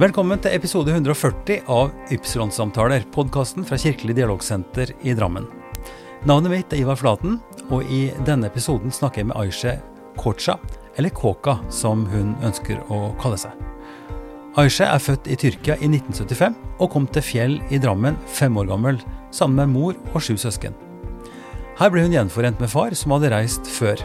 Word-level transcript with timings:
Velkommen 0.00 0.40
til 0.40 0.54
episode 0.56 0.94
140 0.94 1.66
av 1.68 1.90
Ypsilon-samtaler, 2.14 3.02
podkasten 3.12 3.66
fra 3.68 3.76
Kirkelig 3.76 4.14
dialogsenter 4.16 4.94
i 5.04 5.12
Drammen. 5.12 5.44
Navnet 6.24 6.54
mitt 6.54 6.72
er 6.72 6.80
Ivar 6.80 6.96
Flaten, 6.96 7.34
og 7.68 7.84
i 7.84 8.06
denne 8.24 8.48
episoden 8.48 8.88
snakker 8.96 9.20
jeg 9.20 9.28
med 9.28 9.36
Aishe 9.36 9.74
Kocha, 10.16 10.54
eller 10.96 11.12
Kåka 11.12 11.58
som 11.68 12.06
hun 12.08 12.32
ønsker 12.40 12.80
å 12.88 13.10
kalle 13.20 13.42
seg. 13.42 13.52
Aishe 14.62 14.88
er 14.88 15.04
født 15.04 15.28
i 15.28 15.36
Tyrkia 15.36 15.76
i 15.76 15.90
1975 15.90 16.56
og 16.78 16.88
kom 16.96 17.10
til 17.12 17.26
Fjell 17.26 17.58
i 17.68 17.82
Drammen 17.82 18.16
fem 18.24 18.56
år 18.56 18.70
gammel, 18.72 19.02
sammen 19.36 19.60
med 19.60 19.74
mor 19.74 20.00
og 20.14 20.24
sju 20.24 20.38
søsken. 20.40 20.72
Her 21.76 21.92
ble 21.92 22.06
hun 22.06 22.16
gjenforent 22.16 22.56
med 22.56 22.72
far, 22.72 22.96
som 22.96 23.12
hadde 23.18 23.34
reist 23.36 23.68
før. 23.68 24.00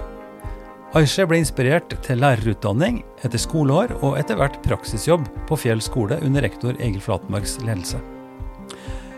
Aishe 0.95 1.25
ble 1.27 1.41
inspirert 1.41 1.91
til 2.05 2.21
lærerutdanning 2.23 3.01
etter 3.19 3.41
skoleår 3.41 3.97
og 3.97 4.13
etter 4.15 4.37
hvert 4.39 4.61
praksisjobb 4.63 5.25
på 5.49 5.57
Fjell 5.59 5.81
skole 5.83 6.21
under 6.23 6.45
rektor 6.45 6.77
Egil 6.79 7.01
Flatmarks 7.03 7.57
ledelse. 7.65 7.99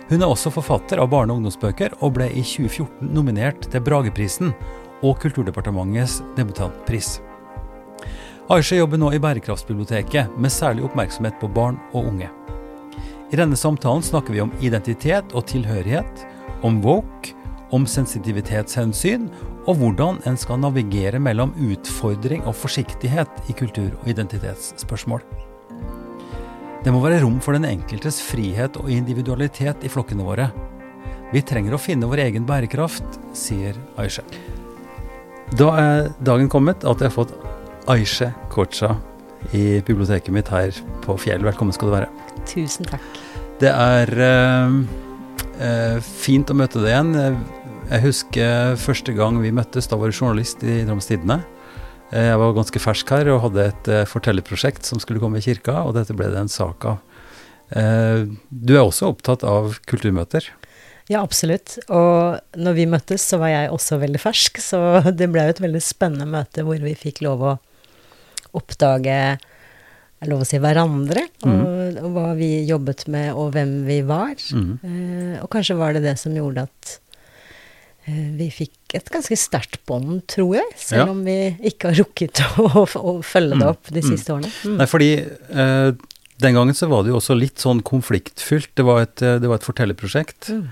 Hun 0.09 0.23
er 0.23 0.25
også 0.25 0.49
forfatter 0.55 0.97
av 0.97 1.11
barne- 1.11 1.35
og 1.35 1.43
ungdomsbøker, 1.43 1.93
og 2.01 2.15
ble 2.15 2.31
i 2.31 2.41
2014 2.41 3.11
nominert 3.13 3.67
til 3.69 3.83
Brageprisen 3.85 4.55
og 5.05 5.19
Kulturdepartementets 5.21 6.23
debutantpris. 6.39 7.19
Aisha 8.49 8.79
jobber 8.79 8.97
nå 8.97 9.11
i 9.13 9.21
Bærekraftsbiblioteket, 9.21 10.33
med 10.33 10.49
særlig 10.49 10.87
oppmerksomhet 10.87 11.37
på 11.37 11.51
barn 11.53 11.77
og 11.91 12.07
unge. 12.09 12.31
I 13.29 13.37
denne 13.37 13.59
samtalen 13.59 14.01
snakker 14.01 14.33
vi 14.33 14.41
om 14.41 14.55
identitet 14.65 15.35
og 15.35 15.45
tilhørighet, 15.51 16.25
om 16.65 16.81
woke, 16.81 17.35
om 17.69 17.85
sensitivitetshensyn 17.85 19.29
og 19.67 19.75
hvordan 19.81 20.21
en 20.27 20.37
skal 20.39 20.61
navigere 20.63 21.19
mellom 21.19 21.51
utfordring 21.59 22.45
og 22.47 22.55
forsiktighet 22.55 23.49
i 23.51 23.55
kultur- 23.57 23.97
og 23.99 24.07
identitetsspørsmål. 24.07 25.23
Det 26.83 26.93
må 26.93 27.01
være 27.03 27.19
rom 27.23 27.41
for 27.43 27.57
den 27.57 27.67
enkeltes 27.67 28.21
frihet 28.23 28.77
og 28.79 28.91
individualitet 28.93 29.83
i 29.83 29.91
flokkene 29.91 30.23
våre. 30.23 30.47
Vi 31.33 31.43
trenger 31.43 31.75
å 31.75 31.81
finne 31.81 32.07
vår 32.07 32.23
egen 32.29 32.45
bærekraft, 32.47 33.19
sier 33.35 33.75
Aisha. 33.99 34.23
Da 35.59 35.67
er 35.79 36.09
dagen 36.23 36.47
kommet 36.51 36.85
at 36.87 37.03
jeg 37.03 37.11
har 37.11 37.17
fått 37.17 37.35
Aisha 37.91 38.31
Kocha 38.51 38.93
i 39.55 39.81
biblioteket 39.83 40.31
mitt 40.35 40.47
her 40.51 40.71
på 41.03 41.17
Fjell. 41.19 41.43
Velkommen 41.43 41.75
skal 41.75 41.91
du 41.91 41.95
være. 41.97 42.09
Tusen 42.47 42.87
takk. 42.87 43.03
Det 43.59 43.71
er 43.73 44.11
eh, 44.23 44.79
eh, 45.59 45.99
fint 46.03 46.51
å 46.51 46.55
møte 46.55 46.79
deg 46.83 46.93
igjen. 46.93 47.37
Jeg 47.87 48.03
husker 48.03 48.75
første 48.81 49.13
gang 49.15 49.37
vi 49.39 49.53
møttes, 49.55 49.87
da 49.87 49.95
var 49.99 50.11
du 50.11 50.17
journalist 50.17 50.63
i 50.67 50.81
Drammens 50.83 51.07
Tidende. 51.07 51.39
Eh, 52.11 52.27
Jeg 52.33 52.39
var 52.41 52.55
ganske 52.57 52.81
fersk 52.83 53.13
her 53.15 53.29
og 53.31 53.45
hadde 53.45 53.67
et 53.71 53.87
eh, 53.91 54.03
fortellerprosjekt 54.09 54.87
som 54.87 54.99
skulle 54.99 55.21
komme 55.23 55.39
i 55.39 55.45
kirka, 55.45 55.85
og 55.87 55.95
dette 55.95 56.15
ble 56.17 56.27
det 56.33 56.41
en 56.41 56.51
sak 56.51 56.83
av. 56.91 56.97
Eh, 57.71 58.25
Du 58.51 58.75
er 58.75 58.83
også 58.83 59.07
opptatt 59.13 59.45
av 59.47 59.77
kulturmøter. 59.87 60.49
Ja, 61.07 61.21
absolutt. 61.23 61.77
Og 61.87 62.41
når 62.59 62.75
vi 62.75 62.89
møttes, 62.91 63.23
så 63.23 63.39
var 63.39 63.53
jeg 63.53 63.71
også 63.71 64.01
veldig 64.03 64.19
fersk, 64.19 64.59
så 64.59 64.81
det 65.19 65.31
ble 65.31 65.47
jo 65.47 65.55
et 65.55 65.63
veldig 65.63 65.83
spennende 65.83 66.27
møte 66.27 66.67
hvor 66.67 66.83
vi 66.83 66.91
fikk 66.99 67.23
lov 67.23 67.45
å 67.53 67.55
oppdage 68.57 69.15
er 70.17 70.31
lov 70.31 70.41
å 70.41 70.45
si 70.49 70.57
hverandre, 70.59 71.27
og, 71.45 71.97
og 72.03 72.13
hva 72.15 72.29
vi 72.35 72.65
jobbet 72.67 73.03
med, 73.13 73.31
og 73.37 73.51
hvem 73.53 73.73
vi 73.87 74.01
var. 74.03 74.33
Mm. 74.51 74.71
Eh, 74.81 75.35
og 75.43 75.51
kanskje 75.53 75.77
var 75.77 75.93
det 75.95 76.03
det 76.07 76.17
som 76.19 76.35
gjorde 76.35 76.65
at 76.67 76.95
vi 78.07 78.45
fikk 78.53 78.93
et 78.95 79.09
ganske 79.11 79.35
sterkt 79.35 79.81
bånd, 79.85 80.21
tror 80.31 80.55
jeg, 80.55 80.67
selv 80.79 81.01
Ja. 81.01 81.07
om 81.11 81.23
vi 81.27 81.57
ikke 81.67 81.89
har 81.91 81.97
rukket 81.99 82.39
å, 82.61 82.85
å 82.87 83.15
følge 83.21 83.57
det 83.57 83.65
Mm, 83.65 83.71
opp 83.73 83.89
de 83.91 83.99
mm. 84.01 84.07
siste 84.13 84.31
årene. 84.31 84.51
Mm. 84.63 84.77
Nei, 84.79 84.87
fordi 84.87 85.09
eh, 85.19 85.89
den 86.39 86.53
gangen 86.55 86.73
så 86.77 86.87
var 86.87 87.03
det 87.03 87.11
jo 87.11 87.17
også 87.19 87.35
litt 87.35 87.57
sånn 87.59 87.81
konfliktfylt. 87.83 88.69
Det 88.79 88.85
var 88.87 89.01
et, 89.03 89.21
eh, 89.21 89.39
det 89.43 89.49
var 89.51 89.59
et 89.59 89.67
fortellerprosjekt 89.67 90.49
Mm. 90.53 90.67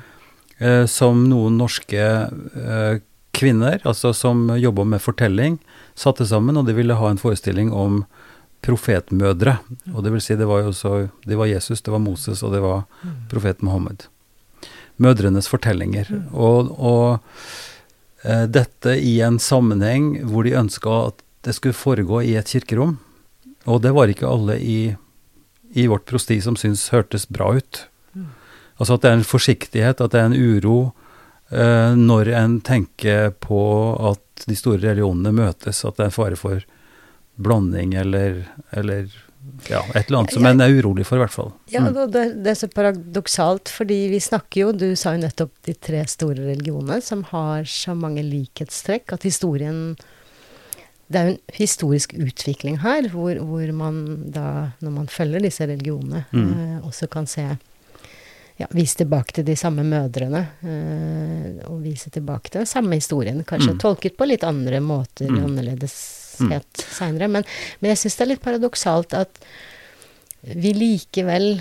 eh, 0.59 0.86
som 0.88 1.26
noen 1.28 1.58
norske 1.59 2.00
eh, 2.00 3.00
kvinner, 3.36 3.82
altså 3.84 4.14
som 4.16 4.48
jobba 4.56 4.86
med 4.88 5.02
fortelling, 5.04 5.58
satte 5.96 6.24
sammen, 6.26 6.56
og 6.56 6.66
de 6.70 6.74
ville 6.78 6.96
ha 6.96 7.09
en 7.12 7.20
forestilling 7.20 7.74
om 7.76 8.06
profetmødre. 8.66 9.58
Og 9.94 10.04
det 10.06 10.12
vil 10.14 10.22
si, 10.24 10.36
det 10.40 10.48
var 10.48 10.64
jo 10.64 10.72
også 10.72 11.09
Det 11.28 11.36
var 11.38 11.46
Jesus, 11.52 11.82
det 11.86 11.92
var 11.92 12.00
Moses, 12.00 12.42
og 12.44 12.54
det 12.56 12.62
var 12.64 12.86
profet 13.30 13.62
Mohammed. 13.62 14.08
Mødrenes 15.02 15.50
fortellinger. 15.52 16.10
Og, 16.32 16.72
og 16.80 17.20
eh, 18.24 18.46
dette 18.48 18.98
i 19.00 19.18
en 19.26 19.40
sammenheng 19.42 20.14
hvor 20.30 20.48
de 20.48 20.56
ønska 20.60 21.00
at 21.12 21.26
det 21.46 21.56
skulle 21.58 21.78
foregå 21.78 22.22
i 22.26 22.36
et 22.40 22.50
kirkerom. 22.50 22.98
Og 23.66 23.82
det 23.82 23.94
var 23.96 24.10
ikke 24.10 24.30
alle 24.30 24.58
i, 24.62 24.80
i 25.74 25.88
vårt 25.90 26.08
prosti 26.10 26.40
som 26.42 26.58
syntes 26.58 26.90
hørtes 26.94 27.28
bra 27.30 27.52
ut. 27.58 27.86
Altså 28.76 28.98
at 28.98 29.04
det 29.04 29.12
er 29.12 29.20
en 29.20 29.28
forsiktighet, 29.28 30.02
at 30.02 30.14
det 30.14 30.22
er 30.22 30.30
en 30.30 30.36
uro 30.36 30.80
eh, 31.50 31.94
når 31.96 32.32
en 32.36 32.60
tenker 32.66 33.32
på 33.40 33.62
at 34.12 34.48
de 34.50 34.58
store 34.58 34.82
religionene 34.84 35.32
møtes, 35.36 35.84
at 35.86 35.96
det 35.96 36.08
er 36.08 36.12
en 36.12 36.18
fare 36.18 36.40
for 36.40 36.66
blanding 37.36 37.96
eller, 38.00 38.44
eller 38.76 39.08
ja, 39.70 39.82
et 39.96 40.08
eller 40.08 40.20
annet 40.20 40.34
som 40.34 40.46
en 40.46 40.62
er 40.62 40.74
urolig 40.82 41.06
for, 41.06 41.18
i 41.18 41.24
hvert 41.24 41.32
fall. 41.34 41.52
Ja, 41.72 41.82
Mm. 41.82 42.12
det, 42.12 42.44
det 42.44 42.52
er 42.52 42.60
så 42.60 42.68
paradoksalt, 42.72 43.70
fordi 43.70 44.10
vi 44.10 44.20
snakker 44.20 44.62
jo 44.62 44.72
Du 44.72 44.96
sa 44.96 45.14
jo 45.16 45.22
nettopp 45.22 45.52
de 45.66 45.74
tre 45.74 46.04
store 46.08 46.36
religionene 46.52 47.02
som 47.02 47.24
har 47.32 47.64
så 47.64 47.96
mange 47.96 48.24
likhetstrekk, 48.24 49.14
at 49.14 49.24
historien 49.24 49.96
Det 51.08 51.20
er 51.20 51.26
jo 51.28 51.34
en 51.36 51.54
historisk 51.54 52.14
utvikling 52.18 52.80
her, 52.82 53.08
hvor, 53.14 53.36
hvor 53.38 53.72
man 53.78 54.32
da, 54.34 54.72
når 54.82 54.92
man 54.92 55.08
følger 55.08 55.40
disse 55.40 55.62
religionene, 55.70 56.26
Mm. 56.34 56.52
eh, 56.54 56.80
også 56.88 57.08
kan 57.10 57.28
se 57.28 57.46
ja, 58.58 58.68
Vise 58.72 58.96
tilbake 59.04 59.34
til 59.36 59.44
de 59.44 59.54
samme 59.56 59.84
mødrene, 59.84 60.48
eh, 60.64 61.70
og 61.70 61.82
vise 61.84 62.10
tilbake 62.10 62.50
til 62.50 62.62
den 62.64 62.66
samme 62.66 62.96
historien. 62.96 63.44
Kanskje 63.44 63.74
Mm. 63.74 63.80
tolket 63.80 64.16
på 64.18 64.26
litt 64.26 64.44
andre 64.44 64.80
måter, 64.80 65.28
Mm. 66.41 66.59
seinere. 66.75 67.31
Men, 67.31 67.47
men 67.79 67.94
jeg 67.94 68.03
syns 68.03 68.19
det 68.19 68.25
er 68.25 68.31
litt 68.34 68.46
paradoksalt 68.46 69.16
at 69.18 69.41
vi 70.46 70.73
likevel 70.78 71.56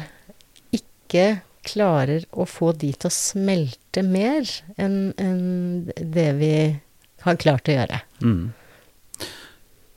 ikke 0.75 1.39
klarer 1.65 2.27
å 2.37 2.45
få 2.49 2.73
de 2.77 2.91
til 2.93 3.09
å 3.09 3.15
smelte 3.15 4.03
mer 4.05 4.49
enn 4.81 5.15
en 5.21 5.87
det 5.97 6.29
vi 6.37 6.55
har 7.25 7.41
klart 7.41 7.71
å 7.71 7.77
gjøre. 7.79 8.03
Mm. 8.21 8.53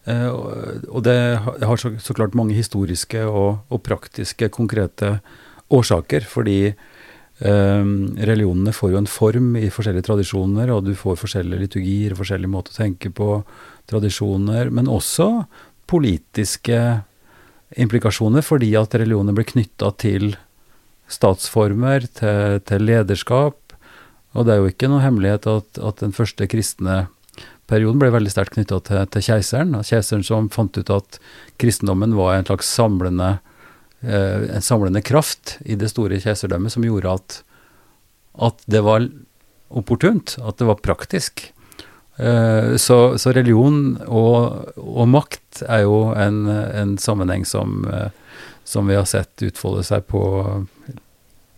Eh, 0.08 0.30
og 0.32 1.02
det 1.04 1.18
har 1.44 1.82
så, 1.82 1.92
så 2.00 2.16
klart 2.16 2.38
mange 2.38 2.56
historiske 2.56 3.26
og, 3.28 3.66
og 3.68 3.84
praktiske, 3.84 4.48
konkrete 4.54 5.18
årsaker, 5.74 6.24
fordi 6.30 6.60
eh, 6.70 7.90
religionene 8.30 8.76
får 8.76 8.94
jo 8.94 9.02
en 9.02 9.12
form 9.12 9.56
i 9.60 9.68
forskjellige 9.74 10.08
tradisjoner, 10.08 10.72
og 10.72 10.86
du 10.88 10.94
får 10.96 11.20
forskjellige 11.26 11.66
liturgier, 11.66 12.16
forskjellige 12.20 12.54
måter 12.54 12.76
å 12.76 12.80
tenke 12.86 13.12
på, 13.12 13.42
tradisjoner, 13.88 14.72
men 14.74 14.90
også 14.92 15.46
politiske 15.88 16.80
implikasjoner, 17.80 18.44
fordi 18.46 18.74
at 18.80 18.96
religioner 18.96 19.36
blir 19.36 19.48
knytta 19.48 19.92
til 20.00 20.36
statsformer, 21.12 22.08
til, 22.20 22.60
til 22.68 22.84
lederskap, 22.88 23.60
og 24.38 24.46
det 24.46 24.54
er 24.54 24.62
jo 24.62 24.72
ikke 24.72 24.90
noe 24.92 25.04
hemmelighet 25.04 25.48
at, 25.50 25.80
at 25.82 26.04
den 26.04 26.14
første 26.16 26.46
kristne 26.52 27.06
perioden 27.68 28.00
ble 28.02 28.12
veldig 28.14 28.32
sterkt 28.32 28.56
knytta 28.56 28.80
til, 28.86 29.04
til 29.12 29.26
keiseren. 29.26 29.76
Keiseren 29.82 30.24
som 30.26 30.50
fant 30.54 30.78
ut 30.78 30.92
at 30.94 31.20
kristendommen 31.62 32.16
var 32.18 32.38
en 32.38 32.48
slags 32.48 32.70
samlende, 32.70 33.38
eh, 34.04 34.48
en 34.56 34.64
samlende 34.64 35.04
kraft 35.06 35.58
i 35.66 35.78
det 35.80 35.92
store 35.92 36.20
keiserdømmet, 36.24 36.76
som 36.76 36.86
gjorde 36.86 37.16
at, 37.18 37.40
at 38.50 38.64
det 38.70 38.84
var 38.86 39.08
opportunt, 39.68 40.38
at 40.40 40.60
det 40.62 40.70
var 40.70 40.84
praktisk. 40.84 41.50
Eh, 42.18 42.76
så, 42.76 43.18
så 43.18 43.32
religion 43.36 43.98
og, 44.08 44.72
og 44.82 45.10
makt 45.12 45.62
er 45.70 45.84
jo 45.86 46.00
en, 46.18 46.48
en 46.50 46.96
sammenheng 47.02 47.46
som, 47.46 47.84
eh, 47.94 48.10
som 48.66 48.90
vi 48.90 48.98
har 48.98 49.06
sett 49.10 49.46
utfolde 49.46 49.84
seg 49.86 50.08
på, 50.10 50.22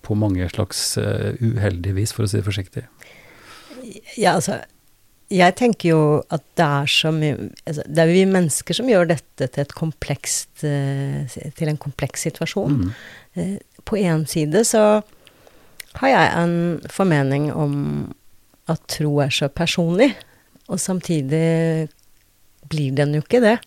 på 0.04 0.18
mange 0.20 0.50
slags 0.52 0.98
eh, 1.00 1.40
uheldige 1.40 1.96
vis, 2.02 2.16
for 2.16 2.28
å 2.28 2.32
si 2.32 2.42
det 2.42 2.48
forsiktig. 2.50 2.84
Ja, 4.20 4.36
altså 4.36 4.60
Jeg 5.32 5.56
tenker 5.56 5.90
jo 5.94 6.02
at 6.30 6.44
det 6.60 6.66
er 6.66 6.90
så 6.92 7.14
mye 7.16 7.38
altså, 7.64 7.86
Det 7.88 8.02
er 8.04 8.12
vi 8.12 8.26
mennesker 8.28 8.76
som 8.76 8.90
gjør 8.92 9.08
dette 9.14 9.48
til 9.48 9.64
et 9.64 9.74
komplekst 9.74 10.62
Til 10.62 11.72
en 11.72 11.80
kompleks 11.80 12.28
situasjon. 12.28 12.76
Mm. 12.84 13.56
På 13.88 13.98
én 13.98 14.28
side 14.30 14.66
så 14.68 14.84
har 16.02 16.12
jeg 16.12 16.34
en 16.44 16.58
formening 16.92 17.48
om 17.56 17.74
at 18.70 18.84
tro 18.92 19.16
er 19.24 19.32
så 19.34 19.48
personlig, 19.50 20.12
og 20.69 20.80
samtidig 20.81 21.89
blir 22.69 22.95
den 22.98 23.16
jo 23.18 23.24
ikke 23.25 23.42
det. 23.44 23.57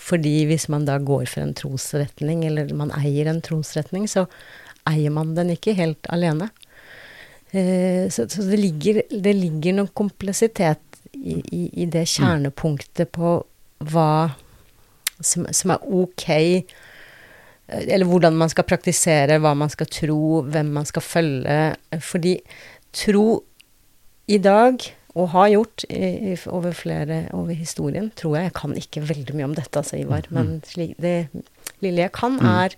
Fordi 0.00 0.42
hvis 0.48 0.66
man 0.72 0.86
da 0.88 0.98
går 0.98 1.28
for 1.30 1.44
en 1.44 1.54
trosretning, 1.54 2.42
eller 2.46 2.72
man 2.74 2.92
eier 2.98 3.30
en 3.30 3.42
trosretning, 3.44 4.08
så 4.10 4.26
eier 4.90 5.12
man 5.14 5.34
den 5.36 5.52
ikke 5.54 5.76
helt 5.78 6.08
alene. 6.12 6.50
Eh, 7.54 8.10
så 8.10 8.26
så 8.28 8.42
det, 8.42 8.58
ligger, 8.58 9.04
det 9.10 9.34
ligger 9.38 9.76
noen 9.78 9.92
kompleksitet 9.94 10.82
i, 11.14 11.38
i, 11.38 11.62
i 11.84 11.86
det 11.86 12.02
kjernepunktet 12.10 13.12
på 13.14 13.36
hva 13.86 14.10
som, 15.22 15.46
som 15.54 15.70
er 15.70 15.84
ok 15.86 16.24
Eller 17.68 18.04
hvordan 18.04 18.34
man 18.36 18.50
skal 18.50 18.66
praktisere, 18.66 19.38
hva 19.40 19.54
man 19.56 19.70
skal 19.72 19.88
tro, 19.88 20.42
hvem 20.42 20.74
man 20.74 20.84
skal 20.84 21.02
følge. 21.02 21.60
Fordi 22.02 22.34
tro 22.92 23.38
i 24.28 24.38
dag, 24.42 24.82
og 25.14 25.28
har 25.30 25.48
gjort 25.52 25.84
i, 25.88 26.32
i, 26.32 26.36
over 26.50 26.74
flere 26.74 27.28
over 27.32 27.54
historien, 27.54 28.10
tror 28.18 28.36
jeg 28.36 28.48
Jeg 28.48 28.54
kan 28.58 28.76
ikke 28.76 29.08
veldig 29.08 29.36
mye 29.36 29.44
om 29.50 29.54
dette, 29.54 29.78
altså, 29.78 29.96
Ivar, 29.96 30.26
Mm. 30.30 30.34
men 30.34 30.62
slik, 30.66 30.96
det 30.98 31.28
lille 31.80 32.02
jeg 32.02 32.12
kan, 32.12 32.38
er 32.40 32.74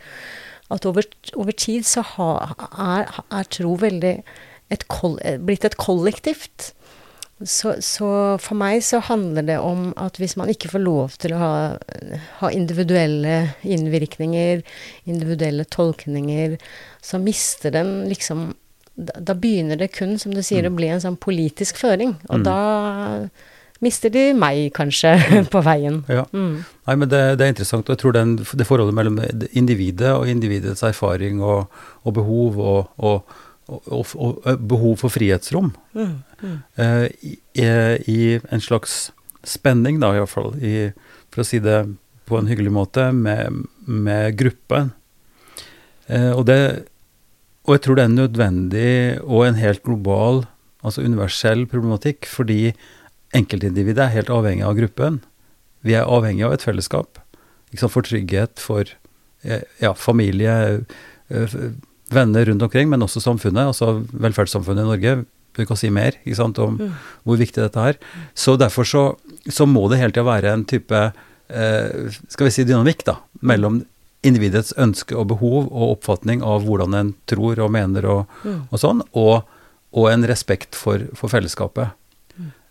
at 0.71 0.87
over, 0.87 1.03
over 1.37 1.53
tid 1.53 1.83
så 1.87 2.03
ha, 2.03 2.31
er, 2.79 3.23
er 3.31 3.43
tro 3.51 3.77
veldig 3.81 4.23
et 4.71 4.89
koll, 4.89 5.19
blitt 5.47 5.65
et 5.65 5.77
kollektivt. 5.77 6.73
Så, 7.45 7.77
så 7.85 8.09
for 8.41 8.57
meg 8.57 8.81
så 8.83 8.99
handler 9.05 9.45
det 9.45 9.59
om 9.61 9.91
at 10.01 10.17
hvis 10.17 10.37
man 10.41 10.49
ikke 10.49 10.71
får 10.73 10.83
lov 10.83 11.17
til 11.21 11.35
å 11.37 11.39
ha, 11.39 11.51
ha 12.41 12.51
individuelle 12.51 13.53
innvirkninger, 13.63 14.63
individuelle 15.05 15.65
tolkninger, 15.65 16.57
så 17.05 17.21
mister 17.21 17.75
den 17.77 18.09
liksom 18.09 18.55
Da, 18.97 19.21
da 19.21 19.35
begynner 19.37 19.77
det 19.77 19.91
kun, 19.93 20.17
som 20.19 20.33
du 20.33 20.41
sier, 20.43 20.65
å 20.65 20.73
bli 20.75 20.89
en 20.89 21.03
sånn 21.03 21.19
politisk 21.21 21.77
føring. 21.77 22.15
Og 22.31 22.39
Mm. 22.41 22.45
da 22.47 23.29
mister 23.85 24.09
de 24.09 24.33
meg, 24.33 24.71
kanskje, 24.73 25.11
på 25.53 25.61
veien. 25.63 25.99
Ja. 26.09 26.25
Mm. 26.33 26.65
Nei, 26.89 26.95
men 26.97 27.09
det, 27.13 27.21
det 27.37 27.45
er 27.45 27.53
interessant, 27.53 27.89
og 27.89 27.93
jeg 27.97 28.01
tror 28.01 28.15
den, 28.17 28.37
det 28.41 28.67
forholdet 28.67 28.97
mellom 28.97 29.19
individet 29.53 30.15
og 30.15 30.29
individets 30.33 30.83
erfaring 30.83 31.43
og, 31.45 31.67
og 32.05 32.15
behov 32.17 32.57
og, 32.57 32.89
og, 32.97 33.37
og, 33.69 34.07
og, 34.17 34.49
behov 34.69 34.97
for 35.03 35.13
frihetsrom 35.13 35.75
Mm. 35.93 36.17
Mm. 36.41 36.57
Uh, 36.79 37.07
i, 37.25 37.37
i 38.13 38.19
en 38.53 38.61
slags 38.61 39.11
spenning, 39.45 40.01
da 40.01 40.15
iallfall, 40.17 40.53
for 41.33 41.41
å 41.41 41.47
si 41.47 41.61
det 41.65 41.79
på 42.27 42.37
en 42.41 42.49
hyggelig 42.51 42.73
måte, 42.75 43.11
med, 43.13 43.63
med 43.87 44.37
gruppen. 44.37 44.91
Uh, 46.09 46.33
og, 46.37 46.47
det, 46.49 46.87
og 47.67 47.75
jeg 47.75 47.83
tror 47.85 47.99
det 47.99 48.05
er 48.07 48.15
nødvendig 48.15 48.91
og 49.25 49.47
en 49.47 49.59
helt 49.59 49.83
global, 49.83 50.45
altså 50.87 51.03
universell 51.03 51.67
problematikk, 51.67 52.27
fordi 52.31 52.73
enkeltindividet 53.35 54.05
er 54.07 54.15
helt 54.15 54.31
avhengig 54.31 54.65
av 54.67 54.77
gruppen. 54.79 55.21
Vi 55.87 55.97
er 55.99 56.07
avhengig 56.07 56.47
av 56.47 56.55
et 56.57 56.63
fellesskap. 56.67 57.19
liksom 57.73 57.91
for 57.91 58.07
trygghet, 58.07 58.61
for 58.63 58.85
eh, 59.45 59.63
ja, 59.83 59.93
familie, 59.93 60.85
eh, 61.29 61.57
venner 62.15 62.45
rundt 62.47 62.63
omkring, 62.63 62.89
men 62.89 63.03
også 63.03 63.21
samfunnet, 63.21 63.67
altså 63.67 64.07
velferdssamfunnet 64.15 64.85
i 64.85 64.87
Norge. 64.87 65.27
Vi 65.59 65.67
kan 65.67 65.77
si 65.77 65.91
mer 65.91 66.13
sant, 66.35 66.59
om 66.59 66.79
Mm. 66.79 66.93
hvor 67.25 67.37
viktig 67.37 67.61
dette 67.63 67.77
er. 67.77 67.95
Så 68.35 68.57
derfor 68.57 68.85
så, 68.85 69.17
så 69.51 69.67
må 69.67 69.89
det 69.91 69.99
hele 69.99 70.13
tida 70.13 70.25
være 70.25 70.53
en 70.53 70.65
type 70.65 71.13
eh, 71.51 72.11
skal 72.29 72.47
vi 72.47 72.51
si 72.51 72.65
dynamikk 72.65 73.05
da, 73.05 73.17
mellom 73.43 73.85
individets 74.27 74.75
ønske 74.81 75.17
og 75.17 75.29
behov 75.33 75.69
og 75.71 75.97
oppfatning 75.97 76.43
av 76.45 76.67
hvordan 76.67 76.97
en 76.99 77.13
tror 77.31 77.61
og 77.63 77.71
mener 77.75 78.07
og, 78.11 78.33
Mm. 78.45 78.67
og 78.71 78.83
sånn, 78.83 79.05
og, 79.15 79.47
og 79.97 80.11
en 80.11 80.27
respekt 80.29 80.75
for, 80.79 81.07
for 81.15 81.33
fellesskapet. 81.33 81.95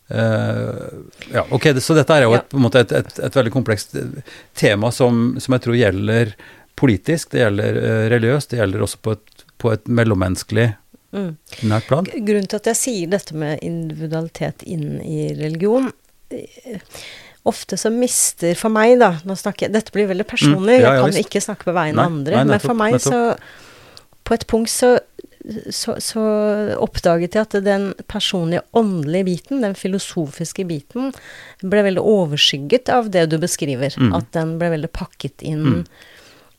Uh, 0.05 1.01
ja, 1.33 1.41
ok, 1.49 1.71
Så 1.81 1.95
dette 1.97 2.13
er 2.13 2.27
jo 2.27 2.35
et, 2.37 2.51
måte 2.53 2.83
et, 2.83 2.91
et, 2.93 3.19
et 3.25 3.35
veldig 3.39 3.51
komplekst 3.55 3.95
eh, 3.97 4.19
tema 4.53 4.91
som, 4.93 5.31
som 5.41 5.55
jeg 5.55 5.63
tror 5.63 5.77
gjelder 5.79 6.35
politisk, 6.77 7.31
det 7.33 7.41
gjelder 7.41 7.79
uh, 7.81 8.03
religiøst, 8.13 8.51
det 8.51 8.59
gjelder 8.59 8.83
også 8.85 9.01
på 9.01 9.15
et, 9.17 9.45
på 9.57 9.73
et 9.73 9.87
mellommenneskelig 9.89 10.73
Mm. 11.15 11.37
nært 11.69 11.85
plan. 11.87 12.07
Grunnen 12.11 12.47
til 12.51 12.57
at 12.59 12.65
jeg 12.73 12.75
sier 12.75 13.11
dette 13.13 13.35
med 13.39 13.61
individualitet 13.63 14.65
inn 14.67 14.97
i 14.99 15.29
religion 15.37 15.85
Ofte 17.45 17.77
så 17.77 17.91
mister 17.93 18.55
For 18.57 18.73
meg, 18.73 18.95
da 18.99 19.11
nå 19.23 19.35
snakker 19.37 19.67
jeg, 19.67 19.73
Dette 19.75 19.91
blir 19.93 20.07
veldig 20.09 20.25
personlig, 20.27 20.79
Mm, 20.79 20.81
ja, 20.81 20.87
ja, 20.87 20.93
jeg 20.95 21.01
kan 21.03 21.11
visst. 21.13 21.27
ikke 21.29 21.41
snakke 21.45 21.67
på 21.67 21.73
vegne 21.77 21.99
av 22.01 22.11
andre. 22.11 22.35
nei, 22.39 22.45
men 22.55 22.59
for 22.63 22.73
meg 22.79 22.95
så 23.03 23.19
På 24.25 24.33
et 24.33 24.47
punkt 24.49 24.71
så, 24.73 24.95
så, 25.69 25.93
så 26.01 26.21
oppdaget 26.81 27.35
jeg 27.37 27.41
at 27.45 27.55
den 27.63 27.91
personlige 28.09 28.63
åndelige 28.73 29.27
biten, 29.27 29.61
den 29.61 29.75
filosofiske 29.77 30.65
biten, 30.65 31.11
ble 31.61 31.83
veldig 31.85 32.01
overskygget 32.01 32.89
av 32.89 33.11
det 33.13 33.27
du 33.29 33.37
beskriver. 33.37 33.93
Mm. 34.01 34.15
At 34.17 34.31
den 34.33 34.55
ble 34.57 34.71
veldig 34.73 34.89
pakket 34.97 35.45
inn 35.45 35.61
Mm. 35.65 35.83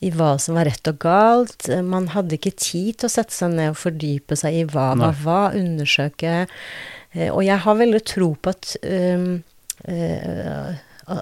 i 0.07 0.11
hva 0.15 0.37
som 0.39 0.55
var 0.55 0.67
rett 0.71 0.87
og 0.93 0.99
galt. 1.03 1.67
Man 1.83 2.07
hadde 2.15 2.37
ikke 2.39 2.55
tid 2.55 2.99
til 3.01 3.09
å 3.09 3.15
sette 3.17 3.33
seg 3.35 3.51
ned 3.57 3.71
og 3.75 3.77
fordype 3.83 4.37
seg 4.39 4.55
i 4.61 4.65
hva 4.71 4.93
var 4.95 5.15
hva, 5.25 5.41
undersøke. 5.57 6.47
Eh, 7.17 7.31
Og 7.35 7.43
jeg 7.43 7.59
har 7.59 7.75
veldig 7.83 8.05
tro 8.05 8.37
på 8.39 8.51
at 8.55 8.77
um, 8.85 9.43
eh, 9.85 10.75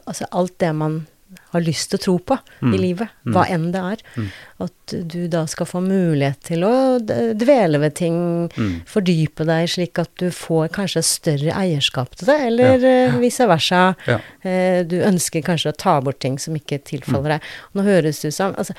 altså 0.07 0.27
alt 0.33 0.59
det 0.59 0.73
man 0.75 1.07
har 1.51 1.61
lyst 1.65 1.91
til 1.91 1.99
å 1.99 2.03
tro 2.03 2.13
på 2.19 2.37
Mm. 2.63 2.75
i 2.75 2.79
livet, 2.79 3.09
Mm. 3.27 3.33
hva 3.35 3.43
enn 3.51 3.73
det 3.73 3.81
er, 3.81 3.97
Mm. 4.17 4.29
at 4.61 5.09
du 5.09 5.27
da 5.29 5.45
skal 5.47 5.67
få 5.67 5.81
mulighet 5.83 6.41
til 6.43 6.61
å 6.63 6.99
dvele 7.35 7.81
ved 7.81 7.95
ting, 7.95 8.49
Mm. 8.57 8.83
fordype 8.87 9.45
deg 9.45 9.69
slik 9.69 9.99
at 9.99 10.11
du 10.17 10.31
får 10.31 10.69
kanskje 10.71 11.03
større 11.03 11.53
eierskap 11.53 12.15
til 12.15 12.27
det, 12.27 12.41
eller 12.47 12.85
eh, 12.85 13.19
vice 13.19 13.47
versa. 13.47 13.97
Ja. 14.07 14.21
Eh, 14.45 14.85
Du 14.85 15.01
ønsker 15.01 15.43
kanskje 15.43 15.73
å 15.73 15.77
ta 15.77 16.01
bort 16.01 16.21
ting 16.21 16.39
som 16.39 16.55
ikke 16.55 16.79
tilfaller 16.85 17.29
deg. 17.39 17.43
Nå 17.75 17.83
høres 17.83 18.21
det 18.23 18.29
ut 18.29 18.35
som 18.35 18.55
altså, 18.55 18.75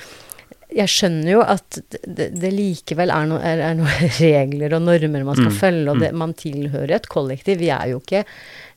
Jeg 0.76 0.88
skjønner 0.90 1.30
jo 1.32 1.42
at 1.42 1.70
det, 2.08 2.34
det 2.40 2.52
likevel 2.52 3.10
er, 3.14 3.26
no, 3.28 3.36
er, 3.38 3.60
er 3.62 3.76
noen 3.76 3.88
regler 4.20 4.74
og 4.74 4.82
normer 4.82 5.24
man 5.24 5.36
skal 5.36 5.52
Mm, 5.52 5.60
følge, 5.60 5.90
og 5.90 5.96
mm. 5.98 6.00
det, 6.02 6.14
man 6.14 6.34
tilhører 6.34 6.92
et 6.96 7.08
kollektiv. 7.08 7.60
Vi 7.60 7.70
er 7.70 7.88
jo 7.92 8.00
ikke 8.02 8.26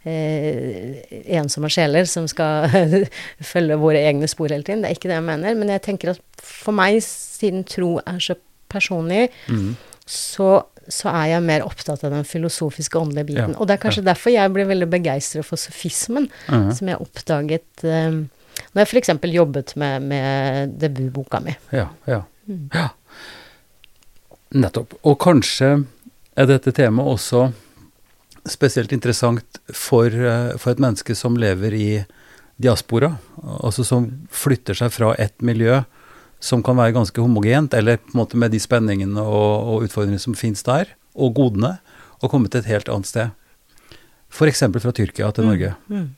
ensomme 0.06 1.68
sjeler 1.72 2.06
som 2.08 2.26
skal 2.30 2.68
følge 3.52 3.76
våre 3.80 4.00
egne 4.08 4.28
spor 4.30 4.48
hele 4.52 4.64
tiden. 4.66 4.82
Det 4.84 4.90
er 4.92 4.96
ikke 4.98 5.10
det 5.10 5.18
jeg 5.18 5.26
mener. 5.26 5.54
Men 5.58 5.72
jeg 5.74 5.82
tenker 5.86 6.12
at 6.14 6.22
for 6.42 6.72
meg, 6.76 7.00
siden 7.04 7.64
tro 7.68 7.96
er 8.06 8.18
så 8.22 8.36
personlig, 8.68 9.28
Mm. 9.48 9.76
så, 10.08 10.62
så 10.88 11.08
er 11.12 11.26
jeg 11.34 11.42
mer 11.44 11.64
opptatt 11.64 12.02
av 12.04 12.12
den 12.12 12.24
filosofiske, 12.28 12.98
åndelige 13.00 13.26
biten. 13.30 13.54
Ja, 13.54 13.58
og 13.60 13.66
det 13.68 13.76
er 13.78 13.82
kanskje 13.82 14.04
derfor 14.04 14.32
jeg 14.32 14.52
ble 14.52 14.64
veldig 14.68 14.88
begeistret 14.92 15.44
for 15.48 15.56
sofismen, 15.60 16.28
Mhm. 16.48 16.72
som 16.76 16.88
jeg 16.88 17.00
oppdaget 17.00 17.84
um, 17.84 18.28
når 18.74 18.82
jeg 18.84 18.88
f.eks. 18.90 19.10
jobbet 19.32 19.76
med, 19.76 20.02
med 20.02 20.72
debutboka 20.80 21.40
mi. 21.40 21.54
Ja, 21.72 21.88
ja. 22.06 22.22
Mm. 22.48 22.68
ja. 22.74 22.88
Nettopp. 24.58 24.94
Og 25.04 25.18
kanskje 25.20 25.84
er 26.38 26.46
dette 26.48 26.72
temaet 26.72 27.08
også 27.18 27.48
spesielt 28.52 28.92
interessant 28.92 29.60
for, 29.74 30.06
eh, 30.06 30.56
for 30.58 30.72
et 30.72 30.82
menneske 30.82 31.14
som 31.16 31.36
lever 31.36 31.74
i 31.74 31.90
diaspora, 32.58 33.12
altså 33.62 33.84
som 33.86 34.08
flytter 34.34 34.74
seg 34.74 34.90
fra 34.90 35.12
et 35.18 35.36
miljø 35.44 35.82
som 36.40 36.62
kan 36.62 36.78
være 36.78 36.94
ganske 36.94 37.22
homogent, 37.22 37.74
eller 37.74 37.98
på 37.98 38.14
en 38.14 38.20
måte 38.20 38.38
med 38.38 38.52
de 38.54 38.60
spenningene 38.62 39.22
og, 39.22 39.52
og 39.70 39.86
utfordringene 39.86 40.22
som 40.22 40.36
finnes 40.38 40.62
der, 40.66 40.92
og 41.18 41.34
godene, 41.38 41.78
og 42.22 42.30
komme 42.30 42.50
til 42.50 42.62
et 42.62 42.70
helt 42.70 42.90
annet 42.90 43.10
sted. 43.10 43.30
F.eks. 44.30 44.62
fra 44.82 44.92
Tyrkia 44.94 45.30
til 45.34 45.48
Norge. 45.48 45.74
Mm. 45.88 46.10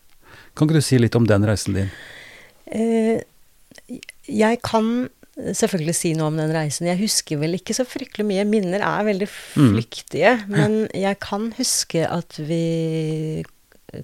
Kan 0.57 0.69
ikke 0.69 0.81
du 0.81 0.85
si 0.85 0.99
litt 1.01 1.17
om 1.17 1.29
den 1.29 1.47
reisen 1.47 1.77
din? 1.77 1.93
Eh, 2.71 3.23
jeg 4.29 4.61
kan 4.67 5.09
selvfølgelig 5.57 5.95
si 5.97 6.13
noe 6.19 6.29
om 6.31 6.37
den 6.41 6.53
reisen. 6.55 6.87
Jeg 6.91 6.99
husker 7.01 7.39
vel 7.41 7.57
ikke 7.59 7.75
så 7.77 7.85
fryktelig 7.89 8.27
mye. 8.29 8.45
Minner 8.49 8.81
er 8.85 9.05
veldig 9.09 9.29
Mm. 9.57 9.71
flyktige. 9.75 10.33
Men 10.49 10.89
jeg 10.95 11.19
kan 11.21 11.53
huske 11.59 12.07
at 12.09 12.37
vi 12.39 13.45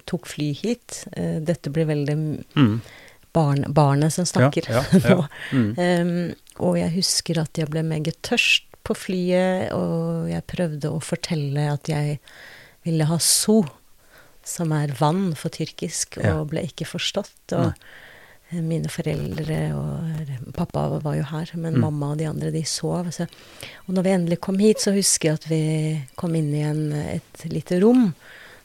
tok 0.05 0.25
fly 0.27 0.51
hit. 0.53 1.05
Eh, 1.15 1.39
dette 1.39 1.69
blir 1.71 1.85
veldig 1.87 2.17
Mm. 2.55 2.81
barn, 3.33 3.63
barnet 3.73 4.11
som 4.13 4.25
snakker 4.25 4.67
Ja, 4.69 4.83
ja, 4.93 5.09
ja. 5.09 5.27
Mm. 5.51 5.77
Um, 5.77 6.35
og 6.59 6.77
jeg 6.77 6.91
husker 6.95 7.39
at 7.43 7.53
jeg 7.57 7.69
ble 7.69 7.83
meget 7.83 8.15
tørst 8.23 8.63
på 8.83 8.95
flyet, 8.95 9.71
og 9.75 10.29
jeg 10.31 10.45
prøvde 10.47 10.89
å 10.89 11.01
fortelle 11.03 11.73
at 11.73 11.87
jeg 11.91 12.19
ville 12.85 13.05
ha 13.05 13.17
so, 13.19 13.65
som 14.43 14.71
er 14.71 14.87
vann 14.95 15.33
for 15.35 15.49
tyrkisk, 15.51 16.17
og 16.23 16.49
ble 16.53 16.61
ikke 16.63 16.87
forstått. 16.87 17.51
Og 17.51 17.65
eh, 17.67 17.73
mine 18.51 18.87
foreldre 18.89 19.57
og 19.75 20.53
pappa 20.55 20.85
var 21.03 21.15
jo 21.17 21.23
her, 21.23 21.49
men 21.55 21.73
Mm. 21.75 21.79
mamma 21.81 22.11
og 22.11 22.17
de 22.19 22.27
andre, 22.27 22.51
de 22.51 22.63
sov. 22.65 23.11
Så. 23.11 23.27
Og 23.87 23.93
når 23.93 24.03
vi 24.03 24.09
endelig 24.09 24.39
kom 24.41 24.57
hit, 24.59 24.79
så 24.81 24.93
husker 24.95 25.29
jeg 25.29 25.33
at 25.41 25.49
vi 25.49 26.01
kom 26.15 26.35
inn 26.35 26.53
i 26.55 26.61
en, 26.63 26.91
et 26.93 27.45
lite 27.51 27.81
rom, 27.83 28.13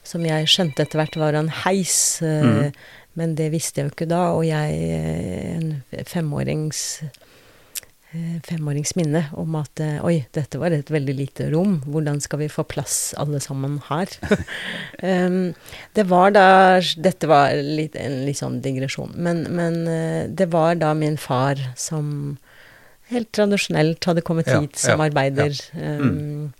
som 0.03 0.23
jeg 0.25 0.45
skjønte 0.47 0.81
etter 0.83 0.99
hvert 0.99 1.15
var 1.19 1.33
en 1.35 1.49
heis. 1.49 2.21
eh, 2.21 2.43
Mm. 2.43 2.71
Men 3.15 3.35
det 3.35 3.51
visste 3.51 3.77
jeg 3.81 3.85
jo 3.89 3.93
ikke 3.93 4.09
da, 4.09 4.21
og 4.33 4.43
jeg 4.45 4.73
eh, 4.73 5.55
en 5.57 5.83
femårings 6.05 7.03
eh, 8.13 8.37
femårings 8.47 8.93
minne 8.95 9.25
om 9.39 9.55
at 9.59 9.81
eh, 9.83 9.97
oi, 10.05 10.23
dette 10.37 10.59
var 10.61 10.71
et 10.75 10.89
veldig 10.93 11.15
lite 11.17 11.49
rom, 11.53 11.79
hvordan 11.89 12.21
skal 12.23 12.39
vi 12.43 12.49
få 12.51 12.63
plass 12.69 13.13
alle 13.19 13.41
sammen 13.43 13.79
her? 13.89 14.07
um, 15.03 15.53
det 15.97 16.07
var 16.09 16.33
da 16.35 16.47
Dette 16.97 17.27
var 17.29 17.53
litt, 17.57 17.95
en 17.99 18.21
litt 18.27 18.39
sånn 18.39 18.61
digresjon, 18.63 19.13
men, 19.17 19.45
men 19.53 19.83
eh, 19.89 20.23
det 20.29 20.49
var 20.53 20.75
da 20.81 20.93
min 20.97 21.17
far 21.17 21.59
som 21.75 22.37
helt 23.11 23.31
tradisjonelt 23.35 24.05
hadde 24.09 24.23
kommet 24.25 24.47
Ja, 24.49 24.61
hit 24.63 24.79
som 24.79 24.97
ja, 24.99 25.09
arbeider. 25.09 25.57
ja. 25.75 25.97
Um, 25.99 26.53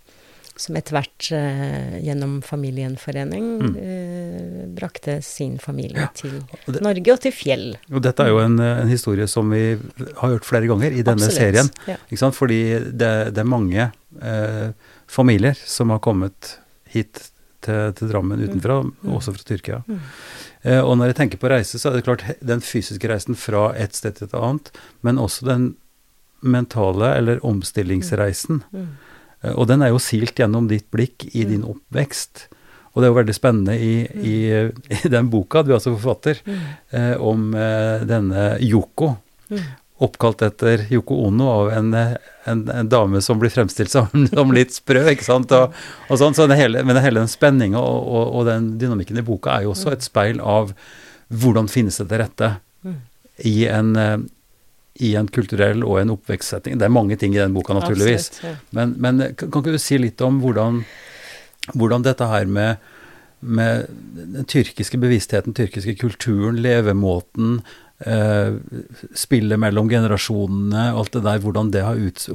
som 0.56 0.76
etter 0.78 0.94
hvert 0.94 1.28
eh, 1.34 1.96
gjennom 2.04 2.36
familiegjenforening 2.46 3.46
Mm. 3.60 3.76
eh, 3.80 4.66
brakte 4.76 5.16
sin 5.22 5.58
familie 5.58 6.00
Ja, 6.00 6.06
til 6.14 6.36
og 6.66 6.72
det- 6.74 6.82
Norge 6.82 7.12
og 7.12 7.20
til 7.20 7.32
fjell. 7.32 7.76
Og 7.92 8.02
dette 8.02 8.22
er 8.22 8.28
jo 8.28 8.38
en, 8.38 8.58
en 8.60 8.88
historie 8.88 9.26
som 9.26 9.50
vi 9.50 9.76
har 10.20 10.28
hørt 10.28 10.44
flere 10.44 10.66
ganger 10.70 10.92
i 10.92 11.02
denne 11.02 11.22
Absolutt, 11.24 11.34
serien. 11.38 11.70
Ja. 11.86 11.96
Ikke 12.08 12.18
sant? 12.22 12.34
Fordi 12.38 12.60
det, 12.92 13.12
det 13.34 13.38
er 13.42 13.44
mange 13.50 13.90
eh, 14.22 14.72
familier 15.08 15.54
som 15.66 15.90
har 15.90 15.98
kommet 15.98 16.58
hit 16.94 17.30
til, 17.64 17.92
til 17.96 18.08
Drammen 18.12 18.38
utenfra, 18.44 18.82
Mm. 18.84 19.14
også 19.16 19.32
fra 19.34 19.44
Tyrkia. 19.48 19.82
Mm. 19.88 20.00
Eh, 20.64 20.80
og 20.84 20.96
når 20.98 21.06
jeg 21.12 21.16
tenker 21.16 21.38
på 21.40 21.48
reise, 21.50 21.78
så 21.80 21.90
er 21.90 21.96
det 21.98 22.04
klart 22.04 22.22
den 22.44 22.60
fysiske 22.60 23.08
reisen 23.08 23.34
fra 23.36 23.72
et 23.74 23.94
sted 23.96 24.14
til 24.16 24.28
et 24.28 24.34
annet, 24.38 24.70
men 25.02 25.16
også 25.18 25.46
den 25.48 25.74
mentale, 26.44 27.14
eller 27.16 27.40
omstillingsreisen. 27.44 28.62
Mm. 28.72 28.88
Eh, 29.44 29.52
og 29.54 29.68
den 29.70 29.82
er 29.84 29.92
jo 29.92 30.00
silt 30.02 30.34
gjennom 30.40 30.66
ditt 30.70 30.88
blikk 30.94 31.28
i 31.34 31.44
din 31.48 31.62
oppvekst. 31.68 32.48
Og 32.94 33.02
det 33.02 33.08
er 33.08 33.10
jo 33.12 33.20
veldig 33.20 33.34
spennende 33.36 33.74
i, 33.76 33.94
i, 34.22 34.34
i 35.04 35.08
den 35.10 35.28
boka, 35.32 35.62
du 35.66 35.72
altså 35.76 35.94
forfatter, 35.96 36.40
Mm. 36.46 36.60
eh, 36.94 37.14
om 37.20 37.48
eh, 37.54 38.04
denne 38.08 38.52
Yoko, 38.62 39.16
Mm. 39.50 39.60
oppkalt 40.00 40.40
etter 40.42 40.86
Yoko 40.90 41.18
Ono 41.26 41.48
av 41.52 41.68
en, 41.76 41.90
eh, 41.94 42.14
en, 42.50 42.62
en 42.72 42.88
dame 42.88 43.20
som 43.22 43.38
blir 43.38 43.50
fremstilt 43.52 43.90
som, 43.92 44.08
som 44.32 44.50
litt 44.56 44.72
sprø, 44.72 45.02
ikke 45.12 45.26
sant? 45.26 45.52
Og, 45.52 45.74
og 46.08 46.18
sånn, 46.18 46.34
så 46.34 46.46
hele, 46.56 46.80
men 46.84 46.96
hele 47.04 47.20
den 47.20 47.28
spenninga 47.30 47.78
og, 47.78 48.06
og, 48.08 48.30
og 48.40 48.46
den 48.48 48.70
dynamikken 48.80 49.20
i 49.20 49.26
boka 49.26 49.52
er 49.58 49.66
jo 49.66 49.74
også 49.74 49.92
et 49.92 50.02
speil 50.06 50.40
av 50.40 50.72
hvordan 51.34 51.68
finnes 51.68 51.96
det 52.00 52.08
til 52.10 52.22
rette 52.24 52.54
Mm. 52.84 52.96
i 53.48 53.52
en, 53.72 53.92
eh, 53.96 54.16
i 55.02 55.14
en 55.18 55.28
kulturell 55.28 55.82
og 55.82 55.98
en 56.00 56.12
oppvekstsetting. 56.14 56.78
Det 56.78 56.86
er 56.86 56.92
mange 56.94 57.16
ting 57.18 57.34
i 57.34 57.40
den 57.40 57.54
boka, 57.56 57.74
naturligvis. 57.74 58.28
Absolutt, 58.30 58.44
ja. 58.46 58.56
Men, 58.78 58.94
men 59.02 59.22
kan, 59.34 59.50
kan 59.50 59.64
ikke 59.64 59.74
du 59.74 59.82
si 59.82 59.98
litt 59.98 60.22
om 60.22 60.38
hvordan, 60.42 60.84
hvordan 61.74 62.04
dette 62.06 62.28
her 62.30 62.46
med, 62.46 62.84
med 63.40 63.88
den 64.36 64.46
tyrkiske 64.50 65.00
bevisstheten, 65.02 65.50
den 65.50 65.64
tyrkiske 65.64 65.96
kulturen, 65.98 66.62
levemåten, 66.62 67.58
eh, 68.06 68.54
spillet 69.18 69.60
mellom 69.60 69.90
generasjonene, 69.90 70.86
alt 70.94 71.18
det 71.18 71.24
der, 71.26 71.42
hvordan 71.42 71.74
det 71.74 71.84
har 71.88 71.98
ut... 71.98 72.28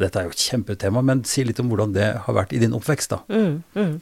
Dette 0.00 0.22
er 0.22 0.30
jo 0.30 0.36
et 0.38 0.48
kjempetema, 0.48 1.04
men 1.04 1.24
si 1.28 1.44
litt 1.44 1.60
om 1.60 1.68
hvordan 1.72 1.92
det 1.96 2.10
har 2.24 2.40
vært 2.40 2.56
i 2.56 2.64
din 2.64 2.76
oppvekst, 2.76 3.12
da. 3.12 3.22
Mm, 3.28 3.60
mm. 3.76 3.94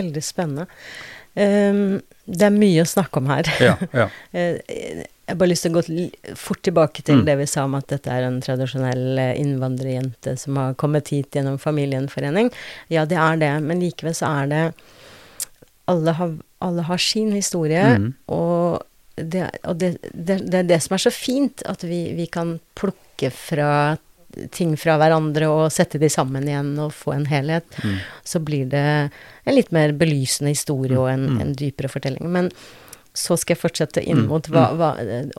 Veldig 0.00 0.24
spennende. 0.24 0.70
Um, 1.36 2.00
det 2.26 2.46
er 2.48 2.56
mye 2.56 2.82
å 2.82 2.88
snakke 2.88 3.20
om 3.20 3.28
her. 3.30 3.48
Ja, 3.62 3.76
ja. 3.92 4.08
Jeg 5.30 5.36
har 5.36 5.38
bare 5.44 5.50
lyst 5.52 5.62
til 5.62 5.70
å 5.70 5.78
gå 5.78 6.36
fort 6.36 6.62
tilbake 6.66 7.02
til 7.06 7.20
Mm. 7.20 7.24
det 7.28 7.36
vi 7.38 7.46
sa 7.46 7.62
om 7.64 7.74
at 7.78 7.86
dette 7.86 8.10
er 8.10 8.24
en 8.26 8.40
tradisjonell 8.42 9.18
eh, 9.22 9.36
innvandrerjente 9.38 10.36
som 10.36 10.56
har 10.58 10.74
kommet 10.74 11.08
hit 11.14 11.30
gjennom 11.38 11.56
familiegjenforening. 11.62 12.50
Ja, 12.90 13.04
det 13.06 13.16
er 13.16 13.36
det, 13.38 13.52
men 13.62 13.78
likevel 13.80 14.14
så 14.18 14.26
er 14.42 14.48
det 14.50 14.64
Alle 15.90 16.12
har, 16.14 16.34
alle 16.62 16.82
har 16.86 16.98
sin 16.98 17.32
historie, 17.32 17.82
Mm. 17.98 18.14
og, 18.28 18.82
det, 19.16 19.50
og 19.64 19.78
det, 19.78 19.96
det, 20.14 20.36
det 20.50 20.54
er 20.60 20.68
det 20.68 20.82
som 20.82 20.94
er 20.94 21.02
så 21.02 21.10
fint, 21.12 21.62
at 21.66 21.82
vi, 21.82 22.12
vi 22.14 22.26
kan 22.26 22.58
plukke 22.78 23.30
fra 23.34 23.96
ting 24.54 24.76
fra 24.78 24.94
hverandre 25.00 25.48
og 25.50 25.72
sette 25.74 25.98
de 25.98 26.06
sammen 26.08 26.46
igjen 26.46 26.78
og 26.78 26.92
få 26.94 27.14
en 27.16 27.26
helhet. 27.26 27.64
Mm. 27.82 27.96
Så 28.24 28.38
blir 28.38 28.68
det 28.70 29.10
en 29.10 29.54
litt 29.56 29.72
mer 29.74 29.90
belysende 29.98 30.52
historie 30.54 30.94
og 30.98 31.08
en, 31.10 31.26
Mm. 31.34 31.40
en 31.40 31.54
dypere 31.58 31.88
fortelling. 31.90 32.30
Men 32.30 32.50
så 33.14 33.36
skal 33.38 33.56
jeg 33.56 33.60
fortsette 33.62 34.02
inn 34.06 34.20
Mm, 34.22 34.28
mot 34.30 34.46
hva, 34.52 34.68
hva, 34.78 34.90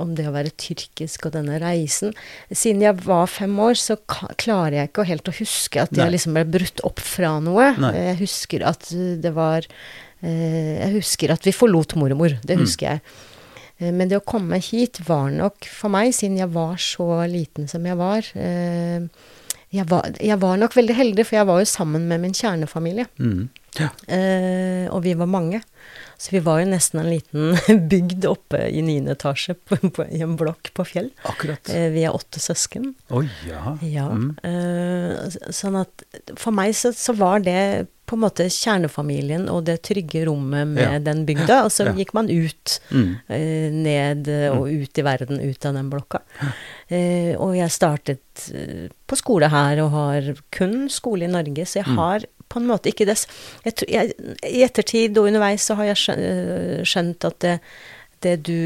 om 0.01 0.13
det 0.15 0.25
å 0.27 0.33
være 0.35 0.51
tyrkisk 0.59 1.25
og 1.29 1.31
denne 1.37 1.59
reisen. 1.61 2.13
Siden 2.51 2.81
jeg 2.83 2.97
var 3.05 3.27
fem 3.31 3.53
år, 3.63 3.75
så 3.79 3.95
klarer 4.37 4.75
jeg 4.81 4.89
ikke 4.91 5.05
helt 5.07 5.27
å 5.31 5.35
huske 5.39 5.81
at 5.81 5.91
Nei. 5.91 6.03
jeg 6.03 6.11
liksom 6.17 6.33
ble 6.35 6.43
brutt 6.59 6.83
opp 6.83 6.99
fra 6.99 7.39
noe. 7.39 7.69
Nei. 7.79 7.93
Jeg 8.11 8.17
husker 8.25 8.65
at 8.67 8.89
det 8.91 9.31
var 9.33 9.63
eh, 10.21 10.77
Jeg 10.83 10.93
husker 10.99 11.31
at 11.31 11.43
vi 11.47 11.51
forlot 11.55 11.95
mormor. 11.95 12.35
Det 12.43 12.57
Mm. 12.57 12.65
husker 12.65 12.87
jeg. 12.91 13.01
Eh, 13.79 13.91
Men 13.91 14.07
det 14.09 14.17
å 14.19 14.25
komme 14.25 14.59
hit 14.61 14.99
var 15.07 15.29
nok 15.31 15.65
for 15.65 15.89
meg, 15.89 16.11
siden 16.13 16.37
jeg 16.37 16.49
var 16.53 16.75
så 16.77 17.23
liten 17.27 17.67
som 17.71 17.83
jeg 17.85 17.97
var 17.97 18.21
eh, 18.35 19.07
jeg 19.71 19.87
var, 19.87 20.03
jeg 20.19 20.35
var 20.37 20.57
nok 20.59 20.73
veldig 20.75 20.95
heldig, 20.97 21.23
for 21.25 21.35
jeg 21.37 21.47
var 21.47 21.59
jo 21.61 21.65
sammen 21.65 22.03
med 22.09 22.19
min 22.19 22.33
kjernefamilie. 22.35 23.05
Mm. 23.17 23.47
Ja. 23.79 23.87
Eh, 24.11 24.89
og 24.91 25.01
vi 25.05 25.13
var 25.15 25.29
mange. 25.31 25.61
Så 26.21 26.35
vi 26.35 26.39
var 26.45 26.59
jo 26.61 26.67
nesten 26.69 26.99
en 27.01 27.09
liten 27.09 27.87
bygd 27.91 28.27
oppe 28.29 28.59
i 28.69 28.81
niende 28.85 29.15
etasje 29.15 29.55
på, 29.65 29.79
på, 29.95 30.05
i 30.13 30.21
en 30.21 30.35
blokk 30.37 30.69
på 30.77 30.85
Fjell. 30.85 31.07
Akkurat. 31.25 31.71
Eh, 31.73 31.87
vi 31.95 32.03
er 32.05 32.13
åtte 32.13 32.37
søsken. 32.43 32.91
Oi, 33.09 33.23
ja. 33.49 33.73
Ja. 33.81 34.05
Mm. 34.13 34.35
eh, 34.45 35.39
sånn 35.49 35.79
at 35.81 36.03
for 36.37 36.53
meg 36.53 36.75
så, 36.77 36.91
så 36.93 37.15
var 37.17 37.41
det 37.41 37.87
på 38.11 38.17
en 38.19 38.25
måte 38.25 38.45
kjernefamilien 38.51 39.45
og 39.49 39.63
det 39.69 39.77
trygge 39.87 40.25
rommet 40.27 40.67
med 40.75 40.83
Ja. 40.83 40.99
den 40.99 41.23
bygda. 41.25 41.61
Og 41.65 41.71
så 41.71 41.85
Ja. 41.87 41.93
gikk 41.95 42.13
man 42.13 42.27
ut 42.29 42.77
Mm. 42.91 43.15
eh, 43.31 43.71
ned 43.71 44.27
og 44.51 44.67
ut 44.67 44.99
i 44.99 45.05
verden, 45.07 45.39
ut 45.39 45.65
av 45.65 45.73
den 45.79 45.89
blokka. 45.89 46.19
Eh, 46.91 47.33
og 47.39 47.55
jeg 47.55 47.71
startet 47.71 48.51
på 49.07 49.15
skole 49.17 49.47
her 49.49 49.79
og 49.85 49.89
har 49.95 50.33
kun 50.51 50.89
skole 50.91 51.23
i 51.25 51.31
Norge, 51.31 51.63
så 51.65 51.79
jeg 51.81 51.87
Mm. 51.87 51.95
har 51.97 52.25
på 52.51 52.59
en 52.61 52.67
måte 52.69 52.91
ikke 52.91 53.07
dess. 53.09 53.25
I 53.65 54.63
ettertid 54.67 55.17
og 55.17 55.29
underveis 55.31 55.63
så 55.69 55.79
har 55.79 55.93
jeg 55.93 56.01
skjønt, 56.85 57.23
eh, 57.23 57.29
at 57.31 57.39
det, 57.47 57.59
det 58.25 58.39
du 58.47 58.57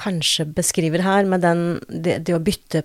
kanskje 0.00 0.46
beskriver 0.56 1.02
her, 1.04 1.26
med 1.28 1.42
den, 1.44 1.58
det, 1.92 2.22
det 2.24 2.32
å 2.32 2.40
bytte 2.40 2.80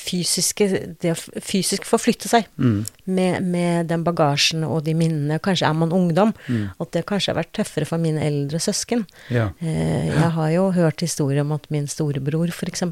fysiske 0.00 0.66
Det 1.02 1.10
å 1.12 1.16
fysisk 1.42 1.84
forflytte 1.88 2.28
seg 2.30 2.46
Mm. 2.60 2.84
med, 3.10 3.42
med 3.42 3.88
den 3.90 4.04
bagasjen 4.06 4.62
og 4.64 4.84
de 4.86 4.94
minnene, 4.96 5.40
kanskje 5.44 5.66
er 5.68 5.74
man 5.76 5.92
ungdom, 5.92 6.32
Mm. 6.48 6.70
at 6.80 6.92
det 6.92 7.04
kanskje 7.06 7.32
har 7.34 7.42
vært 7.42 7.52
tøffere 7.58 7.86
for 7.88 7.98
mine 7.98 8.22
eldre 8.22 8.60
søsken. 8.62 9.04
Ja. 9.30 9.50
Eh, 9.60 10.06
Jeg 10.14 10.30
har 10.38 10.50
jo 10.54 10.70
hørt 10.72 11.00
historier 11.04 11.40
om 11.42 11.52
at 11.52 11.68
min 11.70 11.86
storebror 11.86 12.48
f.eks. 12.54 12.82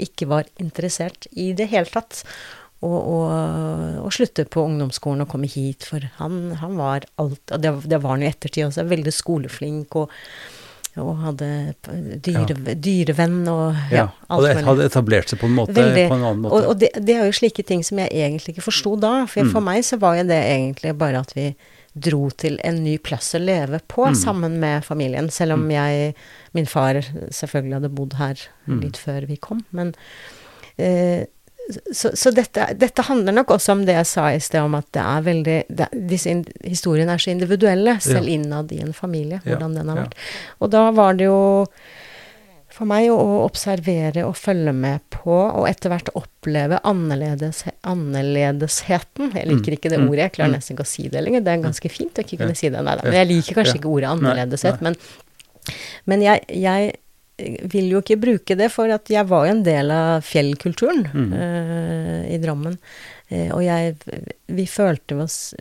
ikke 0.00 0.26
var 0.26 0.44
interessert 0.58 1.26
i 1.36 1.52
det 1.52 1.68
hele 1.70 1.86
tatt 1.86 2.24
å, 2.82 2.88
og, 2.90 4.04
og, 4.04 4.12
slutte 4.16 4.46
på 4.48 4.62
ungdomsskolen 4.64 5.20
og 5.26 5.28
komme 5.28 5.46
hit, 5.52 5.84
for 5.84 6.00
han, 6.16 6.38
han 6.62 6.78
var 6.80 7.04
alt 7.20 7.52
Og 7.52 7.60
det, 7.60 7.74
det 7.92 7.98
var 8.00 8.16
han 8.16 8.22
i 8.24 8.30
ettertid 8.30 8.64
også, 8.70 8.86
veldig 8.88 9.12
skoleflink 9.12 9.96
og, 10.00 10.14
og 11.00 11.10
hadde 11.22 11.48
dyre, 12.24 12.46
dyre, 12.50 12.74
dyrevenn 12.82 13.42
og 13.52 13.76
ja, 13.92 13.96
ja. 14.00 14.06
Og 14.30 14.38
alt 14.38 14.46
det 14.48 14.54
mulig. 14.56 14.64
hadde 14.70 14.86
etablert 14.90 15.28
seg 15.34 15.38
på 15.42 15.46
en 15.50 15.58
måte 15.58 15.76
Veldig. 15.76 16.06
på 16.10 16.16
en 16.16 16.24
annen 16.24 16.40
måte. 16.46 16.54
Og, 16.56 16.70
og 16.72 16.80
det, 16.80 16.88
det 17.06 17.14
er 17.18 17.28
jo 17.28 17.36
slike 17.36 17.62
ting 17.68 17.84
som 17.86 18.00
jeg 18.02 18.10
egentlig 18.16 18.56
ikke 18.56 18.64
forsto 18.66 18.96
da. 19.00 19.12
For 19.30 19.44
Mm. 19.46 19.52
for 19.54 19.68
meg 19.68 19.84
så 19.86 20.00
var 20.02 20.16
jo 20.18 20.24
det 20.32 20.40
egentlig 20.40 20.96
bare 20.98 21.20
at 21.22 21.36
vi 21.36 21.46
dro 21.94 22.28
til 22.38 22.56
en 22.64 22.82
ny 22.84 22.96
plass 23.02 23.32
å 23.34 23.40
leve 23.42 23.80
på 23.90 24.08
Mm. 24.10 24.14
sammen 24.18 24.58
med 24.62 24.84
familien. 24.86 25.28
Selv 25.30 25.52
om 25.58 25.68
jeg 25.70 26.14
Min 26.54 26.66
far 26.66 26.94
selvfølgelig 27.30 27.74
hadde 27.78 27.92
bodd 27.94 28.14
her 28.18 28.38
Mm. 28.66 28.80
litt 28.82 28.96
før 28.98 29.26
vi 29.26 29.36
kom. 29.36 29.62
Men 29.70 29.94
eh, 30.78 31.26
så, 31.94 32.10
så 32.18 32.32
dette, 32.34 32.64
dette 32.80 33.02
handler 33.06 33.32
nok 33.36 33.52
også 33.54 33.72
om 33.76 33.84
det 33.86 33.94
jeg 33.94 34.08
sa 34.10 34.26
i 34.34 34.40
sted, 34.42 34.60
om 34.66 34.74
at 34.78 34.86
det 34.96 35.02
er 35.06 35.24
veldig 35.28 35.56
det, 35.68 35.86
Disse 36.10 36.32
in, 36.32 36.44
historiene 36.66 37.14
er 37.14 37.22
så 37.22 37.30
individuelle, 37.30 37.98
selv 38.02 38.26
Ja. 38.26 38.34
innad 38.36 38.72
i 38.74 38.80
en 38.82 38.92
familie, 38.96 39.40
Ja, 39.44 39.54
hvordan 39.54 39.74
den 39.78 39.88
har 39.92 39.96
ja. 40.00 40.04
vært. 40.08 40.14
Og 40.60 40.70
da 40.74 40.90
var 40.96 41.14
det 41.20 41.28
jo 41.28 41.40
for 42.70 42.86
meg 42.88 43.10
å 43.12 43.44
observere 43.44 44.22
og 44.24 44.36
følge 44.40 44.72
med 44.72 45.02
på, 45.12 45.34
og 45.34 45.66
etter 45.68 45.90
hvert 45.92 46.08
oppleve 46.16 46.78
annerledes, 46.88 47.64
annerledesheten. 47.84 49.32
Jeg 49.36 49.46
liker 49.50 49.70
Mm, 49.74 49.76
ikke 49.76 49.90
det 49.92 49.98
mm, 50.00 50.08
ordet, 50.08 50.22
jeg 50.24 50.32
klarer 50.38 50.50
mm. 50.50 50.56
nesten 50.56 50.76
ikke 50.76 50.86
å 50.86 50.90
si 50.90 51.08
det 51.12 51.22
lenger. 51.24 51.44
Det 51.44 51.52
er 51.52 51.62
ganske 51.66 51.90
fint 51.92 52.16
å 52.18 52.24
ikke 52.24 52.38
kunne 52.40 52.56
si 52.56 52.70
det. 52.72 52.80
Nei 52.82 52.96
da. 52.96 53.04
Men 53.04 53.18
jeg 53.18 53.28
liker 53.30 53.58
kanskje 53.60 53.76
ikke 53.80 53.92
ordet 53.92 54.10
annerledeshet. 54.14 54.80
Men, 54.86 54.96
men 56.06 56.22
jeg, 56.24 56.44
jeg 56.48 56.94
vil 57.72 57.90
jo 57.92 58.00
ikke 58.02 58.18
bruke 58.20 58.56
det, 58.58 58.68
for 58.72 58.90
at 58.92 59.10
jeg 59.10 59.26
var 59.30 59.46
jo 59.46 59.54
en 59.54 59.64
del 59.66 59.92
av 59.94 60.26
fjellkulturen 60.26 61.06
Mm. 61.10 61.32
uh, 61.32 62.22
i 62.30 62.38
Drammen. 62.42 62.76
Uh, 63.30 63.50
og 63.56 63.62
jeg 63.64 63.94
Vi 64.50 64.64
følte 64.66 65.16
oss 65.22 65.54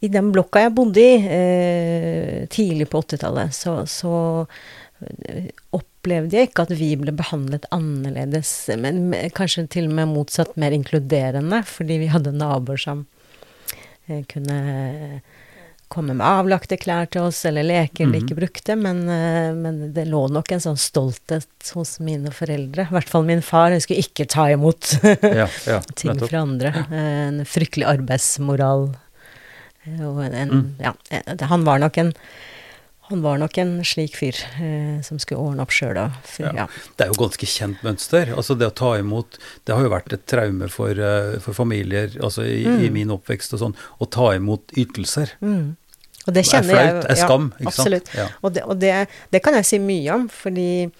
I 0.00 0.08
den 0.08 0.30
blokka 0.32 0.62
jeg 0.62 0.74
bodde 0.76 1.02
i 1.02 1.16
uh, 1.24 2.46
tidlig 2.52 2.88
på 2.90 3.02
80-tallet, 3.02 3.54
så, 3.54 3.80
så 3.90 4.14
opplevde 5.72 6.36
jeg 6.36 6.50
ikke 6.50 6.66
at 6.66 6.74
vi 6.76 6.90
ble 7.00 7.12
behandlet 7.16 7.64
annerledes, 7.72 8.52
men 8.76 9.14
kanskje 9.36 9.66
til 9.72 9.88
og 9.88 9.94
med 9.96 10.10
motsatt, 10.12 10.52
mer 10.60 10.76
inkluderende, 10.76 11.62
fordi 11.64 11.96
vi 12.02 12.10
hadde 12.12 12.34
naboer 12.36 12.80
som 12.80 13.06
kunne 14.28 14.58
komme 15.90 16.14
med 16.14 16.22
avlagte 16.24 16.76
klær 16.78 17.08
til 17.10 17.24
oss, 17.26 17.40
eller 17.48 17.66
leker 17.66 18.06
de 18.06 18.12
Mhm. 18.12 18.18
ikke 18.22 18.36
brukte, 18.38 18.76
men, 18.78 19.00
eh, 19.10 19.50
men 19.58 19.92
det 19.92 20.06
lå 20.08 20.22
nok 20.30 20.52
en 20.54 20.60
sånn 20.62 20.78
stolthet 20.78 21.72
hos 21.74 21.96
mine 22.00 22.30
foreldre, 22.30 22.86
i 22.86 22.94
hvert 22.94 23.08
fall 23.10 23.24
min 23.26 23.42
far, 23.42 23.74
skulle 23.82 24.04
ikke 24.04 24.28
ta 24.30 24.46
imot 24.54 24.92
ja, 25.22 25.48
ja, 25.66 25.80
ting 25.94 26.12
nettopp. 26.14 26.30
fra 26.30 26.44
andre. 26.46 26.72
En 26.94 27.42
fryktelig 27.44 27.86
arbeidsmoral. 27.90 28.94
eh, 29.86 30.00
Og 30.06 30.22
en, 30.24 30.34
en 30.34 30.48
Mm. 30.50 30.70
Ja, 30.78 30.92
eh, 31.10 31.46
han 31.48 31.64
var 31.64 31.78
nok 31.82 31.98
en 31.98 32.14
Han 33.10 33.22
var 33.24 33.38
nok 33.42 33.58
en 33.58 33.72
slik 33.86 34.14
fyr 34.16 34.36
eh, 34.62 35.00
som 35.06 35.18
skulle 35.18 35.40
ordne 35.42 35.64
opp 35.64 35.72
sjøl 35.74 35.96
Ja. 35.98 36.52
ja. 36.54 36.66
Det 36.96 37.04
er 37.06 37.10
jo 37.12 37.18
ganske 37.20 37.46
kjent 37.50 37.82
mønster. 37.82 38.30
Altså 38.36 38.56
det 38.58 38.68
å 38.70 38.74
ta 38.74 38.92
imot 39.00 39.38
Det 39.66 39.74
har 39.74 39.82
jo 39.82 39.90
vært 39.90 40.12
et 40.14 40.24
traume 40.30 40.68
for, 40.70 40.90
eh, 40.94 41.38
for 41.42 41.52
familier, 41.58 42.08
altså 42.22 42.46
i, 42.46 42.62
i 42.64 42.88
Mm. 42.88 42.92
min 42.94 43.10
oppvekst 43.16 43.52
og 43.58 43.60
sånn, 43.64 43.74
å 44.00 44.08
ta 44.10 44.30
imot 44.38 44.70
ytelser. 44.78 45.34
Mm. 45.42 45.76
Og 46.28 46.34
det 46.36 46.44
Er 46.46 46.50
kjenner 46.50 46.76
jeg 46.76 46.90
flaut, 46.90 47.10
er 47.10 47.14
skam, 47.16 47.46
ikke 47.58 47.72
sant? 47.72 47.78
Absolutt. 47.80 48.10
Ja. 48.14 48.28
Og, 48.44 48.52
det, 48.54 48.62
og 48.64 48.78
det, 48.78 48.94
det 49.32 49.42
kan 49.42 49.54
jeg 49.54 49.64
si 49.66 49.78
mye 49.82 50.14
om, 50.14 50.28
fordi 50.28 50.90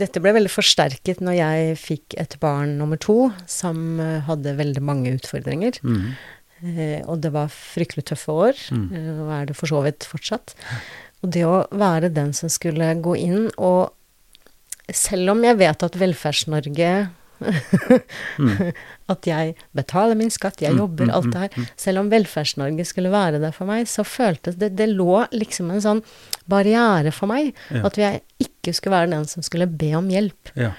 dette 0.00 0.18
ble 0.24 0.32
veldig 0.32 0.50
forsterket 0.50 1.20
når 1.20 1.36
jeg 1.36 1.76
fikk 1.78 2.14
et 2.18 2.38
barn 2.40 2.78
nummer 2.80 2.96
to 2.98 3.30
som 3.46 4.00
eh, 4.00 4.20
hadde 4.26 4.56
veldig 4.58 4.82
mange 4.82 5.12
utfordringer. 5.14 5.78
Mm. 5.84 6.14
Eh, 6.62 7.00
og 7.10 7.20
det 7.20 7.32
var 7.34 7.48
fryktelig 7.52 8.04
tøffe 8.08 8.32
år, 8.32 8.54
Mm. 8.72 8.88
eh, 8.96 9.20
og 9.22 9.30
er 9.36 9.46
det 9.46 9.56
for 9.58 9.66
så 9.70 9.82
vidt 9.84 10.06
fortsatt. 10.08 10.54
Og 11.22 11.30
det 11.34 11.44
å 11.46 11.62
være 11.70 12.10
den 12.12 12.32
som 12.36 12.50
skulle 12.52 12.94
gå 13.02 13.16
inn 13.18 13.50
og 13.56 13.92
Selv 14.92 15.30
om 15.30 15.44
jeg 15.46 15.56
vet 15.60 15.82
at 15.86 15.94
Velferds-Norge 15.96 16.88
Mm. 17.42 18.72
At 19.12 19.26
jeg 19.26 19.54
betaler 19.76 20.18
min 20.18 20.30
skatt, 20.32 20.62
jeg 20.62 20.74
Mm, 20.74 20.78
jobber, 20.82 21.08
mm, 21.08 21.14
alt 21.16 21.32
det 21.32 21.40
her. 21.42 21.68
Selv 21.80 22.02
om 22.02 22.10
Velferds-Norge 22.12 22.84
skulle 22.86 23.10
være 23.12 23.40
der 23.42 23.54
for 23.56 23.66
meg, 23.66 23.86
så 23.90 24.04
føltes 24.06 24.58
det 24.60 24.76
Det 24.78 24.88
lå 24.88 25.26
liksom 25.32 25.70
en 25.70 25.82
sånn 25.82 26.02
barriere 26.48 27.12
for 27.12 27.30
meg. 27.30 27.54
Ja. 27.70 27.84
At 27.86 27.98
jeg 27.98 28.22
ikke 28.42 28.74
skulle 28.74 28.98
være 28.98 29.10
den 29.10 29.26
som 29.26 29.42
skulle 29.42 29.66
be 29.66 29.92
om 29.98 30.08
hjelp. 30.08 30.52
Ja. 30.54 30.72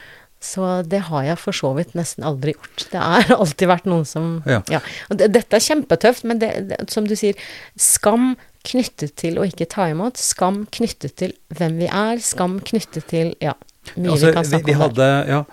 Så 0.44 0.84
det 0.88 1.06
har 1.08 1.24
jeg 1.24 1.40
for 1.40 1.56
så 1.56 1.72
vidt 1.78 1.94
nesten 1.96 2.26
aldri 2.28 2.54
gjort. 2.56 2.88
Det 2.92 3.00
har 3.00 3.32
alltid 3.42 3.70
vært 3.70 3.86
noen 3.88 4.06
som 4.08 4.42
Ja. 4.46 4.62
Og 5.10 5.20
det, 5.20 5.32
dette 5.36 5.56
er 5.60 5.64
kjempetøft, 5.64 6.26
men 6.28 6.40
det, 6.40 6.52
det, 6.72 6.82
som 6.92 7.08
du 7.08 7.16
sier, 7.16 7.36
skam 7.80 8.34
knyttet 8.64 9.16
til 9.20 9.40
å 9.40 9.44
ikke 9.48 9.66
ta 9.72 9.90
imot, 9.92 10.18
skam 10.20 10.66
knyttet 10.72 11.16
til 11.20 11.34
hvem 11.54 11.78
vi 11.82 11.88
er, 11.92 12.20
skam 12.24 12.60
knyttet 12.64 13.08
til 13.12 13.36
ja, 13.44 13.54
mye 13.96 14.12
Altså, 14.14 14.28
vi 14.30 14.34
kan 14.38 14.46
snakke 14.48 14.66
vi 14.66 14.74
om 14.74 14.78
der. 14.80 14.86
hadde, 14.88 15.08
ja, 15.30 15.44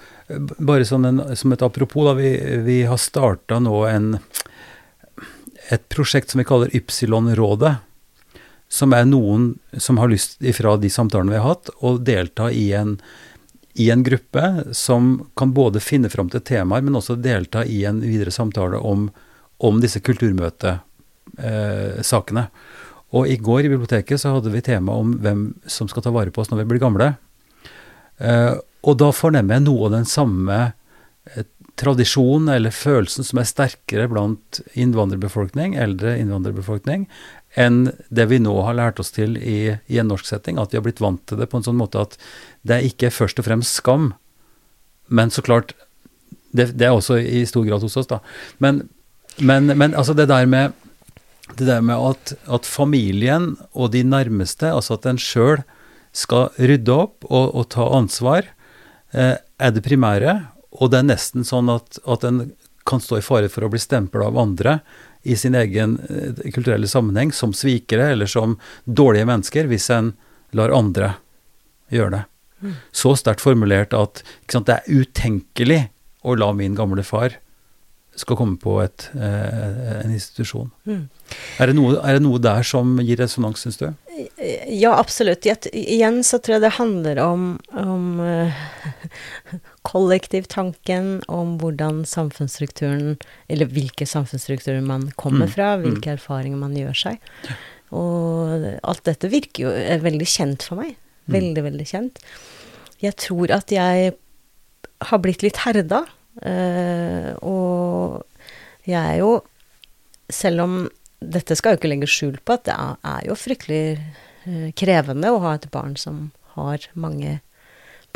bare 0.59 0.85
sånn 0.87 1.05
en, 1.09 1.21
som 1.37 1.53
et 1.55 1.63
apropos, 1.67 2.05
da, 2.07 2.13
vi, 2.19 2.31
vi 2.67 2.79
har 2.87 2.99
starta 3.01 3.59
nå 3.63 3.77
en, 3.91 4.07
et 5.71 5.85
prosjekt 5.93 6.29
som 6.31 6.39
vi 6.43 6.49
kaller 6.49 6.77
Ypsilon-rådet. 6.77 7.75
Som 8.71 8.89
er 8.95 9.05
noen 9.09 9.59
som 9.83 9.99
har 9.99 10.09
lyst, 10.13 10.31
ifra 10.47 10.77
de 10.79 10.91
samtalene 10.95 11.33
vi 11.35 11.41
har 11.43 11.51
hatt, 11.57 11.67
å 11.83 11.99
delta 11.99 12.47
i 12.55 12.71
en, 12.79 13.01
i 13.75 13.91
en 13.91 14.05
gruppe 14.07 14.45
som 14.79 15.27
kan 15.35 15.51
både 15.57 15.83
finne 15.83 16.07
fram 16.13 16.31
til 16.31 16.41
temaer, 16.47 16.83
men 16.87 16.95
også 17.01 17.19
delta 17.19 17.65
i 17.67 17.83
en 17.91 17.99
videre 18.05 18.31
samtale 18.31 18.79
om, 18.79 19.11
om 19.59 19.81
disse 19.83 19.99
kulturmøtesakene. 20.07 22.47
Og 23.17 23.27
i 23.27 23.39
går 23.43 23.67
i 23.67 23.73
biblioteket 23.73 24.23
så 24.23 24.37
hadde 24.37 24.53
vi 24.53 24.63
tema 24.65 24.95
om 24.99 25.17
hvem 25.23 25.47
som 25.67 25.89
skal 25.91 26.05
ta 26.05 26.13
vare 26.15 26.31
på 26.35 26.43
oss 26.43 26.53
når 26.53 26.63
vi 26.63 26.69
blir 26.73 26.83
gamle. 26.83 27.15
Eh, 28.23 28.55
og 28.87 29.01
da 29.01 29.11
fornemmer 29.15 29.59
jeg 29.59 29.67
noe 29.67 29.89
av 29.89 29.97
den 29.97 30.07
samme 30.09 30.59
eh, 31.35 31.49
tradisjonen 31.81 32.53
eller 32.55 32.75
følelsen 32.75 33.27
som 33.27 33.41
er 33.41 33.49
sterkere 33.49 34.07
blant 34.11 34.61
innvandrerbefolkning, 34.79 35.75
eldre 35.81 36.15
innvandrerbefolkning, 36.21 37.07
enn 37.59 37.83
det 38.15 38.29
vi 38.31 38.39
nå 38.43 38.55
har 38.67 38.77
lært 38.79 39.01
oss 39.03 39.11
til 39.17 39.37
i, 39.41 39.75
i 39.91 40.01
en 40.01 40.11
norsk 40.13 40.29
setting. 40.29 40.61
At 40.61 40.75
vi 40.75 40.79
har 40.79 40.87
blitt 40.87 41.03
vant 41.03 41.23
til 41.27 41.41
det 41.41 41.49
på 41.51 41.59
en 41.59 41.67
sånn 41.67 41.81
måte 41.81 42.05
at 42.05 42.19
det 42.63 42.77
er 42.77 42.89
ikke 42.91 43.13
først 43.15 43.41
og 43.43 43.49
fremst 43.49 43.81
skam, 43.81 44.13
men 45.11 45.33
så 45.35 45.43
klart 45.43 45.75
Det, 46.51 46.73
det 46.75 46.83
er 46.83 46.91
også 46.91 47.15
i 47.23 47.45
stor 47.47 47.63
grad 47.63 47.79
hos 47.79 47.95
oss, 47.95 48.09
da. 48.11 48.17
Men, 48.59 48.89
men, 49.39 49.71
men 49.71 49.93
altså 49.95 50.17
det 50.19 50.27
der 50.27 50.49
med 50.51 50.73
det 51.57 51.67
der 51.69 51.83
med 51.85 51.99
at, 52.13 52.33
at 52.47 52.69
familien 52.69 53.55
og 53.73 53.93
de 53.95 54.05
nærmeste, 54.07 54.71
altså 54.71 54.97
at 54.99 55.09
en 55.11 55.21
sjøl 55.21 55.63
skal 56.17 56.51
rydde 56.59 56.95
opp 56.95 57.27
og, 57.29 57.53
og 57.55 57.69
ta 57.75 57.87
ansvar, 57.97 58.49
eh, 59.15 59.37
er 59.39 59.75
det 59.75 59.85
primære. 59.87 60.37
Og 60.81 60.91
det 60.93 61.01
er 61.01 61.11
nesten 61.11 61.47
sånn 61.47 61.71
at, 61.73 62.01
at 62.07 62.27
en 62.27 62.43
kan 62.89 63.03
stå 63.03 63.21
i 63.21 63.25
fare 63.25 63.51
for 63.53 63.67
å 63.67 63.71
bli 63.71 63.81
stempla 63.83 64.31
av 64.31 64.39
andre 64.41 64.81
i 65.23 65.37
sin 65.37 65.55
egen 65.59 65.99
eh, 66.09 66.51
kulturelle 66.55 66.89
sammenheng 66.91 67.33
som 67.37 67.55
svikere 67.57 68.11
eller 68.15 68.31
som 68.31 68.57
dårlige 68.85 69.29
mennesker, 69.29 69.71
hvis 69.71 69.91
en 69.95 70.15
lar 70.57 70.75
andre 70.75 71.15
gjøre 71.93 72.19
det. 72.19 72.25
Så 72.93 73.15
sterkt 73.17 73.41
formulert 73.41 73.95
at 73.97 74.23
sant, 74.51 74.69
det 74.69 74.81
er 74.81 75.01
utenkelig 75.01 75.81
å 76.29 76.35
la 76.37 76.51
min 76.53 76.75
gamle 76.77 77.05
far 77.07 77.39
skal 78.19 78.37
komme 78.37 78.59
på 78.61 78.75
et, 78.83 79.09
eh, 79.15 80.01
en 80.05 80.13
institusjon. 80.13 80.71
Mm. 80.85 81.09
Er 81.61 81.71
det, 81.71 81.75
noe, 81.79 81.97
er 82.03 82.17
det 82.17 82.23
noe 82.25 82.41
der 82.43 82.65
som 82.67 82.97
gir 83.05 83.19
resonans, 83.21 83.63
syns 83.65 83.79
du? 83.81 83.89
Ja, 84.69 84.95
absolutt. 84.99 85.47
Igjen 85.73 86.21
så 86.27 86.39
tror 86.43 86.57
jeg 86.59 86.65
det 86.67 86.73
handler 86.77 87.21
om, 87.25 87.45
om 87.79 88.21
eh, 88.25 88.61
kollektivtanken, 89.91 91.11
om 91.29 91.57
hvordan 91.61 92.03
samfunnsstrukturen 92.09 93.15
Eller 93.49 93.71
hvilke 93.71 94.07
samfunnsstrukturer 94.09 94.83
man 94.85 95.11
kommer 95.17 95.47
Mm, 95.49 95.53
fra, 95.55 95.69
mm. 95.77 95.85
hvilke 95.87 96.15
erfaringer 96.17 96.61
man 96.61 96.75
gjør 96.77 96.97
seg. 97.05 97.21
Og 97.97 98.67
alt 98.87 99.05
dette 99.09 99.31
virker 99.33 99.67
jo 99.67 99.71
er 99.75 100.03
veldig 100.05 100.27
kjent 100.29 100.67
for 100.67 100.81
meg. 100.83 100.97
Mm. 101.27 101.35
Veldig, 101.37 101.63
veldig 101.71 101.87
kjent. 101.89 102.21
Jeg 103.01 103.17
tror 103.17 103.53
at 103.57 103.73
jeg 103.73 104.13
har 105.11 105.23
blitt 105.25 105.43
litt 105.47 105.63
herda. 105.65 106.05
eh, 106.45 107.33
og 107.43 108.23
jeg 108.89 109.01
er 109.01 109.19
jo 109.23 109.41
Selv 110.31 110.63
om 110.63 110.75
dette 111.21 111.57
skal 111.57 111.75
jo 111.75 111.81
ikke 111.81 111.91
legge 111.93 112.09
skjul 112.11 112.39
på 112.45 112.57
at 112.57 112.65
det 112.69 112.75
er, 112.75 113.21
jo 113.29 113.37
fryktelig 113.37 113.85
eh, 114.49 114.69
krevende 114.79 115.33
å 115.35 115.41
ha 115.45 115.55
et 115.59 115.69
barn 115.73 115.97
som 116.01 116.31
har 116.57 116.87
mange 116.95 117.39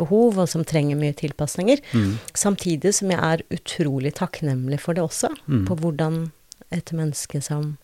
behov, 0.01 0.39
og 0.41 0.49
som 0.51 0.65
trenger 0.67 0.97
mye 0.99 1.15
tilpasninger. 1.15 1.79
Mm. 1.95 2.17
Samtidig 2.35 2.91
som 2.97 3.13
jeg 3.13 3.21
er 3.21 3.43
utrolig 3.55 4.11
takknemlig 4.17 4.81
for 4.83 4.97
det 4.97 5.05
også. 5.05 5.29
Mm. 5.47 5.63
På 5.69 5.77
hvordan 5.79 6.17
et 6.75 6.91
menneske 6.91 7.39
som 7.45 7.77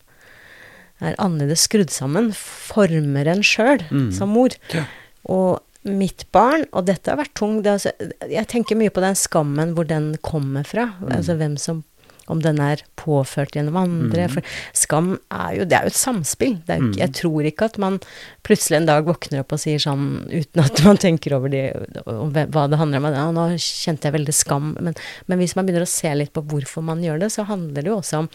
er 1.02 1.16
annerledes 1.22 1.64
skrudd 1.66 1.90
sammen, 1.90 2.30
former 2.36 3.30
en 3.32 3.42
sjøl 3.42 3.80
Mm. 3.90 4.10
som 4.12 4.28
mor. 4.36 4.52
Ja. 4.74 4.84
Og 5.24 5.62
mitt 5.84 6.26
barn, 6.30 6.66
og 6.72 6.86
dette 6.86 7.10
har 7.10 7.18
vært 7.18 7.34
tungt 7.34 7.66
altså, 7.66 7.90
Jeg 8.30 8.46
tenker 8.46 8.76
mye 8.78 8.90
på 8.90 9.00
den 9.02 9.16
skammen, 9.18 9.72
hvor 9.74 9.86
den 9.88 10.16
kommer 10.22 10.62
fra. 10.68 10.92
Mm. 11.00 11.08
Altså 11.16 11.34
hvem 11.40 11.56
som 11.58 11.82
Om 12.30 12.42
den 12.44 12.60
er 12.62 12.82
påført 12.96 13.56
gjennom 13.56 13.76
andre. 13.80 14.28
Mm. 14.28 14.34
For 14.36 14.42
skam 14.78 15.18
er 15.30 15.56
jo 15.58 15.64
Det 15.64 15.78
er 15.78 15.86
jo 15.88 15.92
et 15.92 15.98
samspill. 15.98 16.56
Det 16.66 16.78
jo 16.78 16.88
ikke- 16.90 16.98
Jeg 17.02 17.12
tror 17.18 17.42
ikke 17.50 17.64
at 17.64 17.78
man 17.78 18.00
plutselig 18.44 18.76
en 18.76 18.86
dag 18.86 19.04
våkner 19.04 19.40
opp 19.40 19.52
og 19.52 19.58
sier 19.58 19.78
sånn, 19.78 20.28
uten 20.30 20.64
at 20.64 20.84
man 20.84 20.96
tenker 20.96 21.34
over 21.34 21.48
det, 21.48 21.74
om 22.06 22.32
hva 22.32 22.68
det 22.70 22.78
handler 22.78 22.98
om. 22.98 23.04
Ja, 23.12 23.30
nå 23.32 23.48
kjente 23.58 24.02
jeg 24.04 24.14
veldig 24.14 24.34
skam. 24.34 24.76
Men, 24.80 24.94
men 25.26 25.38
hvis 25.38 25.56
man 25.56 25.66
begynner 25.66 25.82
å 25.82 25.88
se 25.88 26.14
litt 26.14 26.32
på 26.32 26.44
hvorfor 26.46 26.82
man 26.82 27.02
gjør 27.02 27.20
det, 27.20 27.32
så 27.32 27.44
handler 27.46 27.82
det 27.82 27.90
jo 27.90 27.98
også 27.98 28.18
om 28.18 28.28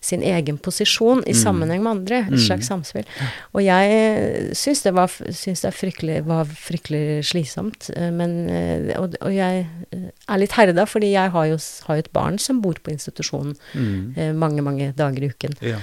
sin 0.00 0.22
egen 0.24 0.56
posisjon 0.58 1.20
i 1.26 1.32
Mm. 1.34 1.40
sammenheng 1.42 1.82
med 1.82 1.90
andre. 1.90 2.18
Et 2.24 2.30
Mm. 2.30 2.38
slags 2.46 2.66
samspill. 2.68 3.04
Og 3.54 3.62
jeg 3.62 4.54
syns 4.56 4.82
det, 4.82 4.94
var, 4.94 5.08
syns 5.08 5.60
det 5.60 5.74
fryktelig, 5.74 6.24
var 6.24 6.44
fryktelig 6.46 7.22
slitsomt. 7.24 7.90
eh, 7.96 8.10
Men, 8.10 8.48
eh, 8.48 8.98
og, 8.98 9.14
og 9.20 9.32
jeg 9.32 9.66
eh, 9.92 9.98
er 10.28 10.38
litt 10.38 10.52
herda, 10.52 10.86
fordi 10.86 11.12
jeg 11.12 11.30
har 11.30 11.46
jo, 11.46 11.58
har 11.86 11.96
et 11.98 12.12
barn 12.12 12.38
som 12.38 12.60
bor 12.62 12.74
på 12.74 12.90
institusjonen 12.92 13.56
Mm. 13.74 14.14
eh, 14.16 14.32
mange, 14.32 14.62
mange 14.62 14.92
dager 14.96 15.22
i 15.22 15.28
uken. 15.28 15.52
Ja. 15.60 15.78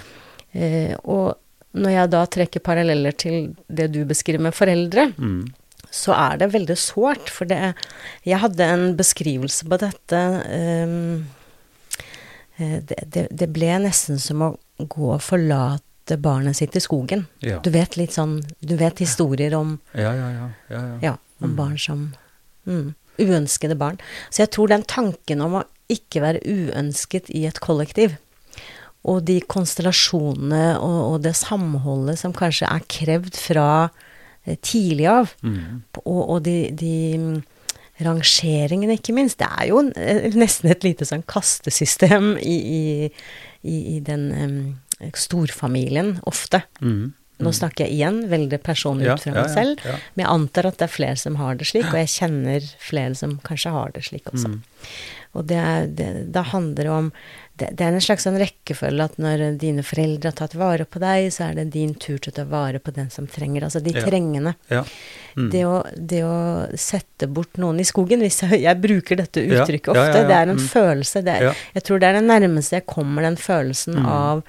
Eh, 0.56 0.96
Og 1.06 1.38
når 1.76 1.92
jeg 1.92 2.10
da 2.10 2.26
trekker 2.26 2.60
paralleller 2.60 3.16
til 3.16 3.56
det 3.70 3.92
du 3.92 4.04
beskriver 4.04 4.40
med 4.40 4.54
foreldre, 4.56 5.14
Mm. 5.16 5.52
så 5.92 6.12
er 6.34 6.38
det 6.38 6.52
veldig 6.54 6.76
sårt. 6.76 7.30
For 7.30 7.46
det 7.46 7.76
Jeg 8.26 8.40
hadde 8.40 8.60
en 8.62 8.96
beskrivelse 8.98 9.64
på 9.70 9.78
dette 9.78 10.18
eh, 10.50 11.22
det, 12.58 12.98
det, 13.14 13.28
det 13.32 13.48
ble 13.54 13.74
nesten 13.84 14.20
som 14.20 14.42
å 14.42 14.50
gå 14.80 15.12
og 15.14 15.22
forlate 15.22 16.18
barnet 16.24 16.56
sitt 16.58 16.76
i 16.76 16.82
skogen. 16.82 17.26
Ja. 17.44 17.60
Du 17.62 17.70
vet 17.74 17.98
litt 18.00 18.14
sånn 18.16 18.40
Du 18.64 18.76
vet 18.80 19.00
historier 19.04 19.54
om, 19.58 19.80
Ja, 19.94 20.14
ja, 20.16 20.30
ja. 20.32 20.48
ja, 20.70 20.82
ja. 20.82 20.98
ja, 21.02 21.16
om 21.42 21.52
Mm. 21.52 21.56
barn 21.58 21.78
som 21.78 22.14
mm, 22.66 22.94
Uønskede 23.20 23.76
barn. 23.78 23.98
Så 24.30 24.44
jeg 24.46 24.52
tror 24.54 24.68
den 24.72 24.84
tanken 24.84 25.42
om 25.42 25.60
å 25.60 25.64
ikke 25.90 26.22
være 26.22 26.42
uønsket 26.46 27.30
i 27.34 27.46
et 27.48 27.60
kollektiv, 27.64 28.18
og 29.08 29.24
de 29.26 29.40
konstellasjonene 29.42 30.78
og, 30.80 30.98
og 31.14 31.22
det 31.24 31.36
samholdet 31.38 32.20
som 32.20 32.34
kanskje 32.36 32.68
er 32.70 32.84
krevd 32.92 33.38
fra 33.40 33.68
eh, 34.46 34.58
tidlig 34.62 35.08
av, 35.12 35.34
Mm. 35.44 35.84
og, 36.06 36.22
og 36.30 36.44
de, 36.44 36.58
de 36.72 37.42
rangeringene, 38.04 38.98
ikke 39.00 39.16
minst. 39.18 39.40
Det 39.42 39.48
er 39.48 39.70
jo 39.72 39.82
eh, 39.96 40.28
nesten 40.38 40.72
et 40.72 40.86
lite 40.86 41.08
sånn 41.08 41.26
kastesystem 41.30 42.36
i, 42.42 42.58
i, 43.62 43.78
i 43.98 44.00
den 44.06 44.28
um, 44.34 44.60
storfamilien, 45.18 46.18
ofte. 46.30 46.64
Mm. 46.82 47.16
Nå 47.40 47.52
snakker 47.54 47.86
jeg 47.86 47.94
igjen 48.00 48.24
veldig 48.32 48.58
personlig 48.66 49.12
ut 49.14 49.22
fra 49.28 49.34
meg 49.36 49.50
selv, 49.54 49.84
men 50.16 50.24
jeg 50.26 50.32
antar 50.34 50.66
at 50.72 50.78
det 50.80 50.88
er 50.88 50.96
flere 50.96 51.16
som 51.22 51.36
har 51.38 51.56
det 51.60 51.68
slik, 51.70 51.86
og 51.92 52.00
jeg 52.02 52.10
kjenner 52.20 52.66
flere 52.82 53.14
som 53.16 53.38
kanskje 53.46 53.72
har 53.76 53.92
det 53.94 54.04
slik 54.10 54.26
også. 54.34 54.48
Mm. 54.56 54.64
Og 55.38 55.44
det, 55.46 55.58
er, 55.60 55.86
det, 55.94 56.08
da 56.34 56.42
handler 56.42 56.88
det 56.88 56.90
om 56.90 57.12
det, 57.60 57.68
det 57.78 57.84
er 57.86 57.94
en 57.94 58.02
slags 58.02 58.24
sånn 58.26 58.38
rekkefølge 58.42 59.06
at 59.06 59.18
når 59.22 59.44
dine 59.62 59.84
foreldre 59.86 60.32
har 60.32 60.38
tatt 60.40 60.56
vare 60.58 60.86
på 60.90 61.02
deg, 61.02 61.28
så 61.34 61.48
er 61.50 61.56
det 61.60 61.66
din 61.74 61.94
tur 61.98 62.18
til 62.22 62.32
å 62.32 62.36
ta 62.40 62.46
vare 62.50 62.80
på 62.82 62.94
den 62.96 63.10
som 63.14 63.28
trenger. 63.30 63.66
Altså 63.68 63.82
de 63.86 63.94
Ja. 63.94 64.02
trengende. 64.06 64.56
Ja. 64.70 64.84
Mm. 65.38 65.50
Det, 65.54 65.62
å, 65.66 65.76
det 65.98 66.24
å 66.26 66.38
sette 66.78 67.28
bort 67.30 67.58
noen 67.62 67.78
i 67.82 67.86
skogen 67.86 68.22
hvis 68.26 68.40
Jeg, 68.48 68.62
jeg 68.64 68.82
bruker 68.82 69.20
dette 69.22 69.42
uttrykket 69.46 69.94
ja, 69.94 70.06
ofte. 70.08 70.24
Det 70.30 70.38
er 70.40 70.50
en 70.50 70.58
Mm. 70.58 70.68
følelse. 70.74 71.24
Det 71.26 71.36
er. 71.38 71.56
Jeg 71.78 71.84
tror 71.84 72.00
det 72.02 72.08
er 72.10 72.14
det 72.18 72.26
nærmeste 72.30 72.80
jeg 72.80 72.86
kommer 72.90 73.22
den 73.28 73.38
følelsen 73.38 74.00
Mm. 74.02 74.06
av 74.10 74.44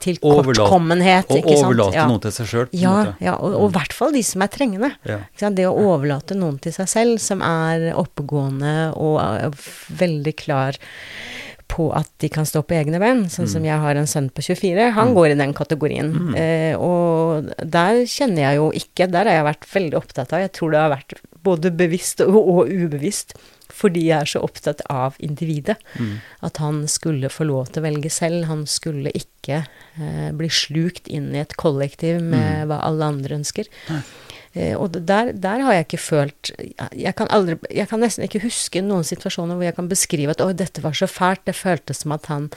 tilkortkommenhet. 0.00 1.30
Og 1.30 1.50
overlate 1.54 1.94
Ja. 1.94 2.06
noe 2.08 2.18
til 2.22 2.32
seg 2.32 2.46
sjøl. 2.46 2.68
Ja, 2.72 3.14
ja, 3.20 3.34
og 3.36 3.54
og 3.60 3.70
i 3.70 3.74
hvert 3.78 3.92
fall 3.92 4.12
de 4.12 4.22
som 4.22 4.42
er 4.42 4.48
trengende. 4.48 4.92
Det 5.04 5.66
å 5.66 5.74
overlate 5.76 6.34
noen 6.38 6.58
til 6.60 6.72
seg 6.72 6.88
selv, 6.88 7.20
som 7.20 7.42
er 7.42 7.92
oppegående 7.94 8.92
og 8.96 9.20
er 9.20 9.50
veldig 10.00 10.36
klar 10.36 10.78
på 11.70 11.86
at 11.94 12.08
de 12.18 12.28
kan 12.28 12.44
stå 12.48 12.64
på 12.66 12.74
egne 12.74 12.98
ben. 12.98 13.24
Sånn 13.30 13.46
som 13.48 13.62
jeg 13.64 13.78
har 13.78 13.94
en 13.94 14.08
sønn 14.10 14.28
på 14.34 14.42
24, 14.42 14.90
han 14.96 15.14
går 15.14 15.30
i 15.30 15.38
den 15.38 15.52
kategorien. 15.54 16.34
Eh, 16.34 16.74
og 16.76 17.46
der 17.62 18.02
kjenner 18.10 18.42
jeg 18.50 18.56
jo 18.58 18.70
ikke 18.74 19.06
Der 19.10 19.24
har 19.24 19.36
jeg 19.38 19.44
vært 19.46 19.66
veldig 19.70 19.96
opptatt 20.00 20.32
av 20.32 20.40
Jeg 20.40 20.52
tror 20.52 20.70
det 20.74 20.80
har 20.80 20.90
vært 20.90 21.14
både 21.46 21.72
bevisst 21.74 22.22
og, 22.24 22.68
ubevisst. 22.68 23.36
Fordi 23.70 24.02
jeg 24.08 24.18
er 24.18 24.28
så 24.28 24.42
opptatt 24.44 24.82
av 24.90 25.14
individet. 25.22 25.78
At 26.44 26.58
han 26.60 26.82
skulle 26.90 27.30
få 27.32 27.46
lov 27.48 27.70
til 27.70 27.80
å 27.80 27.86
velge 27.86 28.10
selv. 28.12 28.48
Han 28.50 28.66
skulle 28.68 29.12
ikke 29.14 29.62
eh, 29.62 30.30
bli 30.36 30.50
slukt 30.52 31.08
inn 31.08 31.30
i 31.34 31.40
et 31.44 31.54
kollektiv 31.60 32.18
med 32.20 32.66
hva 32.68 32.82
alle 32.88 33.12
andre 33.14 33.38
ønsker. 33.40 33.70
Eh, 34.52 34.74
og 34.74 34.98
der, 35.06 35.32
der 35.32 35.62
har 35.62 35.76
jeg 35.76 35.86
ikke 35.86 36.02
følt 36.02 36.50
jeg 36.58 37.12
kan, 37.14 37.28
aldri, 37.30 37.54
jeg 37.70 37.86
kan 37.86 38.02
nesten 38.02 38.26
ikke 38.26 38.42
huske 38.42 38.82
noen 38.82 39.06
situasjoner 39.06 39.54
hvor 39.54 39.68
jeg 39.68 39.76
kan 39.76 39.90
beskrive 39.90 40.34
at 40.34 40.42
'å, 40.42 40.50
dette 40.50 40.82
var 40.82 40.96
så 40.98 41.06
fælt'. 41.06 41.46
Det 41.46 41.54
føltes 41.54 42.02
som 42.02 42.12
at 42.16 42.26
han 42.26 42.50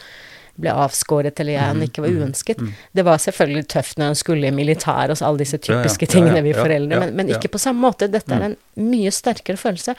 ble 0.60 0.70
avskåret, 0.70 1.40
eller 1.42 1.54
jeg, 1.56 1.64
han 1.66 1.82
ikke 1.82 2.02
var 2.04 2.10
uønsket. 2.14 2.60
Det 2.94 3.06
var 3.08 3.18
selvfølgelig 3.18 3.68
tøft 3.74 3.98
når 3.98 4.12
han 4.12 4.16
skulle 4.20 4.48
i 4.48 4.54
militær 4.54 5.10
og 5.10 5.18
så 5.18 5.26
alle 5.30 5.42
disse 5.42 5.58
typiske 5.58 6.06
tingene 6.12 6.44
vi 6.46 6.54
foreldre, 6.54 7.00
men, 7.00 7.16
men 7.16 7.32
ikke 7.34 7.50
på 7.56 7.62
samme 7.64 7.82
måte. 7.82 8.08
Dette 8.14 8.34
er 8.38 8.52
en 8.52 8.58
mye 8.78 9.10
sterkere 9.12 9.58
følelse. 9.58 9.96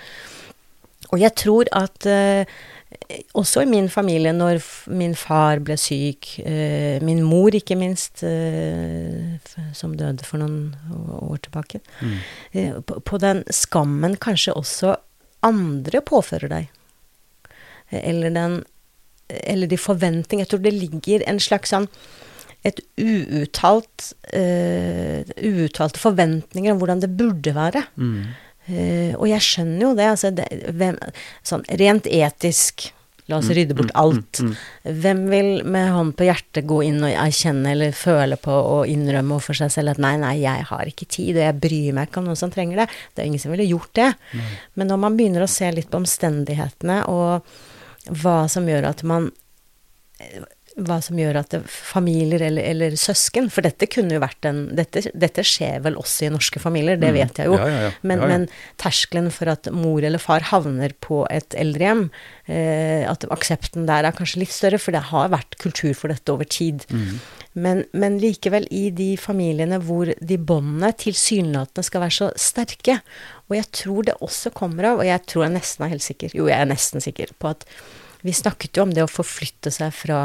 Og 1.13 1.19
jeg 1.21 1.35
tror 1.37 1.69
at 1.75 2.07
eh, 2.07 2.47
også 3.35 3.65
i 3.65 3.69
min 3.69 3.89
familie, 3.91 4.31
når 4.33 4.63
min 4.95 5.15
far 5.19 5.59
ble 5.67 5.75
syk, 5.79 6.39
eh, 6.47 7.03
min 7.03 7.23
mor 7.27 7.51
ikke 7.55 7.77
minst, 7.77 8.23
eh, 8.23 9.35
som 9.75 9.97
døde 9.99 10.25
for 10.25 10.39
noen 10.39 10.75
år 11.19 11.43
tilbake, 11.49 11.81
Mm. 12.01 12.15
eh, 12.55 12.79
på, 12.81 13.01
på 13.05 13.19
den 13.19 13.43
skammen 13.51 14.15
kanskje 14.17 14.55
også 14.55 14.95
andre 15.43 16.01
påfører 16.01 16.49
deg. 16.49 16.71
Eller 17.91 18.31
den 18.31 18.63
Eller 19.29 19.71
de 19.71 19.79
forventningene. 19.81 20.45
Jeg 20.45 20.53
tror 20.53 20.65
det 20.65 20.75
ligger 20.77 21.25
en 21.29 21.41
slags 21.43 21.75
sånn 21.75 21.89
et 22.65 22.81
uuttalt 22.97 24.07
uh, 24.33 25.21
Uuttalte 25.45 26.01
forventninger 26.01 26.73
om 26.73 26.81
hvordan 26.81 27.03
det 27.03 27.13
burde 27.13 27.53
være. 27.57 27.85
Mm. 28.01 28.19
Uh, 28.65 29.13
og 29.19 29.27
jeg 29.29 29.45
skjønner 29.45 29.83
jo 29.85 29.95
det, 29.99 30.11
altså 30.15 30.31
det, 30.33 30.47
hvem, 30.73 30.97
sånn 31.45 31.67
rent 31.81 32.09
etisk 32.09 32.89
La 33.33 33.39
oss 33.41 33.49
rydde 33.57 33.73
bort 33.73 33.93
alt. 33.97 34.41
mm, 34.45 34.51
Hvem 35.01 35.21
vil 35.33 35.47
med 35.65 35.87
hånd 35.95 36.13
på 36.17 36.27
hjertet 36.27 36.67
gå 36.69 36.83
inn 36.85 36.99
og 37.01 37.09
erkjenne 37.09 37.71
eller 37.73 37.95
føle 37.97 38.37
på 38.37 38.53
og 38.53 38.91
innrømme 38.93 39.39
for 39.41 39.57
seg 39.57 39.71
selv 39.73 39.95
at 39.95 40.01
nei, 40.05 40.13
nei, 40.21 40.35
jeg 40.43 40.67
har 40.69 40.91
ikke 40.91 41.09
tid, 41.09 41.31
og 41.39 41.41
jeg 41.47 41.61
bryr 41.63 41.97
meg 41.97 42.11
ikke 42.11 42.21
om 42.21 42.29
noen 42.29 42.37
som 42.37 42.53
trenger 42.53 42.83
det. 42.83 42.87
Det 43.15 43.25
er 43.25 43.31
ingen 43.31 43.41
som 43.41 43.55
ville 43.55 43.65
gjort 43.71 43.95
det. 43.97 44.11
Men 44.77 44.93
når 44.93 45.01
man 45.07 45.17
begynner 45.17 45.47
å 45.47 45.49
se 45.49 45.71
litt 45.73 45.89
på 45.89 46.03
omstendighetene 46.03 46.99
og 47.09 47.49
hva 48.11 48.45
som 48.51 48.69
gjør 48.69 48.91
at 48.91 49.03
man 49.07 49.31
hva 50.75 50.97
som 51.05 51.19
gjør 51.19 51.37
at 51.39 51.55
familier 51.71 52.43
eller, 52.49 52.65
eller 52.67 52.97
søsken 52.99 53.47
For 53.53 53.63
dette 53.63 53.87
kunne 53.91 54.17
jo 54.17 54.23
vært 54.23 54.47
en 54.49 54.65
dette, 54.75 55.05
dette 55.15 55.45
skjer 55.47 55.85
vel 55.85 55.95
også 56.01 56.27
i 56.27 56.33
norske 56.35 56.59
familier, 56.63 56.99
det 56.99 57.13
Mm. 57.13 57.19
vet 57.21 57.39
jeg 57.39 57.47
jo. 57.47 57.55
Ja, 57.61 57.69
ja, 57.71 57.83
ja. 57.85 57.91
Men, 58.03 58.25
men 58.27 58.47
terskelen 58.81 59.31
for 59.31 59.53
at 59.53 59.71
mor 59.71 60.03
eller 60.03 60.19
far 60.19 60.43
havner 60.51 60.91
på 60.99 61.21
et 61.31 61.55
eldrehjem, 61.55 62.09
eh, 62.49 63.07
at 63.07 63.27
aksepten 63.31 63.87
der 63.87 64.09
er 64.09 64.17
kanskje 64.17 64.43
litt 64.43 64.51
større, 64.55 64.81
for 64.83 64.91
det 64.97 65.05
har 65.13 65.31
vært 65.31 65.55
kultur 65.63 65.95
for 65.95 66.11
dette 66.11 66.33
over 66.35 66.45
tid. 66.45 66.83
Mm. 66.91 67.21
Men, 67.55 67.85
men 67.95 68.19
likevel, 68.19 68.67
i 68.75 68.89
de 68.91 69.13
familiene 69.21 69.79
hvor 69.79 70.11
de 70.11 70.39
båndene 70.43 70.91
tilsynelatende 70.99 71.87
skal 71.87 72.03
være 72.03 72.19
så 72.19 72.33
sterke, 72.35 72.99
og 73.51 73.59
jeg 73.59 73.69
tror 73.77 74.07
det 74.09 74.17
også 74.25 74.53
kommer 74.57 74.93
av, 74.93 75.03
og 75.03 75.09
jeg 75.09 75.21
tror 75.29 75.47
jeg 75.47 75.57
nesten 75.59 75.85
er 75.85 75.93
helt 75.93 76.07
sikker, 76.07 76.33
jo, 76.37 76.49
jeg 76.49 76.57
er 76.57 76.71
nesten 76.71 77.05
sikker 77.05 77.35
på 77.41 77.53
at 77.53 77.67
vi 78.25 78.33
snakket 78.33 78.79
jo 78.79 78.87
om 78.87 78.95
det 78.97 79.05
å 79.05 79.11
forflytte 79.11 79.69
seg 79.75 79.93
fra 79.93 80.21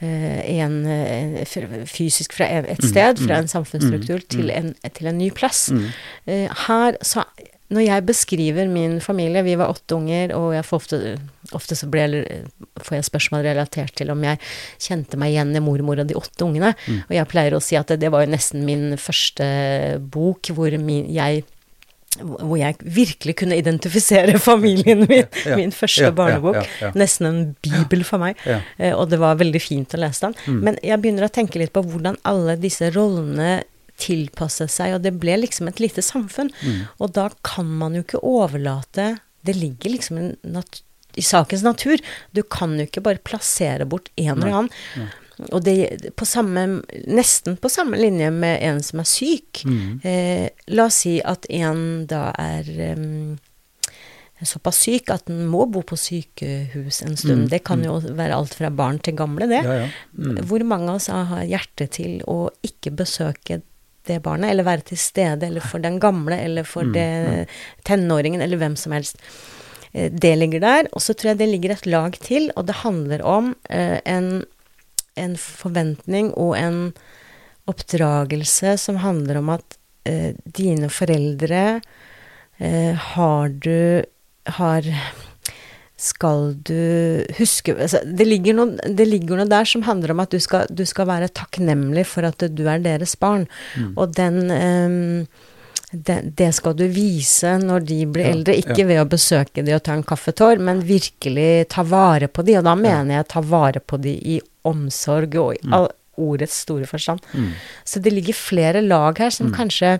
eh, 0.00 0.40
en, 0.62 0.78
eh, 0.88 1.42
fysisk 1.90 2.38
fra 2.38 2.48
et 2.62 2.80
sted, 2.80 3.20
fra 3.20 3.42
en 3.42 3.50
samfunnsstruktur, 3.52 4.24
til, 4.32 4.48
en, 4.54 4.72
til 4.96 5.10
en 5.10 5.20
ny 5.20 5.28
plass. 5.36 5.66
Eh, 6.24 6.48
her, 6.64 6.96
så 7.04 7.26
når 7.68 7.84
jeg 7.84 8.06
beskriver 8.08 8.70
min 8.72 8.96
familie, 9.04 9.42
vi 9.44 9.58
var 9.60 9.74
åtte 9.74 9.98
unger, 9.98 10.32
og 10.32 10.54
jeg 10.56 10.64
får 10.64 10.80
ofte, 10.80 11.00
ofte 11.52 11.76
så 11.76 11.90
ble, 11.92 12.06
får 12.80 12.96
jeg 12.96 13.08
spørsmål 13.10 13.44
relatert 13.44 13.92
til 14.00 14.08
om 14.14 14.24
jeg 14.24 14.40
kjente 14.80 15.20
meg 15.20 15.34
igjen 15.34 15.52
i 15.52 15.60
mormor 15.60 16.00
og 16.00 16.08
de 16.08 16.16
åtte 16.16 16.46
ungene. 16.46 16.72
Og 17.10 17.12
jeg 17.12 17.28
pleier 17.28 17.58
å 17.58 17.60
si 17.60 17.76
at 17.76 17.92
det, 17.92 18.00
det 18.06 18.12
var 18.14 18.24
jo 18.24 18.32
nesten 18.32 18.64
min 18.64 18.96
første 18.96 19.44
bok 20.00 20.48
hvor 20.56 20.72
min, 20.80 21.12
jeg 21.12 21.44
hvor 22.18 22.56
jeg 22.58 22.76
virkelig 22.82 23.34
kunne 23.42 23.56
identifisere 23.58 24.38
familien 24.50 25.04
min. 25.06 25.26
Ja, 25.46 25.56
Min 25.58 25.72
første 25.74 26.06
ja, 26.06 26.10
ja, 26.10 26.16
barnebok. 26.16 26.56
ja, 26.56 26.88
ja. 26.88 26.92
Nesten 26.98 27.28
en 27.28 27.40
bibel 27.64 28.04
for 28.06 28.22
meg. 28.22 28.40
Ja. 28.48 28.60
Eh, 28.78 28.94
og 28.96 29.10
det 29.12 29.20
var 29.22 29.38
veldig 29.40 29.60
fint 29.62 29.94
å 29.94 30.00
lese 30.02 30.26
den. 30.26 30.38
Mm. 30.46 30.60
Men 30.66 30.80
jeg 30.82 31.02
begynner 31.04 31.28
å 31.28 31.32
tenke 31.32 31.60
litt 31.60 31.74
på 31.76 31.84
hvordan 31.86 32.18
alle 32.28 32.56
disse 32.60 32.90
rollene 32.94 33.62
tilpasset 33.98 34.70
seg, 34.70 34.94
og 34.94 35.02
det 35.02 35.16
ble 35.18 35.40
liksom 35.42 35.70
et 35.70 35.80
lite 35.82 36.02
samfunn. 36.06 36.52
Mm. 36.62 36.82
Og 37.02 37.14
da 37.16 37.28
kan 37.46 37.70
man 37.80 37.96
jo 37.98 38.04
ikke 38.06 38.22
overlate 38.22 39.16
Det 39.46 39.54
ligger 39.56 39.90
liksom 39.94 40.18
i 41.18 41.22
sakens 41.24 41.62
natur. 41.64 41.98
Du 42.34 42.42
kan 42.42 42.74
jo 42.78 42.84
ikke 42.86 43.02
bare 43.04 43.22
plassere 43.22 43.86
bort 43.88 44.10
en 44.16 44.34
eller 44.34 44.54
annen. 44.58 45.08
Og 45.52 45.62
det 45.64 46.12
på 46.18 46.26
samme, 46.26 46.82
nesten 47.06 47.56
på 47.62 47.70
samme 47.70 47.98
linje 48.00 48.30
med 48.34 48.62
en 48.62 48.80
som 48.82 49.00
er 49.02 49.08
syk. 49.08 49.62
Mm. 49.64 50.00
Eh, 50.02 50.48
la 50.74 50.88
oss 50.90 51.02
si 51.04 51.18
at 51.22 51.46
en 51.54 52.06
da 52.10 52.32
er 52.38 52.66
um, 52.96 53.36
såpass 54.42 54.82
syk 54.86 55.10
at 55.10 55.24
den 55.26 55.46
må 55.50 55.64
bo 55.70 55.82
på 55.86 55.96
sykehus 55.98 57.02
en 57.02 57.16
stund. 57.18 57.46
Mm, 57.46 57.48
Det 57.50 57.62
kan 57.66 57.82
jo 57.84 57.96
være 58.02 58.36
alt 58.36 58.54
fra 58.54 58.70
barn 58.70 58.98
til 59.02 59.16
gamle, 59.18 59.48
det. 59.50 59.62
Ja, 59.66 59.78
ja. 59.84 59.88
Mm. 60.18 60.42
Hvor 60.46 60.64
mange 60.66 60.90
av 60.92 61.00
oss 61.00 61.08
har 61.10 61.42
hjerte 61.46 61.88
til 61.90 62.20
å 62.26 62.48
ikke 62.66 62.94
besøke 62.98 63.62
det 64.08 64.22
barnet, 64.24 64.50
eller 64.50 64.64
være 64.64 64.86
til 64.88 64.96
stede, 65.00 65.46
eller 65.50 65.60
for 65.60 65.82
den 65.84 65.98
gamle, 66.00 66.38
eller 66.40 66.64
for 66.64 66.86
Mm, 66.86 66.92
det 66.94 67.48
tenåringen, 67.84 68.40
eller 68.40 68.56
hvem 68.56 68.76
som 68.76 68.92
helst. 68.92 69.18
Eh, 69.92 70.08
Det 70.10 70.36
ligger 70.38 70.60
der. 70.60 70.88
Og 70.92 71.00
så 71.02 71.14
tror 71.14 71.30
jeg 71.34 71.38
det 71.38 71.48
ligger 71.48 71.70
et 71.72 71.86
lag 71.86 72.12
til, 72.18 72.50
og 72.56 72.66
det 72.66 72.76
handler 72.84 73.22
om 73.24 73.54
eh, 73.68 74.00
en, 74.06 74.44
en 75.18 75.36
forventning 75.40 76.32
og 76.34 76.54
en 76.58 76.78
oppdragelse 77.68 78.76
som 78.80 79.00
handler 79.02 79.42
om 79.42 79.52
at 79.58 79.78
eh, 80.08 80.32
dine 80.44 80.88
foreldre 80.92 81.64
eh, 82.58 82.94
har 83.14 83.48
du 83.52 84.04
har 84.58 84.86
skal 85.98 86.52
du 86.62 87.24
huske 87.40 87.74
altså, 87.74 88.00
det, 88.06 88.24
ligger 88.28 88.54
noe, 88.54 88.78
det 88.86 89.06
ligger 89.08 89.40
noe 89.40 89.50
der 89.50 89.66
som 89.66 89.82
handler 89.82 90.14
om 90.14 90.22
at 90.22 90.30
du 90.30 90.38
skal, 90.42 90.70
du 90.70 90.84
skal 90.86 91.08
være 91.10 91.30
takknemlig 91.34 92.06
for 92.06 92.28
at 92.28 92.44
du 92.54 92.64
er 92.70 92.84
deres 92.84 93.16
barn. 93.18 93.48
Og 93.98 94.14
den, 94.14 94.38
ehm, 94.54 95.26
det, 95.90 96.20
det 96.38 96.52
skal 96.54 96.76
du 96.78 96.84
vise 96.92 97.56
når 97.58 97.88
de 97.88 97.98
blir 98.06 98.28
Ja, 98.28 98.36
eldre. 98.36 98.54
Ikke 98.62 98.84
ja. 98.84 98.88
ved 98.92 99.02
å 99.02 99.08
besøke 99.10 99.64
de 99.66 99.74
og 99.74 99.82
ta 99.88 99.96
en 99.98 100.06
kaffetår, 100.06 100.62
men 100.62 100.84
virkelig 100.86 101.66
ta 101.74 101.82
vare 101.82 102.30
på 102.30 102.46
de. 102.46 102.60
Og 102.60 102.68
da 102.70 102.76
mener 102.78 103.18
jeg 103.18 103.30
ta 103.34 103.42
vare 103.42 103.82
på 103.82 103.98
de 103.98 104.14
i 104.36 104.38
omsorg 104.68 105.36
og 105.40 105.56
i 105.56 105.72
all, 105.74 105.88
ordets 106.18 106.64
store 106.64 106.86
forstand. 106.86 107.22
Mm. 107.32 107.52
Så 107.84 108.02
det 108.02 108.14
ligger 108.14 108.34
flere 108.36 108.82
lag 108.82 109.18
her 109.18 109.30
som 109.34 109.54
kanskje 109.54 109.98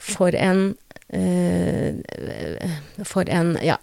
for 0.00 0.34
en 0.36 0.70
eh, 1.12 1.94
For 3.04 3.28
en, 3.28 3.56
ja, 3.64 3.76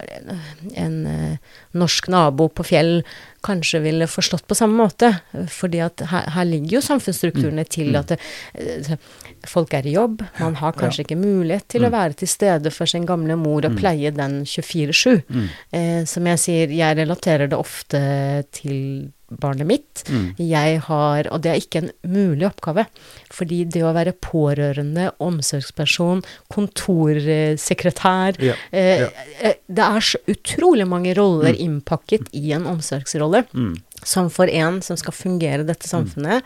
en 0.74 1.06
eh, 1.06 1.56
norsk 1.76 2.08
nabo 2.08 2.48
på 2.48 2.64
Fjell 2.64 3.02
kanskje 3.44 3.82
ville 3.84 4.08
forstått 4.10 4.46
på 4.48 4.56
samme 4.56 4.78
måte. 4.80 5.12
Fordi 5.52 5.82
at 5.84 6.02
her, 6.10 6.30
her 6.34 6.48
ligger 6.48 6.78
jo 6.78 6.84
samfunnsstrukturene 6.88 7.66
til 7.68 7.98
at 8.00 8.14
det, 8.14 8.18
eh, 8.54 8.96
folk 9.46 9.74
er 9.76 9.86
i 9.86 9.94
jobb. 9.94 10.24
Man 10.40 10.56
har 10.62 10.74
kanskje 10.78 11.04
ikke 11.04 11.20
mulighet 11.20 11.68
til 11.70 11.86
å 11.86 11.92
være 11.94 12.16
til 12.22 12.32
stede 12.32 12.72
for 12.74 12.90
sin 12.90 13.06
gamle 13.06 13.36
mor 13.38 13.66
og 13.68 13.76
pleie 13.78 14.10
den 14.14 14.40
24-7. 14.48 15.20
Eh, 15.76 16.02
som 16.08 16.32
jeg 16.32 16.42
sier, 16.42 16.74
jeg 16.80 16.98
relaterer 16.98 17.52
det 17.52 17.60
ofte 17.60 18.00
til 18.56 19.12
barnet 19.28 19.66
mitt. 19.68 20.02
Mm. 20.08 20.34
Jeg 20.40 20.80
har 20.86 21.28
Og 21.32 21.42
det 21.42 21.50
er 21.50 21.60
ikke 21.60 21.82
en 21.82 21.90
mulig 22.08 22.46
oppgave. 22.48 22.86
Fordi 23.30 23.64
det 23.64 23.82
å 23.84 23.92
være 23.92 24.14
pårørende, 24.24 25.10
omsorgsperson, 25.20 26.22
kontorsekretær 26.48 28.38
Ja, 28.42 28.54
eh, 28.72 29.02
ja. 29.04 29.08
eh, 29.42 29.54
Det 29.66 29.84
er 29.84 30.00
så 30.00 30.18
utrolig 30.26 30.86
mange 30.88 31.14
roller 31.14 31.54
innpakket 31.54 32.28
i 32.32 32.52
en 32.52 32.66
omsorgsrolle. 32.66 33.44
Mm. 33.52 33.76
Som 34.04 34.30
for 34.30 34.48
en 34.48 34.80
som 34.82 34.96
skal 34.96 35.12
fungere 35.12 35.60
i 35.64 35.68
dette 35.68 35.88
samfunnet. 35.90 36.44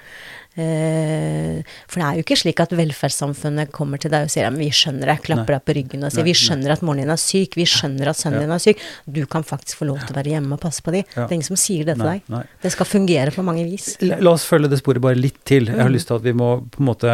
Eh, 0.60 1.62
for 1.88 2.00
det 2.02 2.06
er 2.06 2.18
jo 2.18 2.22
ikke 2.26 2.36
slik 2.36 2.60
at 2.60 2.72
velferdssamfunnet 2.76 3.70
kommer 3.72 4.00
til 4.02 4.12
deg 4.12 4.26
og 4.26 4.32
sier 4.32 4.44
ja, 4.46 4.50
men 4.52 4.60
vi 4.60 4.68
skjønner 4.74 5.08
deg, 5.08 5.22
klapper 5.24 5.56
deg 5.56 5.64
på 5.68 5.76
ryggen 5.78 6.04
og 6.04 6.12
sier 6.12 6.26
vi 6.26 6.34
skjønner 6.36 6.74
at 6.74 6.82
moren 6.84 7.00
din 7.02 7.12
er 7.14 7.20
syk, 7.20 7.56
vi 7.56 7.64
skjønner 7.68 8.10
at 8.12 8.18
sønnen 8.20 8.44
din 8.44 8.52
er 8.52 8.62
syk, 8.62 8.82
du 9.08 9.22
kan 9.32 9.46
faktisk 9.48 9.80
få 9.80 9.88
lov 9.88 10.02
til 10.04 10.12
å 10.12 10.18
være 10.20 10.34
hjemme 10.34 10.58
og 10.58 10.62
passe 10.64 10.84
på. 10.84 10.92
Ja. 10.98 11.04
Det 11.16 11.24
er 11.30 11.36
ingen 11.38 11.48
som 11.48 11.60
sier 11.60 11.88
det 11.88 11.96
til 11.96 12.04
deg. 12.04 12.46
Det 12.62 12.72
skal 12.76 12.90
fungere 12.90 13.32
på 13.34 13.44
mange 13.46 13.64
vis. 13.68 13.94
La, 14.04 14.20
la 14.20 14.34
oss 14.36 14.44
følge 14.48 14.68
det 14.72 14.82
sporet 14.82 15.00
bare 15.04 15.16
litt 15.18 15.40
til. 15.48 15.66
Jeg 15.72 15.78
har 15.80 15.88
Mm. 15.88 15.96
lyst 15.96 16.06
til 16.12 16.16
at 16.20 16.22
vi 16.22 16.32
må 16.36 16.50
på 16.70 16.80
en 16.80 16.86
måte 16.92 17.12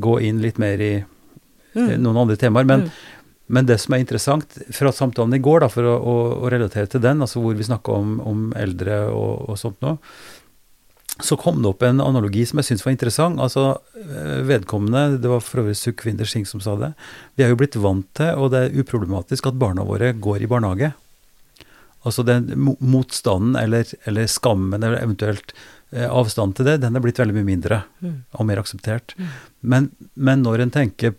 gå 0.00 0.20
inn 0.22 0.40
litt 0.40 0.58
mer 0.58 0.80
i 0.80 0.94
eh, 0.96 1.04
Mm. 1.76 2.00
noen 2.02 2.16
andre 2.24 2.36
temaer. 2.36 2.64
Men, 2.66 2.80
Mm. 2.82 2.90
men 3.48 3.66
det 3.66 3.78
som 3.80 3.94
er 3.94 3.98
interessant 4.00 4.46
fra 4.72 4.90
samtalen 4.90 5.34
i 5.34 5.38
går, 5.38 5.60
da, 5.60 5.68
for 5.68 5.82
å, 5.84 5.94
å, 6.02 6.14
å 6.42 6.50
relatere 6.50 6.88
til 6.88 7.00
den, 7.00 7.20
altså 7.20 7.40
hvor 7.40 7.54
vi 7.54 7.62
snakka 7.62 7.92
om, 7.92 8.20
om 8.20 8.52
eldre 8.56 9.06
og, 9.12 9.48
og 9.50 9.56
sånt 9.58 9.80
noe, 9.82 9.98
så 11.22 11.36
kom 11.40 11.60
det 11.62 11.68
opp 11.70 11.82
en 11.86 12.00
analogi 12.00 12.42
som 12.48 12.58
jeg 12.60 12.68
syntes 12.70 12.84
var 12.86 12.92
interessant. 12.94 13.40
Altså 13.42 13.64
eh, 14.00 14.40
vedkommende, 14.48 15.18
det 15.22 15.30
var 15.30 15.40
for 15.44 15.62
øvrig 15.64 15.76
Sukhvinder 15.78 16.28
Singh 16.28 16.48
som 16.48 16.60
sa 16.64 16.76
det, 16.80 16.92
vi 17.36 17.44
er 17.46 17.52
jo 17.52 17.58
blitt 17.60 17.76
vant 17.80 18.06
til, 18.18 18.32
og 18.36 18.50
det 18.54 18.64
er 18.66 18.80
uproblematisk, 18.82 19.46
at 19.50 19.58
barna 19.60 19.84
våre 19.86 20.12
går 20.16 20.42
i 20.44 20.50
barnehage. 20.50 20.92
Altså 22.08 22.24
den 22.24 22.48
motstanden 22.80 23.56
eller, 23.60 23.84
eller 24.08 24.28
skammen 24.30 24.80
eller 24.82 25.02
eventuelt 25.02 25.52
eh, 25.92 26.06
avstand 26.08 26.56
til 26.56 26.64
det, 26.70 26.78
den 26.80 26.96
er 26.96 27.04
blitt 27.04 27.20
veldig 27.20 27.36
mye 27.36 27.48
mindre 27.50 27.82
Mm. 28.00 28.22
og 28.32 28.46
mer 28.48 28.56
akseptert. 28.62 29.12
Mm. 29.18 29.26
Men, 29.60 29.90
men 30.14 30.40
når 30.46 30.62
en 30.64 30.70
tenker 30.72 31.12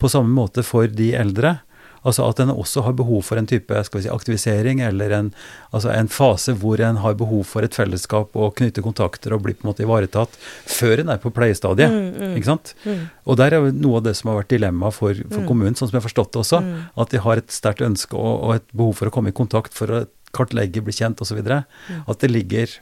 på 0.00 0.08
samme 0.08 0.32
måte 0.32 0.62
for 0.64 0.88
de 0.88 1.10
eldre, 1.14 1.58
altså 2.02 2.26
at 2.28 2.40
en 2.42 2.52
også 2.54 2.84
har 2.86 2.96
behov 2.98 3.22
for 3.26 3.40
en 3.40 3.48
type 3.48 3.82
si, 3.88 4.08
aktivisering, 4.10 4.82
eller 4.84 5.14
en, 5.16 5.30
altså 5.72 5.92
en 5.94 6.10
fase 6.12 6.54
hvor 6.58 6.80
en 6.82 7.00
har 7.02 7.14
behov 7.18 7.44
for 7.48 7.66
et 7.66 7.74
fellesskap 7.74 8.36
og 8.36 8.56
knytte 8.58 8.84
kontakter 8.84 9.34
og 9.36 9.44
bli 9.46 9.54
på 9.54 9.66
en 9.66 9.72
måte 9.72 9.86
ivaretatt 9.86 10.34
før 10.70 11.04
en 11.04 11.12
er 11.14 11.22
på 11.22 11.32
pleiestadiet. 11.34 11.92
Mm, 11.92 12.08
mm. 12.16 12.36
ikke 12.38 12.50
sant? 12.50 12.74
Mm. 12.84 13.04
Og 13.26 13.38
der 13.40 13.54
er 13.54 13.62
jo 13.62 13.74
noe 13.76 14.00
av 14.00 14.06
det 14.08 14.16
som 14.18 14.32
har 14.32 14.42
vært 14.42 14.54
dilemma 14.54 14.92
for, 14.94 15.14
for 15.14 15.42
Mm. 15.42 15.48
kommunen, 15.48 15.74
sånn 15.74 15.88
som 15.88 15.96
jeg 15.96 16.02
har 16.02 16.08
forstått 16.08 16.32
det 16.32 16.40
også. 16.42 16.62
Mm. 16.62 16.80
At 17.02 17.10
de 17.10 17.18
har 17.24 17.40
et 17.40 17.50
sterkt 17.54 17.82
ønske 17.82 18.16
og, 18.18 18.34
og 18.46 18.54
et 18.56 18.66
behov 18.72 18.96
for 18.98 19.10
å 19.10 19.14
komme 19.14 19.32
i 19.32 19.36
kontakt 19.36 19.74
for 19.74 19.90
å 19.90 20.04
kartlegge, 20.32 20.82
bli 20.84 20.94
kjent 20.96 21.20
osv. 21.20 21.40
Mm. 21.42 22.02
At 22.08 22.22
det 22.22 22.30
ligger 22.32 22.78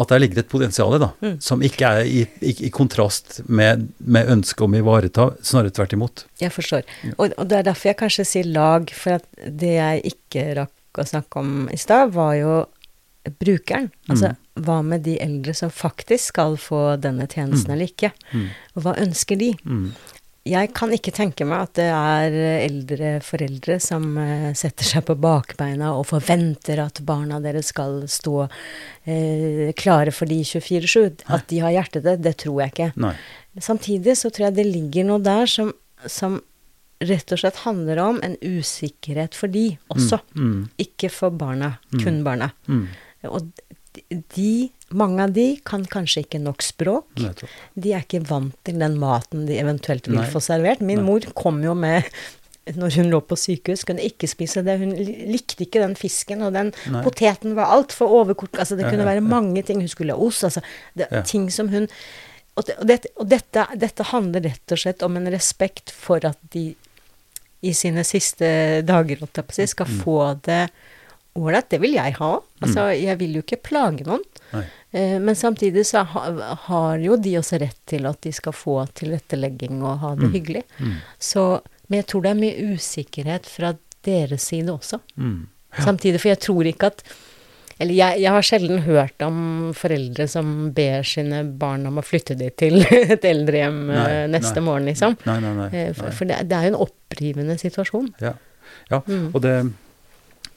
at 0.00 0.08
der 0.10 0.18
ligger 0.18 0.40
et 0.42 0.48
potensial 0.50 0.96
da, 0.98 1.12
Mm. 1.22 1.36
som 1.40 1.62
ikke 1.62 1.86
er 1.86 2.04
i, 2.04 2.22
i, 2.42 2.54
i 2.66 2.70
kontrast 2.74 3.40
med, 3.48 3.88
med 4.00 4.26
ønsket 4.28 4.64
om 4.66 4.74
å 4.74 4.80
ivareta, 4.82 5.28
snarere 5.42 5.70
tvert 5.70 5.92
imot. 5.94 6.24
Jeg 6.40 6.50
forstår. 6.50 6.82
Og, 7.16 7.30
og 7.38 7.46
det 7.48 7.58
er 7.60 7.68
derfor 7.68 7.92
jeg 7.92 8.00
kanskje 8.00 8.24
sier 8.26 8.48
lag, 8.50 8.90
for 8.90 9.20
at 9.20 9.28
det 9.46 9.76
jeg 9.76 10.02
ikke 10.14 10.48
rakk 10.62 10.98
å 10.98 11.06
snakke 11.06 11.38
om 11.44 11.68
i 11.70 11.78
stad, 11.78 12.10
var 12.14 12.34
jo 12.40 12.56
brukeren. 13.40 13.90
Altså 14.10 14.34
hva 14.60 14.80
med 14.86 15.02
de 15.06 15.16
eldre 15.22 15.54
som 15.56 15.70
faktisk 15.72 16.28
skal 16.34 16.58
få 16.60 16.96
denne 17.02 17.24
tjenesten 17.26 17.70
Mm. 17.70 17.74
eller 17.74 17.86
ikke? 17.90 18.10
Mm. 18.32 18.48
Og 18.76 18.82
hva 18.84 18.92
ønsker 19.02 19.38
de? 19.40 19.52
Mm. 20.44 20.50
Jeg 20.52 20.72
kan 20.76 20.92
ikke 20.92 21.12
tenke 21.16 21.44
meg 21.48 21.62
at 21.64 21.72
det 21.78 21.86
er 21.88 22.34
eldre 22.66 23.12
foreldre 23.24 23.78
som 23.80 24.10
eh, 24.20 24.50
setter 24.52 24.84
seg 24.84 25.06
på 25.08 25.14
bakbeina 25.16 25.94
og 25.96 26.04
forventer 26.10 26.82
at 26.84 27.00
barna 27.08 27.38
deres 27.40 27.70
skal 27.72 28.02
stå 28.12 28.42
eh, 29.08 29.72
klare 29.72 30.12
for 30.12 30.28
de 30.28 30.42
24-7. 30.44 31.24
At 31.32 31.46
de 31.48 31.62
har 31.64 31.72
hjertet 31.72 32.04
det, 32.04 32.18
det 32.26 32.34
tror 32.44 32.60
jeg 32.60 32.74
ikke. 32.74 32.90
Nei. 33.00 33.14
Samtidig 33.58 34.16
så 34.20 34.28
tror 34.30 34.50
jeg 34.50 34.58
det 34.58 34.66
ligger 34.68 35.08
noe 35.08 35.22
der 35.24 35.46
som, 35.48 35.72
som 36.04 36.40
rett 37.04 37.32
og 37.34 37.40
slett 37.40 37.62
handler 37.64 37.98
om 38.04 38.20
en 38.24 38.36
usikkerhet 38.44 39.34
for 39.36 39.48
de 39.52 39.78
også. 39.92 40.20
Mm. 40.36 40.68
Ikke 40.80 41.08
for 41.12 41.30
barna, 41.34 41.78
Mm. 41.94 42.00
kun 42.04 42.20
barna. 42.26 42.50
Mm. 42.68 42.84
Og 43.30 43.48
de, 44.34 44.70
mange 44.94 45.22
av 45.26 45.32
de 45.36 45.48
kan 45.66 45.84
kanskje 45.90 46.24
ikke 46.24 46.40
nok 46.42 46.62
språk. 46.64 47.06
Nettopp. 47.22 47.50
De 47.74 47.92
er 47.94 48.02
ikke 48.06 48.22
vant 48.28 48.54
til 48.66 48.78
den 48.82 48.96
maten 49.00 49.46
de 49.48 49.58
eventuelt 49.60 50.08
vil 50.10 50.20
Nei. 50.20 50.30
få 50.32 50.42
servert. 50.44 50.80
Min 50.84 51.00
Nei. 51.02 51.06
mor 51.06 51.28
kom 51.38 51.62
jo 51.64 51.74
med 51.78 52.04
når 52.80 52.94
hun 52.96 53.10
lå 53.12 53.18
på 53.28 53.36
sykehus, 53.36 53.82
kunne 53.84 54.00
ikke 54.00 54.24
spise 54.30 54.62
det. 54.64 54.78
Hun 54.80 54.94
likte 54.96 55.66
ikke 55.66 55.82
den 55.82 55.92
fisken, 56.00 56.40
og 56.46 56.54
den 56.56 56.70
Nei. 56.90 57.02
poteten 57.04 57.52
var 57.58 57.74
altfor 57.74 58.08
overkort. 58.22 58.56
Altså, 58.56 58.78
det 58.78 58.86
Ja, 58.86 58.90
kunne 58.94 59.04
ja, 59.04 59.10
være 59.10 59.20
ja. 59.22 59.28
mange 59.28 59.62
ting. 59.68 59.82
Hun 59.84 59.88
skulle 59.92 60.16
ha 60.16 60.18
ost. 60.24 60.46
Altså, 60.48 60.62
det, 60.96 61.10
ting 61.28 61.50
som 61.52 61.68
hun 61.68 61.88
Og, 62.56 62.62
det, 62.68 62.74
og, 62.78 62.86
det, 62.86 62.96
og 63.18 63.26
dette, 63.28 63.62
dette 63.82 64.04
handler 64.12 64.44
rett 64.46 64.70
og 64.72 64.78
slett 64.78 65.00
om 65.02 65.16
en 65.18 65.26
respekt 65.34 65.90
for 65.90 66.22
at 66.24 66.38
de 66.54 66.68
i 67.66 67.72
sine 67.74 68.04
siste 68.06 68.46
dager, 68.86 69.18
holdt 69.24 69.40
jeg 69.40 69.46
på 69.48 69.50
å 69.50 69.56
si, 69.56 69.66
skal 69.66 69.86
Mm. 69.90 70.00
få 70.04 70.16
det 70.46 70.60
ålreit. 71.36 71.68
Det 71.70 71.80
vil 71.82 71.96
jeg 71.96 72.14
ha. 72.20 72.30
Altså, 72.62 72.86
jeg 72.94 73.18
vil 73.20 73.34
jo 73.38 73.42
ikke 73.44 73.60
plage 73.66 74.06
noen. 74.06 74.22
Eh, 74.94 75.18
Men 75.18 75.34
samtidig 75.34 75.82
så 75.88 76.04
ha, 76.06 76.24
har 76.68 76.98
jo 77.02 77.16
de 77.16 77.36
også 77.40 77.58
rett 77.60 77.78
til 77.90 78.06
at 78.06 78.20
de 78.22 78.32
skal 78.32 78.52
få 78.54 78.76
tilrettelegging 78.94 79.82
og 79.82 79.98
ha 80.04 80.14
det 80.14 80.28
Mm. 80.30 80.32
hyggelig. 80.36 80.62
Mm. 80.78 80.94
Så, 81.18 81.60
men 81.88 81.98
jeg 82.02 82.06
tror 82.06 82.22
det 82.22 82.30
er 82.30 82.42
mye 82.42 82.74
usikkerhet 82.76 83.46
fra 83.50 83.74
deres 84.04 84.42
side 84.50 84.68
også. 84.70 85.00
Mm. 85.18 85.46
Samtidig, 85.82 86.20
for 86.20 86.28
jeg 86.30 86.40
tror 86.40 86.64
ikke 86.70 86.86
at 86.92 87.02
Eller 87.80 87.94
jeg, 87.98 88.20
jeg 88.22 88.30
har 88.30 88.44
sjelden 88.46 88.78
hørt 88.86 89.20
om 89.26 89.72
foreldre 89.74 90.28
som 90.30 90.70
ber 90.70 91.02
sine 91.02 91.40
barn 91.58 91.84
om 91.88 91.96
å 91.98 92.04
flytte 92.06 92.36
dem 92.38 92.52
til 92.56 92.78
et 93.16 93.24
eldrehjem 93.26 93.80
eh, 93.90 93.96
Nei, 93.96 94.26
neste 94.30 94.60
nei. 94.60 94.64
morgen, 94.68 94.84
liksom. 94.86 95.16
Nei, 95.26 95.40
nei, 95.42 95.54
nei. 95.58 95.66
Eh, 95.74 95.92
For, 95.98 96.22
det, 96.24 96.36
det 96.46 96.54
er 96.54 96.68
jo 96.68 96.74
en 96.76 96.82
opprivende 96.86 97.56
situasjon. 97.58 98.12
Ja, 98.22 98.36
ja. 98.92 99.00
Mm. 99.08 99.32
og 99.34 99.42
det 99.42 99.56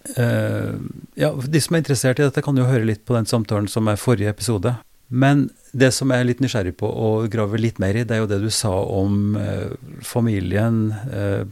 Ja, 0.08 1.30
de 1.36 1.60
som 1.62 1.76
er 1.76 1.82
interessert 1.82 2.20
i 2.22 2.24
dette, 2.24 2.44
kan 2.46 2.58
jo 2.58 2.68
høre 2.68 2.88
litt 2.88 3.04
på 3.06 3.16
den 3.18 3.28
samtalen 3.28 3.68
som 3.72 3.90
er 3.92 4.00
forrige 4.00 4.32
episode. 4.32 4.76
Men 5.08 5.48
det 5.72 5.94
som 5.96 6.12
jeg 6.12 6.24
er 6.24 6.28
litt 6.28 6.42
nysgjerrig 6.44 6.76
på 6.80 6.88
å 6.88 7.12
grave 7.32 7.60
litt 7.62 7.80
mer 7.80 7.96
i, 7.96 8.04
det 8.08 8.18
er 8.18 8.24
jo 8.24 8.32
det 8.32 8.42
du 8.44 8.50
sa 8.52 8.74
om 8.74 9.38
eh, 9.40 9.72
familien. 10.04 10.90
Eh, 11.12 11.44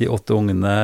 de 0.00 0.08
åtte 0.10 0.34
ungene 0.34 0.74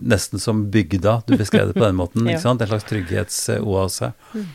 nesten 0.00 0.40
som 0.42 0.64
bygda, 0.72 1.20
du 1.28 1.36
beskrev 1.38 1.70
det 1.70 1.76
på 1.78 1.84
den 1.84 1.98
måten. 1.98 2.26
Ja. 2.32 2.40
En 2.50 2.64
slags 2.66 2.88
trygghetsoase. 2.88 4.12
Mm. 4.34 4.48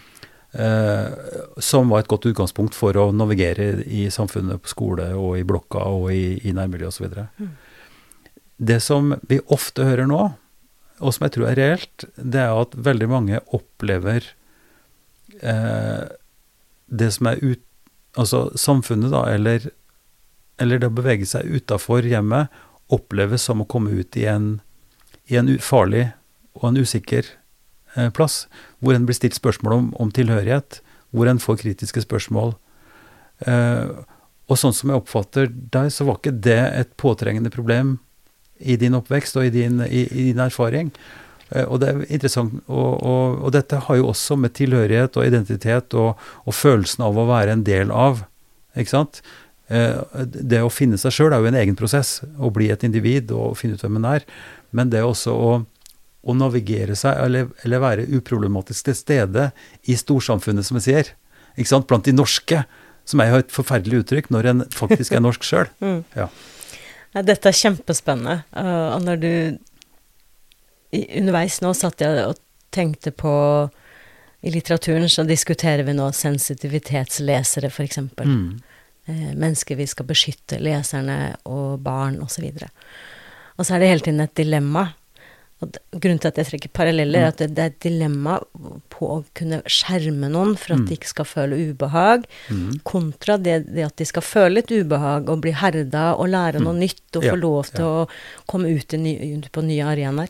Eh, 0.54 1.08
som 1.58 1.90
var 1.90 2.04
et 2.04 2.10
godt 2.12 2.28
utgangspunkt 2.30 2.76
for 2.78 2.98
å 3.00 3.08
navigere 3.16 3.86
i 3.86 4.08
samfunnet, 4.14 4.62
på 4.62 4.74
skole 4.74 5.12
og 5.18 5.38
i 5.40 5.46
blokka 5.48 5.86
og 5.90 6.12
i, 6.14 6.40
i 6.44 6.54
nærmiljøet 6.54 6.94
osv. 6.94 7.22
Mm. 7.40 7.54
Det 8.74 8.80
som 8.84 9.16
vi 9.30 9.40
ofte 9.54 9.86
hører 9.86 10.10
nå, 10.10 10.28
og 11.02 11.14
som 11.14 11.26
jeg 11.26 11.36
tror 11.36 11.50
er 11.50 11.60
reelt, 11.60 12.06
det 12.18 12.42
er 12.44 12.54
at 12.54 12.76
veldig 12.78 13.10
mange 13.10 13.40
opplever 13.56 14.26
eh, 15.42 16.04
det 16.88 17.14
som 17.18 17.32
er 17.32 17.42
ut... 17.44 17.64
Altså 18.14 18.52
samfunnet, 18.60 19.10
da, 19.10 19.24
eller, 19.34 19.64
eller 20.62 20.78
det 20.78 20.92
å 20.92 20.94
bevege 20.94 21.26
seg 21.26 21.50
utafor 21.50 22.06
hjemmet, 22.06 22.52
oppleves 22.94 23.48
som 23.48 23.64
å 23.64 23.66
komme 23.66 23.90
ut 23.90 24.14
i 24.22 24.28
en, 24.30 24.60
i 25.34 25.40
en 25.40 25.50
farlig 25.58 26.12
og 26.54 26.68
en 26.70 26.78
usikker 26.78 27.26
eh, 27.96 28.12
plass, 28.14 28.44
hvor 28.78 28.94
en 28.94 29.08
blir 29.10 29.18
stilt 29.18 29.40
spørsmål 29.40 29.78
om, 29.80 29.88
om 29.98 30.14
tilhørighet, 30.14 30.84
hvor 31.10 31.32
en 31.32 31.42
får 31.42 31.58
kritiske 31.64 32.06
spørsmål. 32.06 32.54
Eh, 33.50 33.90
og 34.46 34.60
sånn 34.62 34.78
som 34.78 34.94
jeg 34.94 35.02
oppfatter 35.02 35.50
deg, 35.50 35.90
så 35.90 36.06
var 36.06 36.22
ikke 36.22 36.38
det 36.46 36.62
et 36.84 36.94
påtrengende 37.02 37.50
problem 37.54 37.96
i 38.64 38.78
din 38.80 38.96
oppvekst 38.98 39.38
og 39.40 39.48
i 39.48 39.54
din, 39.54 39.84
i, 39.86 40.08
i 40.08 40.30
din 40.32 40.42
erfaring. 40.44 40.92
Eh, 41.54 41.66
og 41.68 41.82
det 41.84 41.92
er 41.92 42.04
interessant, 42.08 42.56
og, 42.68 42.92
og, 43.04 43.40
og 43.44 43.56
dette 43.56 43.82
har 43.88 44.00
jo 44.00 44.10
også 44.12 44.38
med 44.40 44.56
tilhørighet 44.58 45.18
og 45.20 45.28
identitet 45.28 45.98
og, 46.00 46.20
og 46.48 46.58
følelsen 46.58 47.06
av 47.06 47.20
å 47.20 47.28
være 47.30 47.58
en 47.58 47.66
del 47.68 47.94
av, 47.94 48.24
ikke 48.78 48.96
sant? 48.96 49.22
Eh, 49.74 50.26
det 50.26 50.62
å 50.64 50.72
finne 50.74 51.00
seg 51.00 51.16
sjøl 51.16 51.34
er 51.34 51.44
jo 51.44 51.52
en 51.52 51.60
egen 51.62 51.78
prosess, 51.80 52.22
å 52.38 52.52
bli 52.54 52.70
et 52.74 52.86
individ 52.86 53.32
og 53.36 53.58
finne 53.60 53.78
ut 53.78 53.86
hvem 53.86 54.02
en 54.02 54.10
er. 54.16 54.28
Men 54.74 54.92
det 54.94 55.04
også 55.06 55.34
å, 55.34 55.52
å 56.24 56.38
navigere 56.38 56.98
seg, 57.00 57.20
eller, 57.26 57.52
eller 57.66 57.84
være 57.84 58.08
uproblematisk 58.18 58.90
til 58.90 58.98
stede 58.98 59.50
i 59.90 59.98
storsamfunnet, 60.00 60.68
som 60.68 60.80
jeg 60.80 60.88
sier, 60.88 61.14
ikke 61.54 61.70
sant? 61.76 61.88
blant 61.90 62.08
de 62.08 62.16
norske, 62.16 62.64
som 63.06 63.20
er 63.20 63.30
jo 63.30 63.44
et 63.44 63.54
forferdelig 63.54 64.04
uttrykk 64.04 64.30
når 64.32 64.50
en 64.50 64.66
faktisk 64.74 65.16
er 65.16 65.24
norsk 65.24 65.46
sjøl. 65.48 65.72
Mm. 65.84 66.04
Ja. 66.16 66.30
Nei, 67.14 67.24
dette 67.28 67.50
er 67.50 67.58
kjempespennende. 67.58 68.42
Uh, 68.56 68.96
og 68.96 69.06
når 69.06 69.22
du 69.22 69.32
i, 70.94 71.04
Underveis 71.20 71.60
nå 71.64 71.74
satt 71.78 72.02
jeg 72.02 72.26
og 72.26 72.40
tenkte 72.74 73.14
på 73.14 73.34
I 74.44 74.52
litteraturen 74.54 75.10
så 75.10 75.26
diskuterer 75.26 75.86
vi 75.88 75.96
nå 75.98 76.10
sensitivitetslesere, 76.14 77.70
f.eks. 77.70 78.02
Mm. 78.20 78.48
Uh, 79.10 79.30
mennesker 79.32 79.80
vi 79.80 79.88
skal 79.90 80.10
beskytte, 80.10 80.62
leserne 80.62 81.36
og 81.50 81.80
barn 81.86 82.20
osv. 82.24 82.50
Og 83.58 83.66
så 83.66 83.76
er 83.76 83.84
det 83.84 83.94
hele 83.94 84.06
tiden 84.08 84.26
et 84.26 84.38
dilemma. 84.38 84.90
Og 85.64 86.02
grunnen 86.02 86.20
til 86.22 86.28
at 86.32 86.40
jeg 86.42 86.46
trekker 86.52 86.72
paralleller, 86.74 87.20
Mm. 87.20 87.24
er 87.24 87.28
at 87.34 87.38
det, 87.56 87.60
er 87.60 87.72
et 87.72 87.80
dilemma 87.80 88.40
på 88.94 89.08
å 89.08 89.18
kunne 89.34 89.62
skjerme 89.66 90.30
noen 90.30 90.56
for 90.58 90.74
at 90.76 90.80
Mm. 90.84 90.86
de 90.90 90.96
ikke 90.98 91.08
skal 91.14 91.26
føle 91.26 91.60
ubehag, 91.74 92.26
Mm. 92.50 92.82
kontra 92.84 93.38
det, 93.42 93.74
det 93.74 93.86
at 93.86 93.96
de 93.96 94.06
skal 94.06 94.22
føle 94.22 94.56
litt 94.62 94.72
ubehag 94.72 95.30
og 95.30 95.42
bli 95.42 95.52
herda 95.52 96.16
og 96.18 96.28
lære 96.30 96.60
noe 96.62 96.74
nytt 96.74 97.16
og 97.16 97.24
Mm. 97.24 97.30
Få 97.30 97.40
lov 97.40 97.66
til 97.72 97.86
å 97.86 98.08
komme 98.48 98.68
ut, 98.76 98.92
ny, 98.94 99.42
på 99.52 99.64
nye 99.64 99.84
arenaer. 99.84 100.30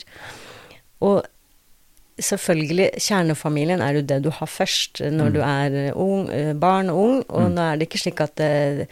Og 1.02 1.26
selvfølgelig, 2.20 2.92
kjernefamilien 3.02 3.82
er 3.82 3.96
jo 3.98 4.02
det 4.06 4.20
du 4.24 4.30
har 4.30 4.48
først 4.48 5.02
når 5.02 5.30
Mm. 5.30 5.34
du 5.34 5.40
er 5.42 5.76
eh, 5.88 5.92
ung, 5.98 6.30
eh, 6.30 6.54
barn 6.54 6.90
og 6.90 6.98
ung, 7.04 7.24
og 7.30 7.50
Mm. 7.50 7.54
nå 7.56 7.62
er 7.74 7.78
det 7.78 7.90
ikke 7.90 8.02
slik 8.04 8.22
at 8.22 8.40
eh, 8.40 8.86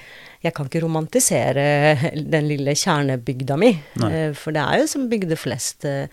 jeg 0.43 0.53
kan 0.53 0.65
ikke 0.65 0.81
romantisere 0.81 1.65
den 2.33 2.47
lille 2.47 2.71
kjernebygda 2.73 3.57
mi, 3.57 3.79
Nei. 3.97 4.11
eh, 4.11 4.33
for 4.33 4.51
det 4.51 4.61
er 4.61 4.79
jo 4.81 4.87
som 4.87 5.09
bygder 5.09 5.35
flest. 5.37 5.85
eh, 5.85 6.07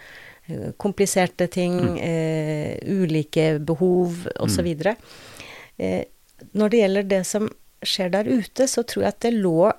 Kompliserte 0.78 1.46
ting, 1.50 1.74
Mm. 1.78 1.98
eh, 2.00 2.78
ulike 2.88 3.58
behov 3.64 4.26
osv. 4.40 4.66
Eh, 5.78 6.04
når 6.54 6.68
det 6.70 6.78
gjelder 6.80 7.02
det 7.08 7.26
som 7.26 7.48
skjer 7.84 8.10
der 8.10 8.24
ute, 8.24 8.64
så 8.66 8.82
tror 8.82 9.02
jeg 9.02 9.08
at 9.08 9.20
det 9.20 9.34
lå 9.34 9.70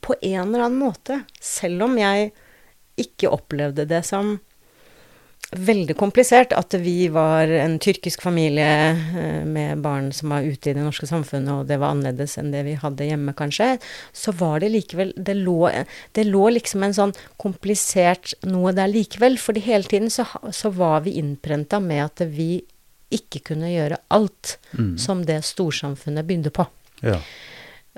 på 0.00 0.14
en 0.22 0.40
eller 0.54 0.64
annen 0.66 0.78
måte, 0.78 1.24
selv 1.40 1.82
om 1.82 1.96
jeg 1.98 2.32
ikke 2.96 3.28
opplevde 3.30 3.86
det 3.88 4.04
som 4.06 4.38
veldig 5.50 5.96
komplisert, 5.98 6.52
at 6.54 6.74
vi 6.78 7.08
var 7.10 7.50
en 7.50 7.78
tyrkisk 7.82 8.22
familie 8.22 8.66
eh, 8.94 9.42
med 9.46 9.82
barn 9.82 10.12
som 10.14 10.30
var 10.30 10.46
ute 10.46 10.70
i 10.70 10.74
det 10.76 10.84
norske 10.84 11.08
samfunnet, 11.10 11.50
og 11.50 11.70
det 11.70 11.80
var 11.82 11.94
annerledes 11.94 12.36
enn 12.38 12.52
det 12.54 12.62
vi 12.68 12.76
hadde 12.78 13.08
hjemme, 13.08 13.34
kanskje, 13.34 13.72
så 14.12 14.34
var 14.38 14.60
det 14.62 14.70
likevel 14.70 15.10
Det 15.16 15.34
lå, 15.34 15.70
det 16.14 16.26
lå 16.28 16.44
liksom 16.54 16.86
en 16.86 16.94
sånn 16.94 17.14
komplisert 17.42 18.34
noe 18.46 18.72
der 18.76 18.92
likevel, 18.92 19.38
fordi 19.42 19.64
hele 19.66 19.90
tiden 19.90 20.10
så, 20.10 20.28
så 20.54 20.70
var 20.70 21.02
vi 21.06 21.18
innprenta 21.18 21.80
med 21.82 22.04
at 22.04 22.26
vi 22.30 22.62
ikke 23.10 23.42
kunne 23.50 23.72
gjøre 23.72 23.98
alt 24.14 24.58
Mm. 24.70 24.98
som 24.98 25.24
det 25.26 25.40
storsamfunnet 25.42 26.26
begynte 26.26 26.52
på. 26.54 26.62
Ja. 27.02 27.16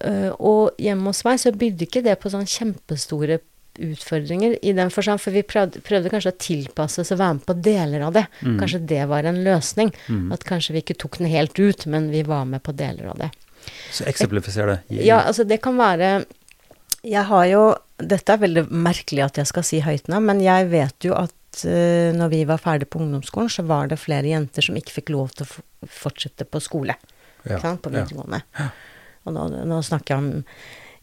Uh, 0.00 0.32
og 0.40 0.80
hjemme 0.80 1.10
hos 1.10 1.20
meg 1.26 1.36
så 1.42 1.52
bydde 1.52 1.84
ikke 1.84 2.00
det 2.02 2.14
på 2.22 2.30
sånn 2.32 2.48
kjempestore 2.48 3.36
utfordringer 3.78 4.58
i 4.62 4.72
den 4.76 4.90
forstand, 4.92 5.20
for 5.22 5.34
vi 5.34 5.42
prøvde, 5.46 5.80
prøvde 5.86 6.10
kanskje 6.12 6.32
å 6.34 6.38
tilpasse 6.40 7.00
oss 7.02 7.12
og 7.14 7.20
være 7.20 7.38
med 7.38 7.46
på 7.48 7.56
deler 7.64 8.04
av 8.08 8.16
det. 8.16 8.24
Mm. 8.42 8.58
Kanskje 8.60 8.80
det 8.92 9.00
var 9.10 9.28
en 9.28 9.40
løsning. 9.44 9.92
Mm. 10.08 10.26
At 10.36 10.44
kanskje 10.48 10.74
vi 10.76 10.82
ikke 10.84 10.98
tok 11.00 11.18
den 11.22 11.30
helt 11.32 11.58
ut, 11.58 11.86
men 11.86 12.10
vi 12.12 12.24
var 12.26 12.44
med 12.48 12.62
på 12.66 12.74
deler 12.76 13.12
av 13.14 13.20
det. 13.22 13.30
Så 13.94 14.04
eksemplifiser 14.10 14.66
det. 14.66 14.78
Gi- 14.90 15.06
Ja, 15.06 15.20
altså 15.22 15.44
det 15.46 15.60
kan 15.62 15.76
være 15.78 16.24
Jeg 17.06 17.24
har 17.28 17.44
jo 17.46 17.60
Dette 17.98 18.32
er 18.34 18.40
veldig 18.42 18.64
merkelig 18.70 19.22
at 19.22 19.38
jeg 19.38 19.46
skal 19.46 19.62
si 19.62 19.78
høyt 19.80 20.08
nå, 20.10 20.18
men 20.20 20.40
jeg 20.42 20.66
vet 20.72 21.06
jo 21.06 21.14
at 21.14 21.62
uh, 21.62 22.10
når 22.18 22.28
vi 22.32 22.40
var 22.48 22.58
ferdig 22.58 22.88
på 22.90 22.98
ungdomsskolen, 22.98 23.50
så 23.52 23.62
var 23.62 23.86
det 23.86 24.00
flere 24.02 24.26
jenter 24.26 24.62
som 24.66 24.74
ikke 24.74 24.96
fikk 24.96 25.12
lov 25.14 25.30
til 25.36 25.46
å 25.46 25.86
fortsette 25.86 26.44
på 26.50 26.58
skole. 26.58 26.96
Ja? 27.46 27.60
På 27.78 27.92
ja. 27.92 28.02
videregående. 28.02 28.42
Og 29.22 29.36
nå, 29.36 29.44
nå 29.70 29.78
snakker 29.86 30.16
jeg 30.16 30.18
om 30.18 30.42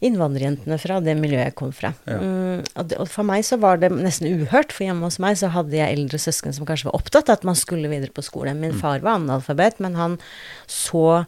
innvandrerjentene 0.00 0.78
fra 0.80 1.00
det 1.04 1.14
miljøet 1.18 1.50
jeg 1.50 1.56
kom 1.60 1.72
fra. 1.76 1.92
Ja. 2.08 2.18
Mm, 2.20 2.62
og, 2.74 2.88
det, 2.88 2.98
og 3.02 3.08
for 3.12 3.26
meg 3.28 3.44
så 3.44 3.58
var 3.60 3.80
det 3.82 3.90
nesten 3.92 4.30
uhørt, 4.30 4.72
for 4.72 4.86
hjemme 4.86 5.04
hos 5.08 5.20
meg 5.22 5.36
så 5.40 5.50
hadde 5.52 5.76
jeg 5.76 5.98
eldre 5.98 6.20
søsken 6.20 6.56
som 6.56 6.66
kanskje 6.68 6.88
var 6.88 6.96
opptatt 7.00 7.28
av 7.28 7.40
at 7.40 7.46
man 7.48 7.58
skulle 7.58 7.90
videre 7.92 8.12
på 8.16 8.24
skole. 8.24 8.54
Min 8.56 8.72
Mm. 8.72 8.80
far 8.80 8.98
var 9.04 9.18
analfabet, 9.20 9.80
men 9.80 9.94
han 9.94 10.18
så 10.66 11.26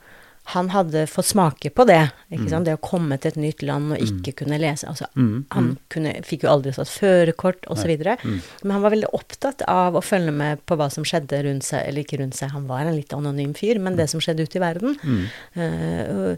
han 0.57 0.69
hadde 0.75 1.07
fått 1.07 1.29
smake 1.31 1.71
på 1.71 1.85
det. 1.87 2.11
Sant? 2.49 2.65
Det 2.65 2.75
å 2.75 2.81
komme 2.81 3.19
til 3.21 3.33
et 3.33 3.37
nytt 3.37 3.63
land 3.63 3.93
og 3.93 3.99
ikke 3.99 4.33
kunne 4.43 4.59
lese. 4.59 4.87
altså 4.89 5.07
Mm, 5.17 5.45
Han 5.51 5.79
kunne, 5.93 6.15
fikk 6.25 6.45
jo 6.45 6.51
aldri 6.51 6.73
satt 6.73 6.89
førerkort 6.89 7.67
osv. 7.69 7.91
Mm. 8.25 8.41
Men 8.63 8.71
han 8.73 8.83
var 8.83 8.91
veldig 8.95 9.11
opptatt 9.13 9.63
av 9.69 9.95
å 9.95 10.01
følge 10.03 10.33
med 10.33 10.63
på 10.67 10.77
hva 10.77 10.89
som 10.91 11.05
skjedde 11.05 11.43
rundt 11.45 11.65
seg, 11.65 11.85
eller 11.89 12.03
ikke 12.03 12.19
rundt 12.23 12.35
seg, 12.39 12.51
han 12.55 12.67
var 12.67 12.81
en 12.87 12.97
litt 12.97 13.13
anonym 13.13 13.53
fyr, 13.55 13.79
men 13.79 13.97
det 13.97 14.09
som 14.11 14.21
skjedde 14.21 14.43
ute 14.47 14.57
i 14.59 14.63
verden. 14.63 14.97
Mm. 15.03 15.25
Eh, 15.55 16.37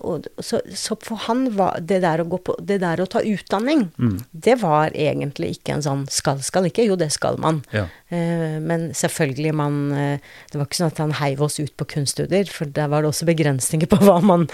og, 0.02 0.26
så, 0.42 0.60
så 0.74 0.96
for 1.00 1.16
han 1.28 1.46
var 1.56 1.78
det 1.80 2.00
der 2.02 2.22
å 2.22 2.28
gå 2.28 2.38
på 2.44 2.56
Det 2.60 2.80
der 2.82 3.00
å 3.00 3.06
ta 3.10 3.20
utdanning, 3.22 3.88
Mm. 4.00 4.18
det 4.32 4.54
var 4.60 4.90
egentlig 4.94 5.58
ikke 5.58 5.74
en 5.74 5.82
sånn 5.84 6.02
skal, 6.10 6.38
skal 6.42 6.64
ikke. 6.68 6.84
Jo, 6.86 6.96
det 6.96 7.10
skal 7.12 7.36
man. 7.38 7.62
Ja. 7.74 7.86
Uh, 8.10 8.58
men 8.58 8.88
selvfølgelig, 8.96 9.52
man 9.54 9.74
uh, 9.92 10.18
Det 10.50 10.58
var 10.58 10.66
ikke 10.66 10.78
sånn 10.80 10.90
at 10.90 10.98
han 10.98 11.12
heiv 11.20 11.42
oss 11.46 11.60
ut 11.60 11.72
på 11.78 11.86
kunststudier, 11.86 12.48
for 12.50 12.66
der 12.66 12.88
var 12.90 13.02
det 13.04 13.10
også 13.12 13.26
begrensninger 13.28 13.86
på 13.90 14.00
hva 14.02 14.18
man 14.24 14.48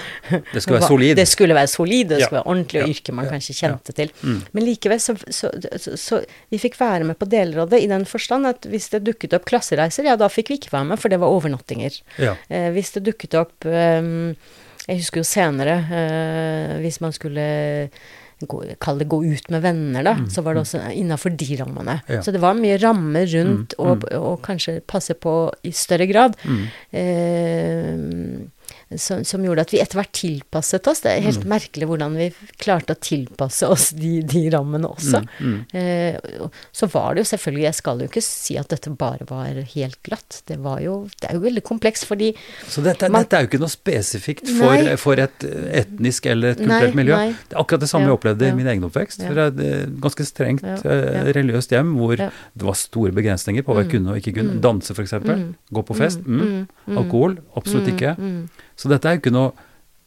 skulle 0.67 0.81
være 0.83 0.91
solid. 0.91 1.15
Det 1.17 1.27
skulle 1.31 1.57
være 1.57 1.71
solid, 1.73 2.11
det 2.11 2.21
skulle 2.25 2.41
være 2.41 2.51
ordentlig, 2.53 2.83
og 2.83 2.93
yrke 2.97 3.15
man 3.17 3.31
kanskje 3.31 3.57
kjente 3.63 3.97
til. 3.97 4.13
Mm. 4.21 4.43
Men 4.53 4.67
likevel 4.67 5.01
så, 5.03 5.17
så, 5.31 5.53
så, 5.79 5.97
så 5.97 6.21
vi 6.53 6.61
fikk 6.63 6.77
være 6.83 7.07
med 7.09 7.17
på 7.23 7.31
deler 7.31 7.63
av 7.65 7.73
det, 7.73 7.81
i 7.87 7.89
den 7.91 8.05
forstand 8.09 8.51
at 8.51 8.67
hvis 8.69 8.91
det 8.93 9.05
dukket 9.07 9.39
opp 9.39 9.47
klassereiser, 9.49 10.11
ja, 10.11 10.19
da 10.21 10.29
fikk 10.33 10.51
vi 10.53 10.61
ikke 10.61 10.75
være 10.75 10.91
med, 10.93 11.01
for 11.01 11.13
det 11.13 11.23
var 11.23 11.33
overnattinger. 11.33 12.01
Eh, 12.51 12.69
hvis 12.77 12.93
det 12.99 13.07
dukket 13.07 13.39
opp 13.39 13.67
eh, 13.71 14.13
Jeg 14.87 15.01
husker 15.01 15.23
jo 15.23 15.27
senere, 15.27 15.81
eh, 15.91 16.77
hvis 16.85 17.01
man 17.03 17.15
skulle 17.17 17.47
Kall 18.85 18.99
det 19.01 19.07
gå 19.09 19.23
ut 19.25 19.47
med 19.49 19.63
venner, 19.65 20.05
da, 20.05 20.13
så 20.29 20.43
var 20.45 20.53
det 20.53 20.67
også 20.67 20.83
innafor 20.93 21.33
de 21.41 21.57
rammene. 21.57 21.95
Mm. 22.05 22.11
Ja. 22.13 22.19
Så 22.21 22.35
det 22.35 22.43
var 22.43 22.59
mye 22.59 22.77
rammer 22.83 23.25
rundt, 23.33 23.73
Mm, 23.79 23.81
og, 23.81 24.05
og 24.13 24.43
kanskje 24.45 24.83
passe 24.85 25.15
på 25.17 25.33
i 25.65 25.73
større 25.73 26.05
grad. 26.11 26.37
Mm. 26.45 26.67
Eh, 27.01 27.97
som, 28.97 29.25
som 29.25 29.43
gjorde 29.45 29.61
at 29.67 29.73
vi 29.75 29.81
etter 29.83 29.99
hvert 30.01 30.13
tilpasset 30.17 30.87
oss. 30.91 31.01
Det 31.05 31.11
er 31.13 31.21
Mm. 31.21 31.27
helt 31.27 31.45
merkelig 31.49 31.87
hvordan 31.89 32.17
vi 32.17 32.27
klarte 32.63 32.95
å 32.95 33.01
tilpasse 33.01 33.67
oss 33.69 33.91
de, 33.97 34.21
de 34.23 34.43
rammene 34.51 34.87
også. 34.87 35.23
Mm. 35.41 35.57
Eh, 35.75 36.19
så 36.73 36.87
var 36.93 37.15
det 37.15 37.25
jo 37.25 37.31
selvfølgelig 37.37 37.63
Jeg 37.67 37.75
skal 37.75 37.99
jo 37.99 38.07
ikke 38.11 38.23
si 38.23 38.57
at 38.61 38.69
dette 38.69 38.91
bare 38.97 39.25
var 39.29 39.47
helt 39.75 39.99
glatt. 40.07 40.43
Det 40.47 40.59
var 40.63 40.81
jo 40.81 41.09
Det 41.21 41.31
er 41.31 41.35
jo 41.35 41.41
veldig 41.41 41.63
komplekst, 41.67 42.05
fordi 42.07 42.35
Så 42.69 42.83
dette, 42.85 43.09
Man- 43.11 43.23
dette 43.25 43.37
er 43.37 43.43
jo 43.47 43.49
ikke 43.49 43.61
noe 43.61 43.73
spesifikt 43.73 44.49
for, 44.49 44.75
Nei. 44.77 44.97
for 44.97 45.15
et 45.19 45.39
etnisk 45.41 46.27
eller 46.27 46.51
et 46.51 46.59
Nei, 46.61 46.67
kulturelt 46.67 46.95
miljø. 46.95 47.17
nei. 47.17 47.29
Det 47.49 47.57
er 47.57 47.63
akkurat 47.65 47.81
det 47.81 47.89
samme 47.89 48.07
Ja, 48.07 48.13
jeg 48.13 48.19
opplevde 48.21 48.47
ja. 48.47 48.53
i 48.53 48.57
min 48.57 48.67
egen 48.67 48.85
oppvekst. 48.85 49.21
Ja. 49.23 49.29
For 49.29 49.39
et 49.47 49.61
eh, 49.61 49.87
ganske 50.01 50.27
strengt 50.27 50.63
Ja, 50.63 50.77
eh, 50.85 51.33
religiøst 51.33 51.71
hjem 51.75 51.97
hvor 51.97 52.17
det 52.17 52.31
var 52.63 52.75
store 52.75 53.13
begrensninger 53.13 53.63
på 53.63 53.75
hva 53.75 53.83
jeg 53.83 53.87
Mm. 53.87 53.91
kunne 53.97 54.11
og 54.11 54.17
ikke 54.23 54.35
kunne. 54.35 54.55
Mm. 54.57 54.61
Danse, 54.61 54.91
f.eks. 54.95 55.13
Mm. 55.13 55.55
Gå 55.73 55.83
på 55.87 55.97
fest. 55.97 56.19
Mm. 56.27 56.41
Mm, 56.41 56.69
mm, 56.89 56.99
Alkohol? 56.99 57.39
Absolutt 57.57 57.87
mm, 57.87 57.97
ikke. 57.97 58.49
Så 58.77 58.89
dette 58.93 59.09
er 59.09 59.17
jo 59.17 59.23
ikke 59.25 59.33
noe 59.35 59.53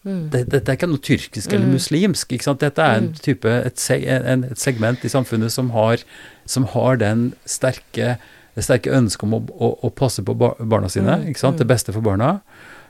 mm. 0.06 0.30
Dette, 0.32 0.50
Dette 0.54 0.72
er 0.72 0.78
ikke 0.78 0.88
noe 0.90 1.02
tyrkisk 1.04 1.52
eller 1.54 1.66
Mm. 1.68 1.74
muslimsk. 1.76 2.32
ikke 2.32 2.44
sant? 2.48 2.60
Dette 2.64 2.80
er 2.82 2.98
en 3.02 3.08
Mm. 3.10 3.14
type, 3.20 3.46
et, 3.46 3.78
seg, 3.80 4.06
en, 4.08 4.44
et 4.46 4.58
segment 4.60 5.04
i 5.04 5.10
samfunnet 5.10 5.52
som 5.52 5.72
har, 5.72 5.98
som 6.46 6.66
har 6.66 6.96
den 6.98 7.34
sterke 7.46 8.18
det 8.56 8.64
sterke 8.66 8.92
ønsket 8.92 9.24
om 9.24 9.34
å, 9.38 9.40
å, 9.56 9.68
å 9.88 9.90
passe 9.96 10.24
på 10.26 10.34
barna 10.36 10.90
sine, 10.90 11.14
Mm, 11.22 11.28
ikke 11.30 11.40
sant? 11.40 11.58
det 11.58 11.66
mm. 11.68 11.70
beste 11.70 11.94
for 11.94 12.02
barna. 12.02 12.42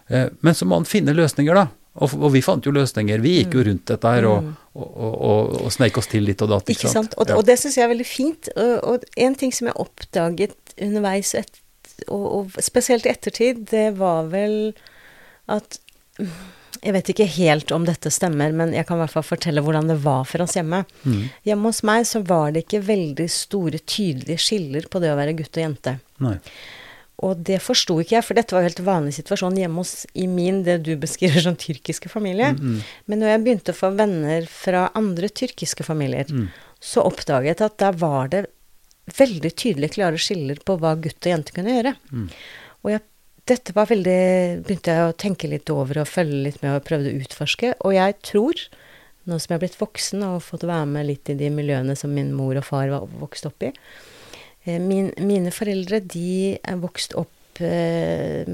Eh, 0.09 0.29
men 0.41 0.53
så 0.55 0.65
må 0.65 0.79
man 0.79 0.85
finne 0.85 1.13
løsninger, 1.13 1.53
da. 1.53 1.67
Og, 1.99 2.13
og 2.23 2.31
vi 2.33 2.41
fant 2.41 2.63
jo 2.65 2.71
løsninger. 2.71 3.19
Vi 3.21 3.43
gikk 3.43 3.53
jo 3.53 3.63
rundt 3.67 3.85
dette 3.85 4.07
her 4.07 4.25
og, 4.25 4.47
og, 4.73 4.87
og, 4.97 5.61
og, 5.65 5.71
sneik 5.73 5.97
oss 5.97 6.07
til 6.07 6.23
litt 6.23 6.41
og 6.41 6.49
datt. 6.49 6.69
Ikke 6.71 6.89
sant? 6.89 7.13
Og, 7.17 7.27
Ja. 7.27 7.35
og 7.37 7.45
det 7.45 7.57
syns 7.59 7.75
jeg 7.77 7.83
er 7.85 7.91
veldig 7.93 8.07
fint. 8.07 8.49
Og, 8.55 9.03
en 9.17 9.35
ting 9.35 9.51
som 9.53 9.67
jeg 9.67 9.75
oppdaget 9.75 10.55
underveis, 10.81 11.35
et, 11.35 11.59
og 12.07 12.49
spesielt 12.63 13.05
i 13.05 13.09
ettertid, 13.09 13.65
det 13.69 13.97
var 13.99 14.29
vel 14.31 14.73
at 15.49 15.79
Jeg 16.79 16.93
vet 16.95 17.09
ikke 17.11 17.25
helt 17.27 17.71
om 17.75 17.83
dette 17.87 18.11
stemmer, 18.13 18.53
men 18.55 18.71
jeg 18.71 18.85
kan 18.87 18.99
i 18.99 19.01
hvert 19.01 19.11
fall 19.11 19.25
fortelle 19.25 19.63
hvordan 19.65 19.89
det 19.89 19.97
var 20.03 20.21
for 20.29 20.45
oss 20.45 20.53
hjemme. 20.55 20.85
Mm. 21.03 21.23
Hjemme 21.47 21.71
hos 21.71 21.81
meg 21.83 22.05
så 22.07 22.21
var 22.23 22.53
det 22.55 22.61
ikke 22.63 22.85
veldig 22.87 23.25
store, 23.33 23.81
tydelige 23.83 24.39
skiller 24.39 24.87
på 24.87 25.01
det 25.03 25.09
å 25.11 25.17
være 25.19 25.33
gutt 25.41 25.59
og 25.59 25.65
jente. 25.65 25.97
Nei. 26.23 26.37
Og 27.25 27.41
det 27.49 27.57
forsto 27.59 27.97
ikke 27.99 28.15
jeg, 28.15 28.25
for 28.29 28.39
dette 28.39 28.55
var 28.55 28.63
jo 28.63 28.69
helt 28.69 28.85
vanlig 28.87 29.17
situasjon 29.17 29.57
hjemme 29.59 29.81
hos 29.81 30.05
i 30.15 30.27
min, 30.31 30.61
det 30.63 30.77
du 30.85 30.93
beskriver 30.99 31.43
som 31.43 31.57
tyrkiske 31.59 32.11
familie. 32.11 32.53
Mm, 32.55 32.79
Men 33.11 33.19
når 33.19 33.33
jeg 33.33 33.43
begynte 33.43 33.75
å 33.75 33.79
få 33.79 33.91
venner 33.97 34.47
fra 34.47 34.85
andre 34.95 35.27
tyrkiske 35.41 35.83
familier, 35.83 36.31
mm, 36.31 36.47
så 36.79 37.03
oppdaget 37.03 37.59
jeg 37.59 37.73
at 37.73 37.79
der 37.83 37.99
var 37.99 38.31
det 38.31 38.45
veldig 39.19 39.51
tydelige, 39.51 39.97
klare 39.97 40.21
skiller 40.21 40.61
på 40.63 40.77
hva 40.79 40.93
gutt 41.01 41.19
og 41.25 41.33
jente 41.33 41.55
kunne 41.55 41.75
gjøre. 41.75 41.95
Mm. 42.13 42.27
Og 42.85 42.93
jeg, 42.93 43.03
dette 43.49 43.73
var 43.75 43.89
veldig 43.89 44.19
Begynte 44.67 44.93
jeg 44.95 45.07
å 45.09 45.15
tenke 45.19 45.49
litt 45.51 45.69
over 45.73 46.01
og 46.03 46.09
følge 46.09 46.43
litt 46.45 46.61
med 46.63 46.77
og 46.77 46.85
prøvde 46.87 47.11
å 47.11 47.19
utforske. 47.23 47.73
Og 47.87 47.95
jeg 47.97 48.15
tror, 48.25 48.61
nå 49.29 49.39
som 49.41 49.53
jeg 49.53 49.59
er 49.59 49.63
blitt 49.65 49.79
voksen 49.81 50.23
og 50.29 50.43
fått 50.45 50.67
være 50.69 50.87
med 50.89 51.09
litt 51.09 51.31
i 51.33 51.37
de 51.39 51.49
miljøene 51.53 51.95
som 51.99 52.13
min 52.15 52.31
mor 52.37 52.57
og 52.61 52.67
far 52.69 52.91
var 52.93 53.09
vokst 53.21 53.49
opp 53.49 53.65
i 53.67 53.71
eh, 53.73 54.79
min, 54.79 55.11
Mine 55.21 55.51
foreldre, 55.55 55.99
de 56.05 56.57
er 56.61 56.79
vokst 56.81 57.17
opp 57.19 57.61
eh, 57.65 58.45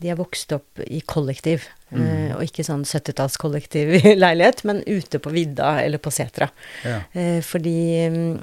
de 0.00 0.08
er 0.08 0.16
vokst 0.16 0.52
opp 0.56 0.80
i 0.86 1.02
kollektiv, 1.04 1.68
Mm. 1.90 2.36
og 2.36 2.44
ikke 2.44 2.62
sånn 2.62 2.84
70-tallskollektiv 2.86 3.88
i 3.98 4.12
leilighet, 4.22 4.60
men 4.62 4.78
ute 4.86 5.18
på 5.18 5.32
vidda 5.34 5.72
eller 5.82 5.98
på 5.98 6.12
setra. 6.14 6.46
ja. 6.86 7.00
Eh, 7.18 7.40
fordi 7.42 7.72
mm, 8.06 8.36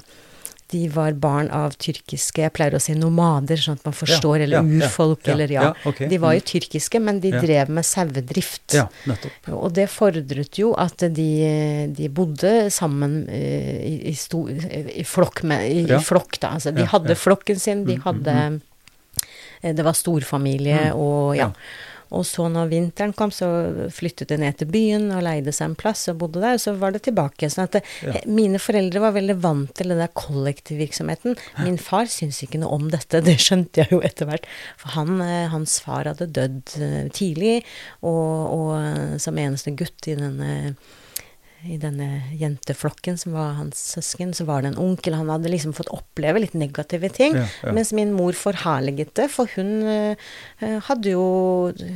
de 0.70 0.88
var 0.92 1.14
barn 1.16 1.48
av 1.54 1.72
tyrkiske 1.80 2.42
Jeg 2.42 2.52
pleier 2.56 2.76
å 2.76 2.80
si 2.82 2.92
nomader, 2.96 3.60
sånn 3.60 3.78
at 3.78 3.86
man 3.88 3.96
forstår, 3.96 4.44
eller 4.44 4.66
urfolk, 4.66 5.24
eller 5.32 5.52
ja. 5.52 5.68
ja, 5.70 5.88
ok, 5.88 6.02
De 6.10 6.20
var 6.20 6.36
jo 6.36 6.42
mm. 6.42 6.46
tyrkiske, 6.50 7.00
men 7.00 7.20
de 7.24 7.32
drev 7.34 7.72
med 7.72 7.86
sauedrift. 7.88 8.76
Ja. 8.76 8.86
Og 9.54 9.72
det 9.76 9.88
fordret 9.92 10.60
jo 10.60 10.74
at 10.78 11.06
de, 11.16 11.28
de 11.96 12.10
bodde 12.12 12.54
sammen 12.74 13.22
eh, 13.32 13.78
i, 13.88 13.94
i, 14.12 14.14
sto, 14.18 14.44
i, 14.48 15.04
flokk 15.08 15.44
med, 15.48 15.64
i, 15.68 15.84
i 15.88 16.00
flokk, 16.04 16.40
da. 16.42 16.56
Altså, 16.58 16.74
de 16.76 16.88
hadde 16.88 17.18
flokken 17.18 17.60
sin, 17.60 17.86
de 17.88 17.98
Mm, 17.98 18.02
mm, 18.02 18.04
hadde 18.04 18.60
eh, 19.62 19.74
Det 19.74 19.84
var 19.84 19.96
storfamilie 19.96 20.78
Mm, 20.92 21.00
og 21.00 21.36
ja. 21.36 21.48
Og 22.10 22.24
så 22.26 22.46
når 22.48 22.70
vinteren 22.70 23.12
kom, 23.16 23.30
så 23.34 23.48
flyttet 23.92 24.28
de 24.32 24.38
ned 24.40 24.56
til 24.60 24.70
byen 24.72 25.10
og 25.12 25.22
leide 25.26 25.52
seg 25.52 25.70
en 25.70 25.74
plass 25.78 26.06
og 26.08 26.18
bodde 26.22 26.40
der, 26.40 26.54
og 26.56 26.62
så 26.62 26.72
var 26.80 26.94
det 26.94 27.02
tilbake. 27.08 27.50
Sånn 27.52 27.66
at 27.68 27.80
Ja. 28.02 28.14
mine 28.26 28.58
foreldre 28.58 29.00
var 29.00 29.12
veldig 29.12 29.36
vant 29.42 29.74
til 29.74 29.88
den 29.92 29.98
der 29.98 30.08
kollektivvirksomheten. 30.16 31.36
Min 31.64 31.78
far 31.78 32.06
syntes 32.10 32.42
ikke 32.46 32.60
noe 32.62 32.72
om 32.78 32.88
dette, 32.90 33.20
det 33.28 33.36
skjønte 33.42 33.82
jeg 33.84 33.92
jo 33.92 34.00
etter 34.00 34.26
hvert. 34.30 34.46
For 34.80 34.88
han, 34.96 35.20
eh, 35.20 35.48
hans 35.52 35.78
far 35.84 36.04
hadde 36.10 36.30
dødd 36.32 36.76
eh, 36.80 37.08
tidlig, 37.12 37.62
og, 38.02 38.54
og 38.56 38.72
eh, 38.80 39.18
som 39.18 39.36
eneste 39.38 39.74
gutt 39.76 40.08
i 40.08 40.16
denne 40.18 40.74
i 41.66 41.74
denne 41.80 42.20
jenteflokken 42.38 43.16
som 43.18 43.34
var 43.34 43.56
hans 43.58 43.80
søsken, 43.96 44.30
så 44.36 44.44
var 44.46 44.62
det 44.62 44.70
en 44.72 44.78
onkel. 44.78 45.16
Han 45.18 45.30
hadde 45.32 45.50
liksom 45.50 45.72
fått 45.74 45.90
oppleve 45.94 46.42
litt 46.44 46.54
negative 46.58 47.10
ting. 47.14 47.34
Ja, 47.34 47.46
ja. 47.64 47.72
Mens 47.74 47.90
min 47.96 48.12
mor 48.14 48.36
forherliget 48.38 49.10
det, 49.18 49.26
for 49.32 49.50
hun 49.56 49.82
eh, 49.90 50.28
hadde 50.86 51.14
jo 51.16 51.26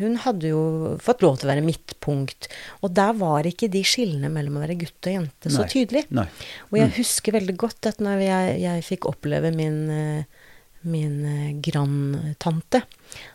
Hun 0.03 0.19
hadde 0.25 0.51
jo 0.51 0.63
fått 1.03 1.23
lov 1.23 1.39
til 1.39 1.47
å 1.49 1.53
være 1.53 1.67
midtpunkt. 1.67 2.51
Og 2.83 2.95
der 2.97 3.15
var 3.19 3.47
ikke 3.47 3.71
de 3.73 3.85
skillene 3.87 4.31
mellom 4.33 4.59
å 4.59 4.65
være 4.65 4.79
gutt 4.83 5.11
og 5.11 5.15
jente 5.15 5.53
så 5.53 5.63
Nei. 5.63 5.71
tydelig. 5.71 6.05
Nei. 6.11 6.27
Og 6.73 6.81
jeg 6.81 6.95
husker 6.99 7.39
veldig 7.39 7.57
godt 7.63 7.93
at 7.93 8.03
når 8.03 8.27
jeg, 8.27 8.59
jeg 8.65 8.87
fikk 8.89 9.09
oppleve 9.13 9.55
min, 9.55 9.81
eh, 9.95 10.51
min 10.91 11.17
eh, 11.29 11.49
grandtante, 11.63 12.83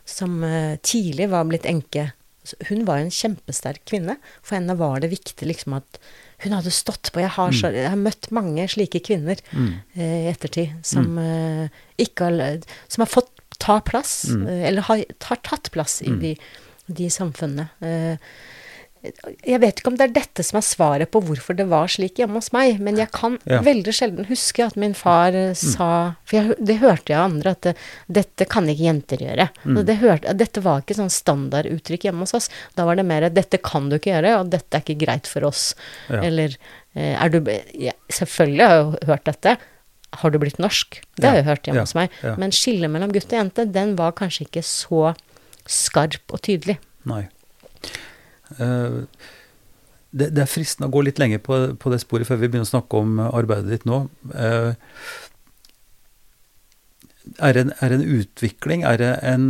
som 0.07 0.41
tidlig 0.83 1.29
var 1.31 1.47
blitt 1.47 1.67
enke 1.69 2.09
Hun 2.69 2.85
var 2.87 2.97
en 3.01 3.09
kjempesterk 3.13 3.83
kvinne. 3.85 4.17
For 4.41 4.55
henne 4.57 4.75
var 4.77 4.99
det 5.03 5.09
viktig 5.11 5.47
liksom 5.47 5.73
at 5.77 5.99
hun 6.43 6.53
hadde 6.53 6.71
stått 6.71 7.11
på. 7.11 7.19
Jeg 7.23 7.29
har, 7.33 7.51
så, 7.51 7.71
jeg 7.73 7.89
har 7.89 7.97
møtt 7.97 8.29
mange 8.31 8.67
slike 8.69 9.01
kvinner 9.03 9.37
Mm. 9.53 9.73
eh, 9.95 10.27
i 10.27 10.31
ettertid 10.31 10.75
som 10.85 11.17
eh, 11.17 11.69
ikke 11.97 12.29
har 12.29 12.61
Som 12.87 13.01
har 13.01 13.07
fått 13.09 13.31
ta 13.59 13.79
plass, 13.81 14.25
Mm. 14.29 14.47
eh, 14.47 14.67
eller 14.69 14.81
har, 14.81 15.03
har 15.25 15.37
tatt 15.43 15.71
plass 15.71 16.01
i 16.03 16.09
Mm. 16.09 16.19
de, 16.21 16.37
de 16.93 17.09
samfunnene. 17.09 17.69
Eh, 17.81 18.17
jeg 19.03 19.59
vet 19.61 19.79
ikke 19.79 19.91
om 19.91 19.97
det 19.99 20.05
er 20.07 20.13
dette 20.15 20.43
som 20.45 20.57
er 20.59 20.65
svaret 20.65 21.11
på 21.13 21.21
hvorfor 21.23 21.55
det 21.57 21.65
var 21.69 21.87
slik 21.91 22.19
hjemme 22.21 22.39
hos 22.39 22.49
meg, 22.55 22.79
men 22.83 22.97
jeg 22.99 23.11
kan 23.15 23.37
Ja. 23.45 23.61
veldig 23.61 23.93
sjelden 23.93 24.25
huske 24.29 24.65
at 24.65 24.75
min 24.75 24.93
far 24.93 25.35
eh, 25.35 25.53
sa 25.53 26.15
For 26.25 26.37
jeg, 26.37 26.55
det 26.59 26.77
hørte 26.81 27.13
jeg 27.13 27.17
av 27.19 27.31
andre, 27.31 27.51
at 27.51 27.61
det, 27.61 27.75
dette 28.09 28.47
kan 28.49 28.67
ikke 28.67 28.87
jenter 28.87 29.17
gjøre. 29.17 29.49
Mm. 29.65 29.85
Det 29.85 29.97
hørte, 30.01 30.33
dette 30.37 30.63
var 30.65 30.81
ikke 30.81 30.97
sånn 30.97 31.13
standarduttrykk 31.13 32.09
hjemme 32.09 32.25
hos 32.25 32.33
oss. 32.33 32.49
Da 32.75 32.85
var 32.85 32.95
det 32.95 33.05
mer 33.05 33.29
'dette 33.29 33.61
kan 33.61 33.89
du 33.89 33.95
ikke 33.97 34.11
gjøre', 34.15 34.39
og 34.41 34.49
'dette 34.49 34.75
er 34.75 34.81
ikke 34.81 35.05
greit 35.05 35.27
for 35.27 35.41
oss'. 35.41 35.73
Ja. 36.09 36.21
Eller 36.23 36.57
eh, 36.95 37.15
er 37.15 37.29
du 37.29 37.39
ja, 37.73 37.93
Selvfølgelig 38.09 38.67
har 38.67 38.75
jeg 38.77 39.07
hørt 39.07 39.23
dette. 39.25 39.57
Har 40.13 40.31
du 40.31 40.39
blitt 40.39 40.57
norsk? 40.59 41.01
Det 41.15 41.27
har 41.27 41.35
jeg 41.35 41.45
hørt 41.45 41.63
hjemme 41.67 41.81
hos 41.83 41.93
meg. 41.93 42.09
Men 42.37 42.51
skillet 42.51 42.89
mellom 42.89 43.11
gutt 43.11 43.31
og 43.31 43.39
jente, 43.39 43.65
den 43.71 43.95
var 43.95 44.13
kanskje 44.13 44.47
ikke 44.47 44.63
så 44.63 45.13
skarp 45.67 46.31
og 46.31 46.41
tydelig. 46.41 46.77
Nei. 47.05 47.27
Eh, 48.55 49.01
det, 50.17 50.29
det 50.33 50.43
er 50.43 50.49
fristende 50.49 50.89
å 50.89 50.93
gå 50.93 51.03
litt 51.05 51.19
lenger 51.21 51.41
på, 51.43 51.59
på 51.79 51.91
det 51.91 52.01
sporet 52.03 52.27
før 52.29 52.39
vi 52.39 52.47
begynner 52.47 52.67
å 52.67 52.73
snakke 52.73 53.01
om 53.01 53.17
arbeidet 53.27 53.73
ditt 53.73 53.87
nå. 53.89 54.05
Eh, 54.33 54.69
er, 57.43 57.57
det 57.57 57.65
en, 57.65 57.73
er 57.83 57.95
en 57.97 58.05
utvikling? 58.05 58.85
Er 58.87 59.01
det 59.01 59.11
en, 59.25 59.49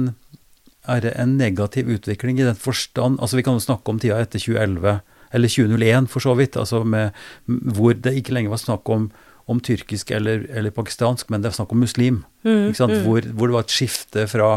er 0.89 1.03
det 1.05 1.13
en 1.19 1.37
negativ 1.39 1.91
utvikling 1.93 2.41
i 2.41 2.47
den 2.47 2.57
forstand 2.57 3.19
Altså 3.21 3.37
Vi 3.37 3.45
kan 3.45 3.57
jo 3.57 3.63
snakke 3.63 3.91
om 3.91 4.01
tida 4.01 4.19
etter 4.23 4.41
2011, 4.41 4.99
eller 5.37 5.53
2001 5.53 6.09
for 6.11 6.23
så 6.23 6.33
vidt, 6.39 6.57
altså 6.57 6.83
med, 6.87 7.15
hvor 7.45 7.93
det 7.93 8.15
ikke 8.17 8.35
lenger 8.35 8.55
var 8.55 8.63
snakk 8.63 8.89
om, 8.89 9.09
om 9.47 9.59
tyrkisk 9.63 10.11
eller, 10.15 10.45
eller 10.49 10.73
pakistansk, 10.75 11.29
men 11.29 11.43
det 11.43 11.51
var 11.51 11.59
snakk 11.59 11.75
om 11.75 11.83
muslim. 11.83 12.21
Mm, 12.47 12.71
mm. 12.71 12.97
Hvor, 13.05 13.27
hvor 13.35 13.51
det 13.51 13.57
var 13.57 13.67
et 13.67 13.75
skifte 13.75 14.27
fra, 14.31 14.49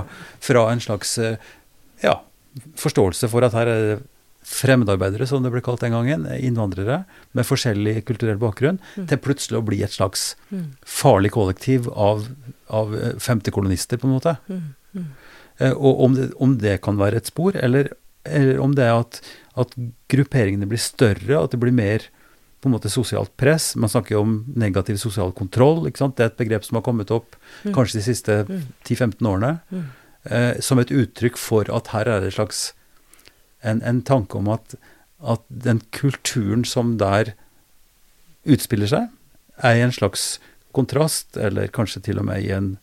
fra 0.42 0.64
en 0.70 0.82
slags 0.82 1.16
eh, 1.18 1.50
ja, 2.02 2.20
forståelse 2.78 3.30
for 3.30 3.46
at 3.46 3.54
her 3.58 3.70
er 3.70 3.84
det 3.84 3.98
fremmedarbeidere, 4.46 5.26
som 5.28 5.42
det 5.44 5.50
ble 5.52 5.60
kalt 5.64 5.80
den 5.84 5.92
gangen, 5.92 6.24
innvandrere 6.40 7.04
med 7.36 7.46
forskjellig 7.46 8.04
kulturell 8.08 8.38
bakgrunn, 8.40 8.78
til 8.96 9.18
plutselig 9.20 9.58
å 9.60 9.64
bli 9.66 9.82
et 9.84 9.92
slags 9.94 10.34
Mm. 10.50 10.76
farlig 10.84 11.30
kollektiv 11.30 11.88
av, 11.92 12.26
av 12.68 12.94
eh, 12.94 13.12
femtekolonister, 13.18 13.98
på 14.00 14.08
en 14.08 14.14
måte. 14.18 14.36
Mm, 14.48 14.62
mm. 14.94 15.06
Eh, 15.60 15.72
Og 15.72 16.00
om 16.04 16.14
det, 16.14 16.32
om 16.40 16.56
det 16.58 16.80
kan 16.82 16.96
være 16.96 17.16
et 17.16 17.26
spor, 17.26 17.52
eller, 17.56 17.90
eller 18.24 18.58
om 18.60 18.74
det 18.74 18.84
er 18.84 18.98
at, 18.98 19.20
at 19.56 19.74
grupperingene 20.08 20.66
blir 20.66 20.78
større, 20.80 21.42
at 21.44 21.50
det 21.50 21.60
blir 21.60 21.72
mer 21.72 22.00
på 22.60 22.68
en 22.68 22.74
måte 22.74 22.90
sosialt 22.92 23.30
press. 23.36 23.74
Man 23.76 23.88
snakker 23.88 24.10
jo 24.16 24.20
om 24.20 24.44
negativ 24.56 24.96
sosial 24.98 25.32
kontroll. 25.32 25.86
ikke 25.86 25.98
sant? 25.98 26.16
Det 26.16 26.24
er 26.24 26.30
et 26.30 26.36
begrep 26.36 26.64
som 26.64 26.76
har 26.76 26.82
kommet 26.82 27.10
opp 27.10 27.36
Mm. 27.64 27.72
kanskje 27.74 27.92
de 28.00 28.02
siste 28.02 28.44
Mm. 28.48 28.62
10-15 28.84 29.26
årene, 29.26 29.60
Mm. 29.72 29.84
eh, 30.30 30.60
som 30.60 30.78
et 30.78 30.88
uttrykk 30.90 31.36
for 31.38 31.64
at 31.70 31.86
her 31.88 32.08
er 32.08 32.20
det 32.20 32.28
et 32.28 32.34
slags 32.34 32.72
en, 33.60 33.82
en 33.82 34.02
tanke 34.06 34.38
om 34.38 34.50
at, 34.52 34.74
at 35.20 35.42
den 35.48 35.82
kulturen 35.94 36.64
som 36.68 36.96
der 37.00 37.34
utspiller 38.48 38.90
seg, 38.90 39.08
er 39.60 39.76
i 39.76 39.84
en 39.84 39.94
slags 39.94 40.38
kontrast, 40.76 41.36
eller 41.36 41.70
kanskje 41.72 42.02
til 42.06 42.20
og 42.22 42.28
med 42.30 42.44
i 42.46 42.52
en, 42.56 42.74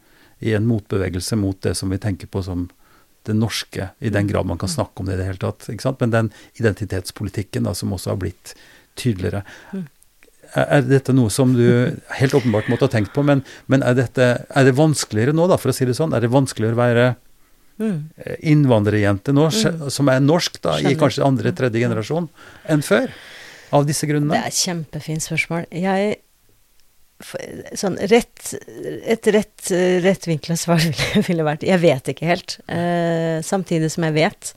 i 0.44 0.54
en 0.54 0.68
motbevegelse 0.70 1.38
mot 1.40 1.60
det 1.66 1.74
som 1.80 1.94
vi 1.94 2.00
tenker 2.02 2.30
på 2.30 2.44
som 2.46 2.68
det 3.28 3.36
norske, 3.36 3.90
i 4.00 4.12
den 4.14 4.28
grad 4.30 4.48
man 4.48 4.60
kan 4.60 4.72
snakke 4.72 5.02
om 5.02 5.10
det 5.10 5.18
i 5.18 5.22
det 5.22 5.28
hele 5.28 5.42
tatt. 5.42 5.68
ikke 5.72 5.84
sant? 5.84 6.00
Men 6.04 6.14
den 6.14 6.32
identitetspolitikken 6.62 7.68
da, 7.68 7.74
som 7.76 7.94
også 7.96 8.14
har 8.14 8.20
blitt 8.22 8.54
tydeligere. 9.00 9.44
Mm. 9.74 9.88
Er, 10.54 10.68
er 10.78 10.86
dette 10.88 11.16
noe 11.16 11.32
som 11.34 11.52
du 11.58 11.66
helt 12.20 12.36
åpenbart 12.38 12.70
måtte 12.72 12.88
ha 12.88 12.94
tenkt 12.94 13.12
på, 13.16 13.26
men, 13.28 13.44
men 13.68 13.84
er, 13.84 13.98
dette, 13.98 14.30
er 14.48 14.68
det 14.68 14.78
vanskeligere 14.78 15.36
nå, 15.36 15.50
da, 15.52 15.60
for 15.60 15.74
å 15.74 15.76
si 15.76 15.88
det 15.90 15.98
sånn? 15.98 16.16
Er 16.16 16.24
det 16.24 16.32
vanskeligere 16.32 16.78
å 16.78 16.84
være 16.84 17.08
Mm. 17.78 18.10
eh, 18.18 18.38
innvandrerjente 18.52 19.34
nå, 19.36 19.50
som 19.54 20.10
er 20.10 20.22
norsk 20.24 20.62
da, 20.64 20.80
i 20.82 20.96
kanskje 20.98 21.26
andre, 21.26 21.54
tredje 21.54 21.82
generasjon, 21.84 22.30
enn 22.70 22.86
før? 22.86 23.12
Av 23.76 23.86
disse 23.86 24.08
grunnene. 24.08 24.34
Det 24.34 24.40
er 24.42 24.54
et 24.54 24.64
kjempefint 24.64 25.26
spørsmål. 25.26 25.68
Jeg 25.76 26.18
Sånn 27.18 27.96
rett 28.12 28.52
Et 28.54 29.28
rett, 29.34 29.70
rettvinkla 30.06 30.54
svar 30.60 30.84
ville, 30.84 31.22
ville 31.28 31.46
vært 31.48 31.66
Jeg 31.66 31.82
vet 31.82 32.12
ikke 32.14 32.28
helt. 32.30 32.60
Eh, 32.70 33.40
samtidig 33.42 33.90
som 33.90 34.06
jeg 34.06 34.18
vet. 34.20 34.52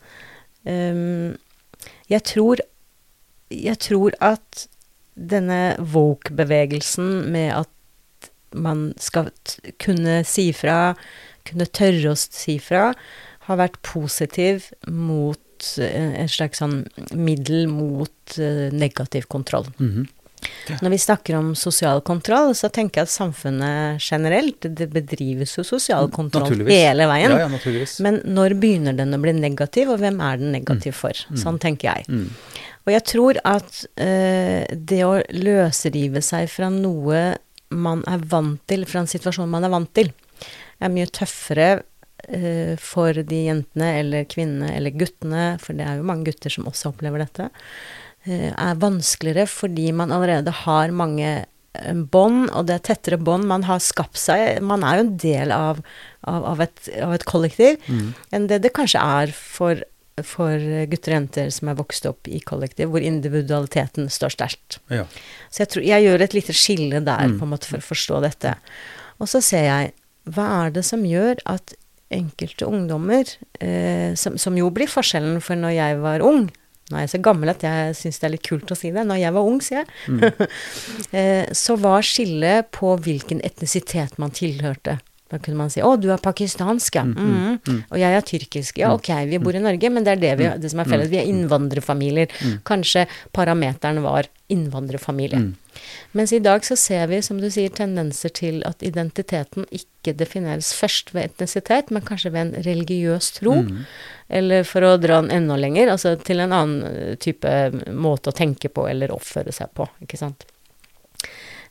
Um, 0.69 1.39
jeg 2.13 2.27
tror 2.29 2.61
Jeg 3.49 3.81
tror 3.81 4.17
at 4.21 4.67
denne 5.17 5.75
woke-bevegelsen 5.81 7.33
med 7.33 7.51
at 7.63 8.29
man 8.55 8.91
skal 9.01 9.31
kunne 9.83 10.21
si 10.27 10.51
fra, 10.57 10.95
kunne 11.49 11.69
tørre 11.69 12.13
å 12.13 12.19
si 12.19 12.59
fra, 12.63 12.91
har 13.49 13.61
vært 13.61 13.81
positiv 13.87 14.71
mot 14.87 15.71
eh, 15.83 16.17
en 16.23 16.31
slags 16.31 16.63
sånn 16.63 16.83
middel 17.17 17.69
mot 17.71 18.39
eh, 18.39 18.69
negativ 18.73 19.29
kontroll. 19.33 19.71
Mhm. 19.79 20.09
Når 20.81 20.91
vi 20.95 20.99
snakker 20.99 21.37
om 21.37 21.51
sosial 21.59 22.01
kontroll, 22.01 22.55
så 22.57 22.71
tenker 22.73 23.03
jeg 23.03 23.09
at 23.09 23.13
samfunnet 23.13 24.01
generelt, 24.01 24.65
det 24.65 24.87
bedrives 24.93 25.57
jo 25.59 25.65
sosial 25.67 26.09
kontroll 26.13 26.63
hele 26.69 27.09
veien. 27.11 27.35
Ja, 27.37 27.49
ja. 27.51 27.85
Men 28.05 28.23
når 28.25 28.55
begynner 28.63 28.97
den 28.97 29.13
å 29.17 29.21
bli 29.21 29.35
negativ, 29.37 29.93
og 29.93 30.01
hvem 30.01 30.21
er 30.25 30.41
den 30.41 30.55
negativ 30.55 30.97
for? 30.97 31.25
Sånn 31.37 31.61
tenker 31.61 31.91
jeg. 31.91 32.09
Mm. 32.09 32.31
Og 32.87 32.95
jeg 32.95 33.07
tror 33.11 33.41
at 33.45 33.85
eh, 34.01 34.65
det 34.73 35.03
å 35.05 35.19
løsrive 35.37 36.25
seg 36.25 36.49
fra 36.53 36.71
noe 36.73 37.25
man 37.71 38.01
er 38.11 38.25
vant 38.31 38.59
til, 38.71 38.87
fra 38.89 39.05
en 39.05 39.11
situasjon 39.11 39.51
man 39.51 39.67
er 39.67 39.73
vant 39.73 39.93
til, 39.95 40.11
er 40.81 40.93
mye 40.95 41.07
tøffere 41.13 41.69
eh, 42.29 42.75
for 42.81 43.13
de 43.13 43.41
jentene 43.47 43.93
eller 44.01 44.25
kvinnene 44.31 44.73
eller 44.77 44.91
guttene, 44.97 45.45
for 45.63 45.77
det 45.79 45.87
er 45.87 46.01
jo 46.01 46.07
mange 46.11 46.29
gutter 46.31 46.53
som 46.53 46.69
også 46.71 46.93
opplever 46.95 47.23
dette, 47.25 47.51
eh, 48.27 48.51
er 48.53 48.81
vanskeligere 48.83 49.47
fordi 49.51 49.91
man 49.97 50.13
allerede 50.15 50.53
har 50.65 50.91
mange 50.97 51.31
eh, 51.75 51.95
bånd, 51.95 52.49
og 52.51 52.67
det 52.69 52.79
er 52.81 52.87
tettere 52.95 53.21
bånd 53.21 53.47
man 53.51 53.63
har 53.69 53.79
skapt 53.85 54.19
seg. 54.21 54.59
Man 54.63 54.83
er 54.85 54.99
jo 55.01 55.07
en 55.07 55.15
del 55.23 55.53
av, 55.55 55.81
av, 56.27 56.45
av, 56.55 56.61
et, 56.67 56.91
av 57.03 57.15
et 57.17 57.25
kollektiv 57.29 57.79
Mm. 57.89 58.13
enn 58.33 58.47
det 58.51 58.63
det 58.65 58.73
kanskje 58.77 59.01
er 59.01 59.33
for, 59.37 59.81
for 60.27 60.59
gutter 60.91 61.15
og 61.15 61.17
jenter 61.21 61.53
som 61.55 61.71
er 61.71 61.79
vokst 61.79 62.05
opp 62.11 62.29
i 62.29 62.41
kollektiv, 62.45 62.91
hvor 62.93 63.01
individualiteten 63.01 64.11
står 64.13 64.35
sterkt. 64.35 64.81
Ja. 64.93 65.07
Så 65.51 65.63
jeg, 65.65 65.71
tror, 65.73 65.87
jeg 65.87 66.05
gjør 66.05 66.25
et 66.27 66.35
lite 66.37 66.53
skille 66.57 67.01
der, 67.07 67.29
Mm. 67.31 67.39
på 67.39 67.47
en 67.47 67.53
måte, 67.55 67.71
for 67.71 67.79
å 67.81 67.87
forstå 67.87 68.21
dette. 68.27 68.57
Og 69.21 69.29
så 69.31 69.41
ser 69.43 69.65
jeg, 69.65 69.93
hva 70.35 70.47
er 70.67 70.71
det 70.79 70.85
som 70.87 71.05
gjør 71.07 71.41
at 71.51 71.75
enkelte 72.11 72.67
ungdommer, 72.67 73.29
eh, 73.63 74.15
som, 74.19 74.35
som 74.39 74.57
jo 74.59 74.71
blir 74.75 74.91
forskjellen 74.91 75.39
for 75.45 75.55
når 75.61 75.77
jeg 75.77 76.01
var 76.03 76.25
ung, 76.27 76.49
nå 76.91 76.97
er 76.99 77.05
jeg 77.05 77.13
så 77.13 77.21
gammel 77.23 77.53
at 77.53 77.63
jeg 77.63 77.93
syns 77.95 78.19
det 78.19 78.27
er 78.27 78.33
litt 78.35 78.49
kult 78.49 78.73
å 78.75 78.79
si 78.79 78.91
det, 78.91 79.05
når 79.07 79.21
jeg 79.23 79.35
var 79.37 79.47
ung, 79.47 79.61
sier 79.63 79.85
jeg, 79.85 79.93
Mm. 80.11 80.25
eh, 81.21 81.47
så 81.55 81.77
var 81.79 82.03
skillet 82.03 82.71
på 82.75 82.97
hvilken 83.05 83.43
etnisitet 83.47 84.19
man 84.19 84.35
tilhørte. 84.35 84.99
Da 85.31 85.39
kunne 85.39 85.61
man 85.61 85.71
si 85.71 85.79
'Å, 85.79 85.93
du 86.03 86.09
er 86.11 86.19
pakistansk, 86.19 86.97
ja'. 86.99 87.05
Mm, 87.07 87.85
Og 87.93 87.99
jeg 88.03 88.17
er 88.19 88.25
tyrkisk. 88.27 88.79
Ja, 88.83 88.91
ok, 88.97 89.13
vi 89.31 89.39
bor 89.39 89.55
i 89.55 89.61
Norge, 89.63 89.87
men 89.89 90.03
det 90.03 90.17
er 90.17 90.23
det, 90.25 90.33
vi, 90.41 90.49
det 90.59 90.71
som 90.73 90.81
er 90.83 90.91
felles. 90.91 91.07
Vi 91.13 91.21
er 91.21 91.29
innvandrerfamilier. 91.31 92.27
Kanskje 92.67 93.07
parameteren 93.33 94.03
var 94.03 94.27
innvandrerfamilie. 94.51 95.41
Mens 96.19 96.33
i 96.35 96.41
dag 96.43 96.65
så 96.67 96.77
ser 96.77 97.07
vi, 97.11 97.23
som 97.23 97.39
du 97.41 97.49
sier, 97.51 97.71
tendenser 97.75 98.33
til 98.35 98.61
at 98.69 98.83
identiteten 98.87 99.67
ikke 99.71 100.15
defineres 100.19 100.73
først 100.77 101.15
ved 101.15 101.31
etnisitet, 101.31 101.93
men 101.95 102.05
kanskje 102.07 102.33
ved 102.35 102.41
en 102.43 102.67
religiøs 102.67 103.33
tro. 103.39 103.57
Eller 104.29 104.67
for 104.69 104.87
å 104.87 104.97
dra 105.01 105.21
den 105.23 105.33
enda 105.35 105.59
lenger, 105.61 105.93
altså 105.95 106.17
til 106.19 106.43
en 106.43 106.55
annen 106.57 107.19
type 107.23 107.51
måte 107.95 108.33
å 108.33 108.37
tenke 108.37 108.73
på 108.73 108.89
eller 108.91 109.15
oppføre 109.15 109.55
seg 109.55 109.73
på, 109.77 109.87
ikke 110.03 110.19
sant. 110.21 110.50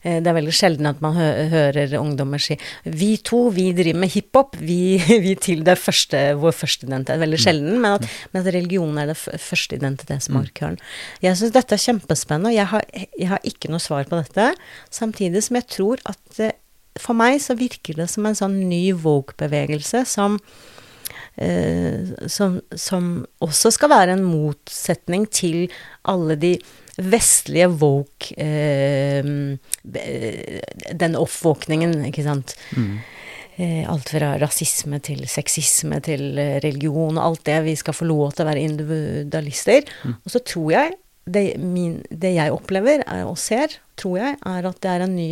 Eh, 0.03 0.21
Det 0.23 0.31
er 0.31 0.37
veldig 0.37 0.53
sjelden 0.55 0.87
at 0.87 1.01
man 1.03 1.17
hø 1.17 1.27
hører 1.51 1.97
ungdommer 1.99 2.39
si 2.39 2.57
'Vi 2.85 3.17
to, 3.23 3.49
vi 3.49 3.71
driver 3.73 3.99
med 3.99 4.11
hiphop. 4.11 4.55
Vi, 4.59 4.97
vi 5.25 5.35
til 5.35 5.63
det 5.63 5.77
første, 5.77 6.35
vår 6.39 6.51
første 6.55 6.87
identitet.' 6.87 7.19
Veldig 7.19 7.39
sjelden, 7.39 7.81
men 7.81 7.99
at, 7.99 8.07
men 8.33 8.45
at 8.45 8.53
religion 8.53 8.97
er 8.97 9.07
det 9.07 9.17
første 9.17 9.75
identitetsmarkøren. 9.75 10.79
Jeg 11.21 11.35
syns 11.35 11.51
dette 11.51 11.75
er 11.75 11.83
kjempespennende, 11.83 12.49
og 12.49 12.55
jeg 12.55 12.67
har, 12.67 12.83
jeg 13.19 13.27
har 13.27 13.39
ikke 13.43 13.69
noe 13.69 13.79
svar 13.79 14.05
på 14.05 14.21
dette. 14.21 14.53
Samtidig 14.89 15.43
som 15.43 15.55
jeg 15.55 15.67
tror 15.67 15.97
at 16.05 16.39
eh, 16.39 16.55
for 16.99 17.13
meg 17.13 17.39
så 17.41 17.55
virker 17.55 17.95
det 17.95 18.09
som 18.09 18.25
en 18.25 18.35
sånn 18.35 18.69
ny 18.69 18.91
Vogue-bevegelse 18.91 20.05
som 20.07 20.39
som, 22.27 22.57
som 22.75 23.05
også 23.39 23.69
skal 23.71 23.91
være 23.93 24.15
en 24.17 24.25
motsetning 24.27 25.23
til 25.31 25.69
alle 26.09 26.35
de 26.35 26.57
vestlige 26.99 27.69
woke 27.79 28.33
eh, 28.35 29.23
Den 31.03 31.15
oppvåkningen, 31.19 31.95
ikke 32.09 32.25
sant. 32.25 32.55
Mm. 32.75 32.99
alt 33.91 34.07
fra 34.13 34.37
rasisme 34.39 35.01
til 35.03 35.25
sexisme 35.27 35.97
til 36.03 36.37
eh, 36.39 36.59
religion 36.63 37.17
og 37.17 37.25
alt 37.25 37.45
det. 37.49 37.57
Vi 37.65 37.75
skal 37.79 37.95
få 37.95 38.07
lov 38.07 38.31
til 38.33 38.45
å 38.45 38.49
være 38.49 38.63
individualister. 38.63 39.89
Og 40.23 40.31
så 40.31 40.39
tror 40.39 40.71
jeg 40.71 40.97
det, 41.29 41.45
min, 41.59 41.99
det 42.09 42.33
jeg 42.37 42.55
opplever 42.55 43.03
er, 43.03 43.25
og 43.27 43.37
ser, 43.37 43.75
tror 43.99 44.17
jeg, 44.21 44.37
er 44.47 44.69
at 44.69 44.79
det 44.83 44.93
er 44.93 45.05
en 45.05 45.15
ny 45.17 45.29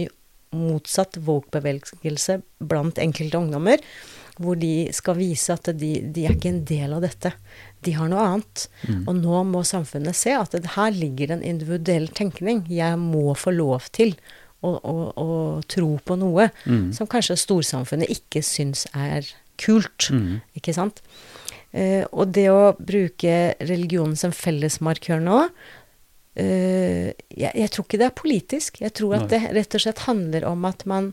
motsatt 0.58 1.18
woke-bevegelse 1.24 2.38
blant 2.64 3.00
enkelte 3.04 3.40
ungdommer, 3.40 3.82
hvor 4.42 4.58
de 4.60 4.88
skal 4.96 5.18
vise 5.20 5.54
at 5.54 5.70
de, 5.78 5.92
de 6.14 6.26
er 6.26 6.36
ikke 6.36 6.52
en 6.54 6.64
del 6.68 6.94
av 6.98 7.06
dette. 7.06 7.32
De 7.86 7.94
har 7.98 8.10
noe 8.12 8.26
annet. 8.26 8.68
Og 9.08 9.16
nå 9.18 9.44
må 9.50 9.64
samfunnet 9.68 10.18
se 10.18 10.34
at 10.38 10.56
det, 10.56 10.76
her 10.76 10.92
ligger 10.96 11.34
en 11.34 11.46
individuell 11.46 12.08
tenkning. 12.08 12.66
Jeg 12.70 13.00
må 13.02 13.34
få 13.38 13.54
lov 13.56 13.90
til 13.96 14.16
å, 14.66 14.74
å, 14.78 14.96
å 15.14 15.28
tro 15.70 15.98
på 16.04 16.18
noe 16.18 16.50
som 16.96 17.10
kanskje 17.10 17.38
storsamfunnet 17.38 18.10
ikke 18.14 18.42
syns 18.46 18.88
er 18.94 19.28
kult. 19.62 20.10
Ikke 20.58 20.74
sant? 20.74 21.02
Eh, 21.72 22.06
og 22.12 22.32
det 22.34 22.48
å 22.50 22.76
bruke 22.80 23.56
religionen 23.60 24.16
som 24.16 24.32
fellesmarkør 24.32 25.20
nå 25.20 25.42
eh, 26.40 27.12
jeg, 27.36 27.52
jeg 27.52 27.72
tror 27.74 27.86
ikke 27.86 28.00
det 28.00 28.08
er 28.08 28.22
politisk. 28.22 28.82
Jeg 28.82 28.94
tror 28.96 29.18
at 29.20 29.28
det 29.34 29.42
rett 29.52 29.76
og 29.76 29.84
slett 29.84 30.06
handler 30.08 30.48
om 30.48 30.64
at 30.70 30.86
man 30.88 31.12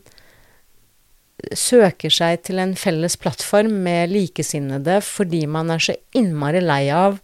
søker 1.53 2.13
seg 2.13 2.45
til 2.47 2.61
en 2.61 2.75
felles 2.79 3.17
plattform 3.21 3.81
med 3.85 4.13
likesinnede 4.13 5.01
fordi 5.05 5.45
man 5.51 5.73
er 5.73 5.83
så 5.83 5.97
innmari 6.17 6.63
lei 6.63 6.85
av 6.93 7.19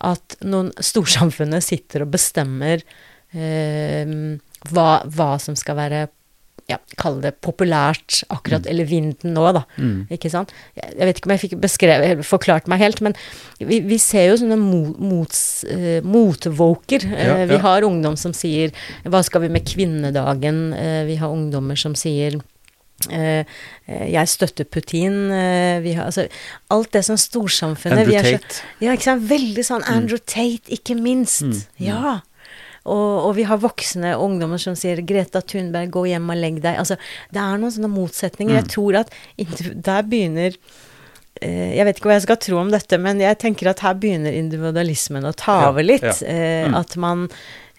at 0.00 0.38
noen 0.46 0.70
storsamfunnet 0.80 1.64
sitter 1.64 2.06
og 2.06 2.14
bestemmer 2.14 2.80
eh, 3.36 4.14
hva, 4.70 4.88
hva 5.04 5.34
som 5.42 5.58
skal 5.58 5.78
være 5.80 6.06
ja, 6.70 6.78
Kall 7.00 7.18
det 7.22 7.32
populært 7.44 8.20
akkurat, 8.32 8.66
eller 8.70 8.86
vinden 8.88 9.34
nå, 9.34 9.46
da. 9.56 9.64
Mm. 9.80 10.04
Ikke 10.14 10.30
sant? 10.32 10.52
Jeg, 10.76 10.92
vet 10.98 11.18
ikke 11.18 11.30
om 11.30 11.34
jeg 11.34 11.42
fikk 11.44 11.56
beskrevet, 11.62 12.22
forklart 12.26 12.68
meg 12.70 12.82
helt, 12.82 13.02
men 13.04 13.16
vi, 13.58 13.80
vi 13.86 13.98
ser 14.02 14.28
jo 14.30 14.38
sånne 14.42 14.58
motvåker. 14.60 15.08
mots, 15.10 15.42
eh, 15.66 16.06
motvoker. 16.06 17.08
Ja, 17.10 17.18
Eh, 17.30 17.46
vi 17.50 17.56
ja. 17.58 17.62
har 17.64 17.86
ungdom 17.86 18.16
som 18.16 18.32
sier 18.36 18.70
'hva 19.04 19.22
skal 19.24 19.42
vi 19.42 19.48
med 19.48 19.66
kvinnedagen'? 19.66 20.74
Eh, 20.74 21.04
vi 21.06 21.16
har 21.16 21.28
ungdommer 21.28 21.76
som 21.76 21.94
sier 21.94 22.40
'jeg 23.08 24.28
støtter 24.28 24.64
Putin'. 24.64 25.30
Eh, 25.32 25.80
vi 25.80 25.92
har, 25.92 26.04
altså, 26.04 26.28
alt 26.70 26.92
det 26.92 27.04
som 27.04 27.16
storsamfunnet 27.16 27.98
Andrew 27.98 28.10
vi 28.10 28.16
er 28.16 28.22
så- 28.24 28.38
Tate. 28.38 28.62
ja, 28.80 28.92
ikke 28.92 29.02
sant. 29.02 29.22
Veldig 29.28 29.64
sånn 29.64 29.84
Andrew 29.88 30.18
Tate, 30.18 30.68
ikke 30.70 30.94
minst. 31.00 31.42
Mm, 31.42 31.52
mm. 31.52 31.62
Ja. 31.78 32.20
Og, 32.84 33.26
og 33.28 33.36
vi 33.36 33.42
har 33.44 33.58
voksne 33.58 34.16
ungdommer 34.16 34.58
som 34.58 34.74
sier 34.74 34.96
'Greta 35.04 35.40
Thunberg, 35.42 35.90
gå 35.90 36.06
hjem 36.08 36.30
og 36.30 36.36
legg 36.36 36.62
deg'. 36.62 36.78
Altså, 36.78 36.96
det 37.32 37.40
er 37.40 37.58
noen 37.58 37.70
sånne 37.72 37.90
motsetninger. 37.92 38.54
Jeg 38.54 38.68
tror 38.68 39.00
at 39.00 39.10
der 39.84 40.02
begynner 40.02 40.56
eh, 41.42 41.76
Jeg 41.76 41.84
vet 41.84 41.96
ikke 41.96 42.08
hva 42.08 42.16
jeg 42.18 42.22
skal 42.22 42.36
tro 42.36 42.58
om 42.58 42.70
dette, 42.70 42.98
men 42.98 43.20
jeg 43.20 43.38
tenker 43.38 43.68
at 43.70 43.80
her 43.80 43.94
begynner 43.94 44.32
individualismen 44.32 45.24
å 45.24 45.32
ta 45.34 45.68
over 45.68 45.82
litt. 45.82 46.02
ja. 46.02 46.12
Ja. 46.26 46.68
Mm. 46.68 46.74
At 46.74 46.96
man 46.96 47.28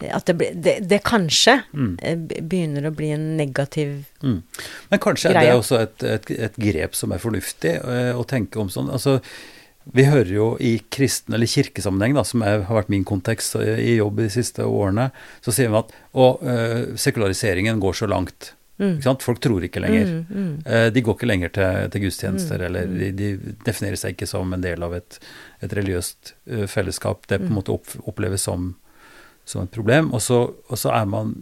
At 0.10 0.26
det, 0.26 0.38
det, 0.64 0.76
det 0.90 1.04
kanskje 1.04 1.64
Mm. 1.74 1.98
eh, 2.02 2.16
begynner 2.42 2.88
å 2.90 2.96
bli 2.96 3.12
en 3.12 3.38
negativ 3.38 4.06
Mm. 4.24 4.42
Men 4.90 5.00
kanskje 5.00 5.30
er 5.30 5.40
det 5.40 5.54
også 5.58 5.80
et, 5.82 6.04
et, 6.04 6.32
et 6.32 6.56
grep 6.58 6.94
som 6.96 7.12
er 7.12 7.18
fornuftig 7.18 7.76
eh, 7.84 8.14
å 8.16 8.24
tenke 8.26 8.60
om 8.62 8.70
sånn. 8.70 8.90
Altså, 8.94 9.20
vi 9.94 10.04
hører 10.06 10.30
jo 10.32 10.58
i 10.62 10.76
kristen- 10.94 11.34
eller 11.34 11.48
kirkesammenheng, 11.50 12.14
da, 12.14 12.22
som 12.24 12.42
er, 12.46 12.62
har 12.68 12.76
vært 12.84 12.90
min 12.94 13.04
kontekst 13.04 13.56
eh, 13.56 13.80
i 13.82 13.96
jobb 13.98 14.18
de 14.22 14.30
siste 14.30 14.62
årene, 14.62 15.10
så 15.42 15.52
sier 15.52 15.70
vi 15.74 15.80
at 15.82 15.90
å, 16.14 16.28
øh, 16.44 16.96
sekulariseringen 17.02 17.80
går 17.82 17.94
så 17.98 18.08
langt. 18.08 18.54
Mm. 18.82 19.00
Folk 19.22 19.40
tror 19.42 19.62
ikke 19.66 19.82
lenger. 19.82 20.06
Mm, 20.08 20.38
mm. 20.66 20.94
De 20.94 21.02
går 21.06 21.14
ikke 21.18 21.28
lenger 21.30 21.50
til, 21.54 21.90
til 21.94 22.02
gudstjenester, 22.02 22.58
Mm, 22.58 22.66
eller 22.66 22.86
de, 22.88 23.10
de 23.14 23.56
definerer 23.66 23.96
seg 23.98 24.16
ikke 24.16 24.28
som 24.30 24.54
en 24.54 24.62
del 24.64 24.82
av 24.82 24.94
et, 24.98 25.20
et 25.62 25.74
religiøst 25.78 26.32
fellesskap. 26.68 27.28
Det 27.28 27.38
på 27.42 27.46
en 27.46 27.52
Mm. 27.52 27.58
måte 27.60 27.74
opp, 27.76 27.86
oppleves 28.10 28.42
som, 28.48 28.72
som 29.46 29.66
et 29.66 29.74
problem. 29.74 30.12
Og 30.16 30.22
så, 30.24 30.44
og 30.68 30.80
så 30.80 30.94
er 30.96 31.10
man 31.10 31.36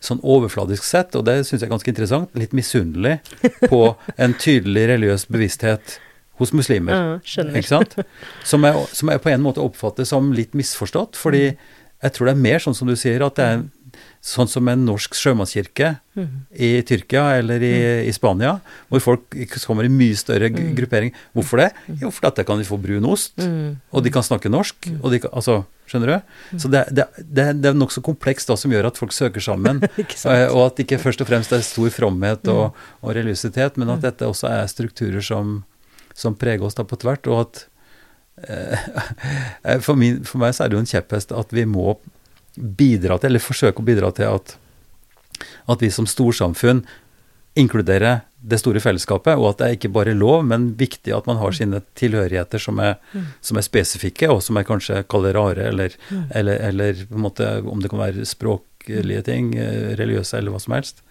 sånn 0.00 0.22
overfladisk 0.24 0.84
sett, 0.86 1.16
og 1.18 1.26
det 1.28 1.42
syns 1.44 1.60
jeg 1.60 1.66
er 1.68 1.74
ganske 1.74 1.92
interessant, 1.92 2.30
litt 2.38 2.54
misunnelig 2.56 3.18
på 3.68 3.82
en 4.16 4.36
tydelig 4.40 4.86
religiøs 4.94 5.26
bevissthet 5.28 5.98
hos 6.40 6.54
muslimer. 6.56 7.20
Ja. 7.20 7.44
Ikke 7.52 7.68
sant? 7.68 7.98
Som 8.48 8.64
jeg, 8.64 8.86
som 8.96 9.12
jeg 9.12 9.20
på 9.20 9.32
en 9.32 9.44
måte 9.44 9.60
oppfatter 9.60 10.08
som 10.08 10.32
litt 10.36 10.56
misforstått, 10.56 11.20
fordi 11.20 11.50
jeg 11.50 12.14
tror 12.16 12.30
det 12.30 12.32
er 12.32 12.44
mer 12.46 12.64
sånn 12.64 12.76
som 12.76 12.88
du 12.88 12.96
sier, 12.96 13.20
at 13.26 13.36
det 13.36 13.44
er 13.46 13.66
sånn 14.20 14.48
som 14.52 14.68
en 14.68 14.82
norsk 14.84 15.14
sjømannskirke 15.16 15.94
Mm. 16.20 16.26
i 16.52 16.68
Tyrkia 16.84 17.38
eller 17.38 17.62
i, 17.64 17.70
i 18.08 18.12
Spania, 18.12 18.58
hvor 18.90 19.00
folk 19.00 19.36
kommer 19.64 19.86
i 19.86 19.88
mye 19.88 20.16
større 20.18 20.50
g- 20.52 20.74
gruppering. 20.76 21.12
Hvorfor 21.32 21.62
det? 21.62 21.68
Jo, 22.02 22.10
fordi 22.12 22.26
at 22.28 22.36
der 22.40 22.44
kan 22.44 22.58
de 22.60 22.66
få 22.68 22.76
brun 22.82 23.06
ost, 23.08 23.32
Mm. 23.40 23.78
og 23.94 24.04
de 24.04 24.10
kan 24.12 24.22
snakke 24.26 24.50
norsk, 24.52 24.90
og 25.00 25.10
de 25.14 25.20
kan, 25.22 25.30
altså, 25.32 25.62
skjønner 25.88 26.12
du? 26.12 26.58
Så 26.60 26.68
det, 26.70 26.82
det, 26.92 27.06
det, 27.16 27.46
det 27.62 27.70
er 27.70 27.78
nokså 27.78 28.02
komplekst 28.04 28.50
da 28.52 28.58
som 28.60 28.70
gjør 28.74 28.90
at 28.90 28.98
folk 29.00 29.12
søker 29.16 29.40
sammen, 29.40 29.80
eh, 29.96 30.46
og 30.52 30.66
at 30.66 30.76
det 30.76 30.84
ikke 30.84 31.00
først 31.00 31.22
og 31.24 31.30
fremst 31.30 31.52
er 31.56 31.64
stor 31.64 31.88
fromhet 31.94 32.44
og, 32.52 32.74
og 33.00 33.14
religiøsitet, 33.16 33.78
men 33.80 33.88
at 33.96 34.02
dette 34.04 34.28
også 34.28 34.50
er 34.52 34.66
strukturer 34.68 35.24
som, 35.24 35.62
som 36.12 36.34
preger 36.36 36.66
oss 36.68 36.76
da 36.76 36.84
på 36.84 36.98
tvert, 37.00 37.24
og 37.30 37.46
at 37.46 37.64
eh, 38.50 39.80
for, 39.86 39.96
min, 39.96 40.20
for 40.28 40.42
meg 40.42 40.52
så 40.58 40.64
er 40.66 40.68
det 40.74 40.76
jo 40.76 40.84
en 40.84 40.92
kjepphest 40.98 41.32
at 41.32 41.52
vi 41.56 41.64
må 41.64 41.96
bidra 42.60 43.18
til, 43.18 43.32
eller 43.32 43.42
forsøke 43.42 43.82
å 43.82 43.86
bidra 43.86 44.10
til 44.16 44.30
at, 44.30 44.56
at 45.70 45.82
vi 45.82 45.90
som 45.92 46.08
storsamfunn 46.08 46.84
inkluderer 47.58 48.20
det 48.40 48.58
store 48.60 48.80
fellesskapet, 48.80 49.36
og 49.36 49.50
at 49.50 49.60
det 49.60 49.66
er 49.66 49.76
ikke 49.76 49.92
bare 49.92 50.16
lov, 50.16 50.44
men 50.48 50.70
viktig 50.80 51.12
at 51.12 51.26
man 51.28 51.38
har 51.40 51.52
sine 51.56 51.82
tilhørigheter 51.98 52.62
som 52.62 52.80
er, 52.80 52.96
som 53.44 53.60
er 53.60 53.66
spesifikke, 53.66 54.30
og 54.32 54.40
som 54.44 54.56
er 54.56 54.66
kanskje 54.68 55.02
kaller 55.12 55.36
rare, 55.36 55.66
eller, 55.68 55.96
eller, 56.30 56.60
eller 56.70 57.02
på 57.10 57.18
en 57.18 57.26
måte 57.26 57.50
om 57.60 57.82
det 57.82 57.90
kan 57.92 58.00
være 58.00 58.28
språklige 58.28 59.24
ting, 59.28 59.52
eh, 59.60 59.92
religiøse 60.00 60.38
eller 60.38 60.54
hva 60.54 60.62
som 60.62 60.76
helst. 60.78 61.04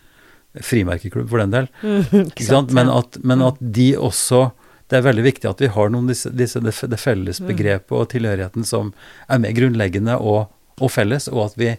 Frimerkeklubb 0.65 1.29
for 1.29 1.43
den 1.43 1.53
del. 1.53 1.69
Ikke 2.31 2.47
sant? 2.47 2.73
Men, 2.73 2.89
at, 2.89 3.19
men 3.21 3.45
at 3.45 3.59
de 3.61 3.91
også 3.97 4.49
Det 4.89 4.97
er 4.97 5.03
veldig 5.05 5.21
viktig 5.21 5.45
at 5.45 5.59
vi 5.61 5.67
har 5.69 5.91
noen 5.93 6.07
disse, 6.09 6.31
disse 6.33 6.57
det, 6.65 6.71
det 6.89 6.97
felles 6.97 7.37
begrepet 7.45 7.93
og 7.93 8.07
tilhørigheten 8.09 8.63
som 8.65 8.87
er 9.29 9.37
mer 9.37 9.53
grunnleggende 9.53 10.15
og, 10.17 10.47
og 10.79 10.91
felles, 10.93 11.27
og 11.31 11.41
at 11.49 11.55
vi 11.59 11.69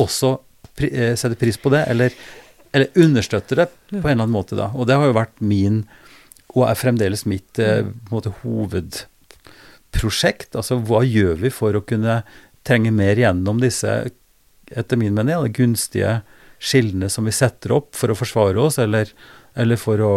også 0.00 0.30
pri, 0.76 0.88
eh, 0.92 1.14
setter 1.18 1.38
pris 1.40 1.58
på 1.60 1.68
det, 1.72 1.82
eller, 1.92 2.10
eller 2.72 2.88
understøtter 3.04 3.54
det 3.62 3.68
på 3.90 3.96
en 3.96 4.14
eller 4.14 4.24
annen 4.24 4.36
måte, 4.36 4.54
da. 4.58 4.66
Og 4.74 4.82
det 4.88 4.96
har 4.98 5.06
jo 5.08 5.20
vært 5.20 5.36
min, 5.40 5.76
og 6.52 6.62
er 6.68 6.76
fremdeles 6.78 7.22
mitt 7.28 7.52
eh, 7.62 7.84
måte, 8.12 8.30
hovedprosjekt. 8.42 10.50
Altså 10.58 10.74
hva 10.80 11.00
gjør 11.06 11.36
vi 11.44 11.50
for 11.54 11.70
å 11.76 11.86
kunne 11.86 12.14
trenge 12.66 12.92
mer 12.94 13.16
gjennom 13.18 13.56
disse, 13.62 13.90
etter 14.72 14.96
min 15.00 15.14
mening, 15.16 15.54
gunstige 15.56 16.12
skillene 16.62 17.08
som 17.10 17.24
vi 17.26 17.32
setter 17.34 17.72
opp 17.74 17.90
for 17.98 18.08
å 18.12 18.18
forsvare 18.18 18.58
oss, 18.62 18.76
eller 18.78 19.06
eller 19.54 19.80
for 19.80 20.00
å 20.00 20.12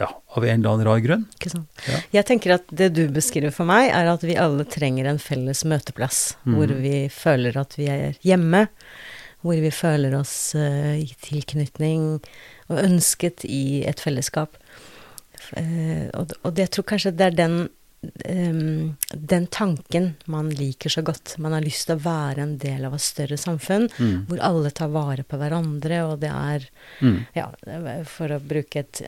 Ja, 0.00 0.08
av 0.36 0.44
en 0.44 0.60
eller 0.60 0.70
annen 0.70 0.86
rar 0.86 1.02
grunn. 1.04 1.26
Ja. 1.44 1.98
Jeg 2.14 2.26
tenker 2.28 2.56
at 2.56 2.70
det 2.70 2.90
du 2.96 3.02
beskriver 3.12 3.54
for 3.54 3.68
meg, 3.68 3.90
er 3.94 4.10
at 4.12 4.24
vi 4.26 4.38
alle 4.40 4.66
trenger 4.68 5.08
en 5.10 5.20
felles 5.22 5.64
møteplass. 5.68 6.36
mm. 6.44 6.56
Hvor 6.56 6.74
vi 6.86 6.96
føler 7.12 7.58
at 7.60 7.76
vi 7.78 7.88
er 7.92 8.18
hjemme. 8.26 8.66
Hvor 9.44 9.60
vi 9.60 9.70
føler 9.74 10.16
oss 10.16 10.54
uh, 10.56 10.94
i 10.96 11.10
tilknytning 11.20 12.06
og 12.72 12.78
ønsket 12.80 13.44
i 13.44 13.84
et 13.84 14.00
fellesskap. 14.00 14.56
Uh, 15.52 16.08
og, 16.16 16.32
og 16.42 16.54
det, 16.54 16.68
jeg 16.68 16.76
tror 16.78 16.88
kanskje 16.94 17.16
det 17.18 17.26
er 17.32 17.40
den 17.42 17.58
ehm, 18.24 18.96
den 19.14 19.46
tanken 19.46 20.14
man 20.26 20.50
liker 20.50 20.90
så 20.90 21.02
godt. 21.06 21.36
Man 21.38 21.52
har 21.52 21.60
lyst 21.64 21.86
til 21.88 21.96
å 21.96 22.02
være 22.04 22.42
en 22.42 22.56
del 22.58 22.84
av 22.84 22.94
et 22.94 23.00
større 23.04 23.36
samfunn 23.40 23.88
Mm. 23.98 24.26
hvor 24.26 24.38
alle 24.40 24.70
tar 24.70 24.88
vare 24.88 25.22
på 25.24 25.38
hverandre, 25.38 26.00
og 26.10 26.20
det 26.20 26.30
er 26.30 26.68
Mm. 27.00 27.26
ja, 27.34 27.46
for 28.04 28.28
å 28.28 28.40
bruke 28.40 28.76
et 28.80 29.02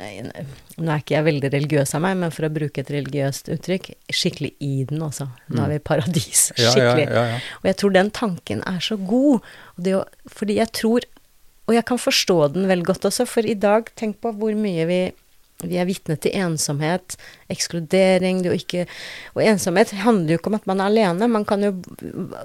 Nå 0.78 0.90
er 0.92 0.98
ikke 1.00 1.16
jeg 1.16 1.24
veldig 1.24 1.50
religiøs 1.52 1.94
av 1.94 2.02
meg, 2.02 2.16
men 2.18 2.30
for 2.30 2.42
å 2.48 2.52
bruke 2.52 2.78
et 2.80 2.90
religiøst 2.90 3.48
uttrykk, 3.48 3.94
skikkelig 4.12 4.52
i 4.60 4.84
den 4.84 4.98
også. 5.00 5.28
Nå 5.48 5.62
er 5.64 5.68
vi 5.68 5.74
i 5.74 5.78
paradis. 5.78 6.52
Mm. 6.52 6.62
Ja, 6.64 6.70
Skikkelig. 6.72 7.06
ja, 7.10 7.24
ja. 7.32 7.36
Og 7.62 7.62
jeg 7.64 7.76
tror 7.76 7.92
den 7.92 8.10
tanken 8.10 8.62
er 8.66 8.78
så 8.80 8.96
god. 8.98 9.40
Å, 9.80 10.04
fordi 10.28 10.56
jeg 10.56 10.72
tror 10.72 11.00
Og 11.68 11.74
jeg 11.74 11.84
kan 11.84 11.98
forstå 11.98 12.52
den 12.54 12.68
veldig 12.68 12.84
godt 12.86 13.00
også, 13.08 13.26
for 13.26 13.42
i 13.42 13.54
dag, 13.54 13.88
tenk 13.96 14.20
på 14.20 14.30
hvor 14.38 14.54
mye 14.54 14.86
vi 14.86 15.12
vi 15.64 15.78
er 15.80 15.86
vitne 15.86 16.14
til 16.20 16.30
ensomhet, 16.36 17.16
ekskludering 17.52 18.42
det 18.44 18.50
å 18.52 18.56
ikke, 18.56 18.86
Og 19.36 19.42
ensomhet 19.44 19.92
handler 20.02 20.34
jo 20.34 20.40
ikke 20.40 20.50
om 20.52 20.58
at 20.58 20.66
man 20.68 20.80
er 20.82 20.90
alene. 20.90 21.28
Man 21.30 21.44
kan 21.48 21.62
jo 21.62 21.72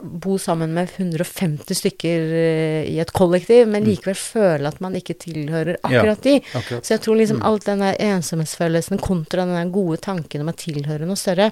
bo 0.02 0.38
sammen 0.42 0.74
med 0.76 0.92
150 0.98 1.78
stykker 1.82 2.36
eh, 2.38 2.90
i 2.92 3.00
et 3.02 3.14
kollektiv, 3.16 3.68
men 3.72 3.88
likevel 3.88 4.18
føle 4.18 4.70
at 4.70 4.82
man 4.84 4.96
ikke 4.98 5.18
tilhører 5.22 5.80
akkurat 5.82 6.22
de. 6.26 6.38
akkurat. 6.54 6.86
Så 6.86 6.96
jeg 6.96 7.04
tror 7.06 7.20
liksom 7.20 7.42
alt 7.48 7.68
denne 7.70 7.94
ensomhetsfølelsen 7.98 9.02
kontra 9.02 9.46
den 9.50 9.74
gode 9.74 10.00
tanken 10.04 10.44
om 10.44 10.52
å 10.52 10.58
tilhøre 10.58 11.08
noe 11.10 11.20
større. 11.20 11.52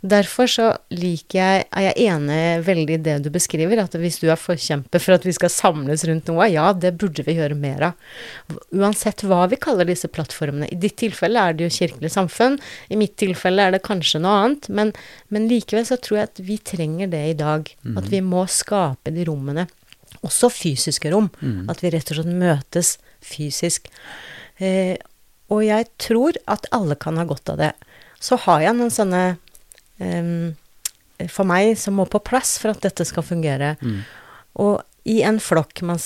Derfor 0.00 0.46
så 0.50 0.68
liker 0.94 1.38
jeg, 1.38 1.64
er 1.74 1.86
jeg 1.88 2.08
enig 2.12 2.42
veldig 2.66 2.98
i 2.98 3.02
det 3.02 3.16
du 3.24 3.30
beskriver, 3.34 3.80
at 3.82 3.96
hvis 3.98 4.20
du 4.22 4.28
er 4.30 4.38
forkjemper 4.38 5.02
for 5.02 5.16
at 5.16 5.26
vi 5.26 5.34
skal 5.34 5.52
samles 5.52 6.04
rundt 6.08 6.30
noe, 6.30 6.46
ja, 6.52 6.70
det 6.72 6.94
burde 7.00 7.24
vi 7.26 7.34
gjøre 7.38 7.58
mer 7.58 7.90
av. 7.90 8.12
Uansett 8.74 9.24
hva 9.26 9.44
vi 9.50 9.58
kaller 9.60 9.88
disse 9.88 10.10
plattformene. 10.12 10.70
I 10.70 10.78
ditt 10.78 10.98
tilfelle 11.02 11.42
er 11.42 11.56
det 11.58 11.66
jo 11.66 11.76
kirkelig 11.80 12.12
samfunn, 12.14 12.58
i 12.88 12.96
mitt 12.96 13.16
tilfelle 13.20 13.66
er 13.66 13.74
det 13.74 13.82
kanskje 13.86 14.20
noe 14.22 14.36
annet, 14.44 14.68
men, 14.70 14.92
men 15.34 15.48
likevel 15.50 15.84
så 15.88 15.98
tror 16.00 16.20
jeg 16.20 16.28
at 16.30 16.40
vi 16.46 16.56
trenger 16.58 17.10
det 17.12 17.24
i 17.30 17.36
dag. 17.38 17.68
At 17.98 18.08
vi 18.12 18.20
må 18.24 18.46
skape 18.46 19.10
de 19.14 19.24
rommene. 19.28 19.66
Også 20.24 20.48
fysiske 20.50 21.10
rom. 21.12 21.28
At 21.70 21.82
vi 21.82 21.90
rett 21.94 22.10
og 22.10 22.18
slett 22.20 22.32
møtes 22.32 22.96
fysisk. 23.24 23.88
Eh, 24.58 24.96
og 25.48 25.62
jeg 25.64 25.86
tror 25.98 26.36
at 26.46 26.66
alle 26.72 26.96
kan 27.00 27.16
ha 27.16 27.24
godt 27.24 27.48
av 27.54 27.58
det. 27.60 27.72
Så 28.20 28.36
har 28.46 28.60
jeg 28.64 28.74
noen 28.74 28.90
sånne 28.90 29.22
eh, 30.02 30.32
For 31.30 31.46
meg 31.46 31.76
som 31.78 31.94
må 31.98 32.04
på 32.10 32.20
plass 32.22 32.56
for 32.58 32.70
at 32.74 32.82
dette 32.82 33.04
skal 33.06 33.22
fungere. 33.26 33.76
Og 34.58 34.80
i 35.08 35.22
en 35.24 35.38
flokk 35.40 35.82
man, 35.88 36.00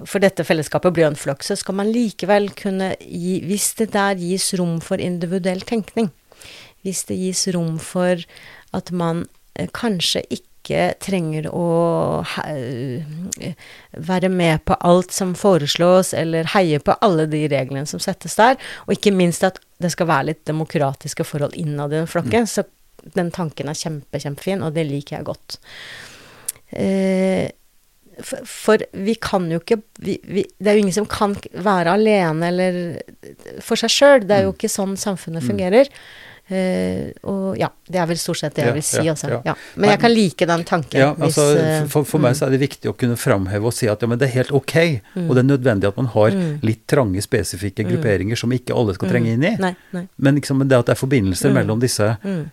For 0.00 0.22
dette 0.22 0.46
fellesskapet 0.46 0.94
blir 0.94 1.06
jo 1.06 1.12
en 1.12 1.20
flokk, 1.20 1.44
så 1.46 1.56
skal 1.58 1.78
man 1.80 1.92
likevel 1.94 2.50
kunne 2.58 2.92
gi 2.98 3.38
Hvis 3.46 3.70
det 3.78 3.92
der 3.94 4.18
gis 4.18 4.50
rom 4.58 4.78
for 4.84 5.00
individuell 5.02 5.62
tenkning, 5.68 6.10
hvis 6.86 7.04
det 7.08 7.18
gis 7.18 7.46
rom 7.54 7.78
for 7.82 8.22
at 8.76 8.92
man 8.94 9.24
eh, 9.58 9.68
kanskje 9.74 10.22
ikke 10.34 10.92
trenger 11.00 11.48
å 11.50 11.68
eh, 12.44 13.54
være 13.96 14.30
med 14.30 14.62
på 14.68 14.76
alt 14.86 15.14
som 15.14 15.32
foreslås, 15.38 16.12
eller 16.14 16.50
heie 16.54 16.78
på 16.84 16.94
alle 17.04 17.26
de 17.30 17.46
reglene 17.50 17.88
som 17.88 18.02
settes 18.02 18.36
der, 18.38 18.58
og 18.86 18.94
ikke 18.94 19.14
minst 19.16 19.46
at 19.48 19.58
det 19.82 19.90
skal 19.94 20.10
være 20.10 20.30
litt 20.30 20.44
demokratiske 20.48 21.26
forhold 21.26 21.56
innad 21.58 21.94
i 21.94 22.02
den 22.02 22.10
flokken, 22.10 22.46
så 22.46 22.66
den 23.16 23.32
tanken 23.34 23.70
er 23.70 23.78
kjempe, 23.78 24.20
kjempefin, 24.20 24.62
og 24.66 24.76
det 24.76 24.86
liker 24.86 25.18
jeg 25.18 25.28
godt. 25.28 25.58
Eh, 26.68 27.48
for, 28.24 28.46
for 28.48 28.84
vi 28.92 29.14
kan 29.22 29.46
jo 29.52 29.60
ikke 29.62 29.80
vi, 30.02 30.18
vi, 30.26 30.44
Det 30.58 30.70
er 30.70 30.78
jo 30.78 30.84
ingen 30.84 30.96
som 30.96 31.08
kan 31.10 31.36
være 31.52 31.94
alene 31.98 32.50
eller 32.50 32.80
for 33.64 33.80
seg 33.80 33.92
sjøl. 33.92 34.26
Det 34.26 34.36
er 34.36 34.48
jo 34.48 34.54
ikke 34.56 34.70
sånn 34.72 34.96
samfunnet 34.98 35.46
fungerer. 35.46 35.90
Eh, 36.48 37.10
og 37.28 37.58
ja, 37.60 37.68
det 37.88 37.98
er 38.02 38.06
vel 38.10 38.18
stort 38.20 38.38
sett 38.40 38.54
det 38.56 38.64
jeg 38.66 38.74
vil 38.76 38.82
si, 38.86 39.02
altså. 39.08 39.28
ja. 39.32 39.40
Ja. 39.44 39.54
Men 39.76 39.90
jeg 39.90 40.00
kan 40.00 40.12
like 40.14 40.46
den 40.50 40.64
tanken. 40.68 41.00
Ja, 41.00 41.10
altså, 41.18 41.44
hvis, 41.54 41.90
for, 41.92 42.04
for 42.04 42.18
meg 42.22 42.36
så 42.38 42.46
er 42.46 42.50
det 42.54 42.60
viktig 42.62 42.90
å 42.90 42.94
kunne 42.98 43.16
framheve 43.16 43.66
og 43.70 43.72
si 43.76 43.88
at 43.88 44.02
ja, 44.02 44.08
men 44.10 44.18
det 44.20 44.28
er 44.28 44.34
helt 44.38 44.52
ok, 44.52 44.74
og 45.26 45.32
det 45.34 45.42
er 45.44 45.48
nødvendig 45.48 45.88
at 45.88 45.96
man 46.00 46.10
har 46.14 46.36
litt 46.62 46.84
trange, 46.90 47.22
spesifikke 47.24 47.84
grupperinger 47.88 48.36
som 48.38 48.52
ikke 48.52 48.74
alle 48.76 48.94
skal 48.98 49.08
trenge 49.12 49.32
inn 49.36 49.44
i. 49.44 49.54
Nei, 49.60 49.74
nei. 49.96 50.04
Men 50.16 50.38
liksom 50.40 50.60
det 50.68 50.76
at 50.78 50.86
det 50.90 50.94
er 50.96 51.00
forbindelser 51.00 51.52
mellom 51.54 51.80
disse 51.82 52.10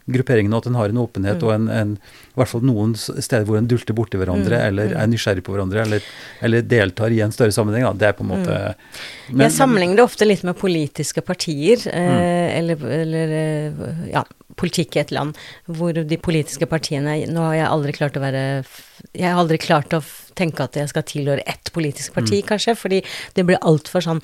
grupperingene, 0.07 0.55
og 0.55 0.63
at 0.65 0.69
en 0.71 0.79
har 0.79 0.93
en 0.93 1.01
åpenhet 1.03 1.43
og 1.45 1.53
en, 1.55 1.67
en 1.69 1.95
i 1.95 2.37
hvert 2.39 2.51
fall 2.51 2.65
noen 2.67 2.95
steder 2.99 3.45
hvor 3.47 3.57
en 3.59 3.67
dulter 3.71 3.95
borti 3.95 4.19
hverandre, 4.19 4.59
eller 4.69 4.95
er 4.95 5.07
nysgjerrig 5.11 5.43
på 5.45 5.53
hverandre, 5.55 5.83
eller, 5.85 6.07
eller 6.43 6.65
deltar 6.67 7.13
i 7.15 7.21
en 7.25 7.31
større 7.35 7.53
sammenheng, 7.55 7.85
da. 7.87 7.93
Det 8.05 8.09
er 8.09 8.17
på 8.17 8.25
en 8.25 8.31
måte 8.33 8.57
men- 9.29 9.45
jeg 9.47 9.55
sammenligner 9.55 9.99
det 10.01 10.05
ofte 10.05 10.25
litt 10.27 10.43
med 10.47 10.57
politiske 10.59 11.21
partier, 11.25 11.81
eh, 11.91 12.03
Mm. 12.05 12.49
eller, 12.59 12.81
eller 13.01 13.31
eh, 13.35 13.71
ja, 14.11 14.21
politikk 14.55 14.95
i 14.95 15.01
et 15.03 15.11
land, 15.11 15.35
hvor 15.67 15.93
de 15.93 16.17
politiske 16.17 16.65
partiene 16.65 17.17
Nå 17.27 17.41
har 17.49 17.55
jeg 17.55 17.67
aldri 17.69 17.91
klart 17.93 18.17
å 18.17 18.23
være 18.23 18.43
Jeg 19.13 19.27
har 19.27 19.39
aldri 19.41 19.57
klart 19.59 19.93
å 19.93 20.01
tenke 20.35 20.63
at 20.63 20.75
jeg 20.75 20.89
skal 20.91 21.03
tilhøre 21.03 21.43
ett 21.47 21.71
politisk 21.71 22.13
parti, 22.13 22.41
Mm. 22.41 22.47
kanskje, 22.47 22.75
fordi 22.75 23.03
det 23.35 23.45
blir 23.45 23.57
altfor 23.61 24.01
sånn 24.03 24.21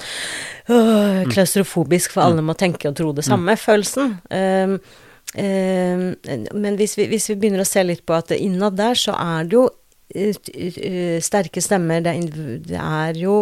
øh, 0.70 1.24
klaustrofobisk, 1.32 2.12
for 2.12 2.22
Mm. 2.22 2.28
alle 2.28 2.42
må 2.42 2.54
tenke 2.58 2.90
og 2.90 2.96
tro 2.96 3.14
det 3.14 3.24
samme, 3.24 3.56
følelsen. 3.56 4.18
Um, 4.30 4.80
um, 5.38 6.16
men 6.54 6.76
hvis 6.76 6.98
vi, 6.98 7.08
hvis 7.08 7.30
vi 7.30 7.36
begynner 7.36 7.64
å 7.64 7.68
se 7.68 7.84
litt 7.84 8.06
på 8.06 8.14
at 8.18 8.32
innad 8.36 8.76
der, 8.76 8.94
så 8.94 9.16
er 9.16 9.44
det 9.48 9.54
jo 9.54 9.70
sterke 11.24 11.62
stemmer, 11.64 12.02
det 12.04 12.14
er, 12.14 12.58
det 12.66 12.80
er 12.82 13.20
jo 13.20 13.36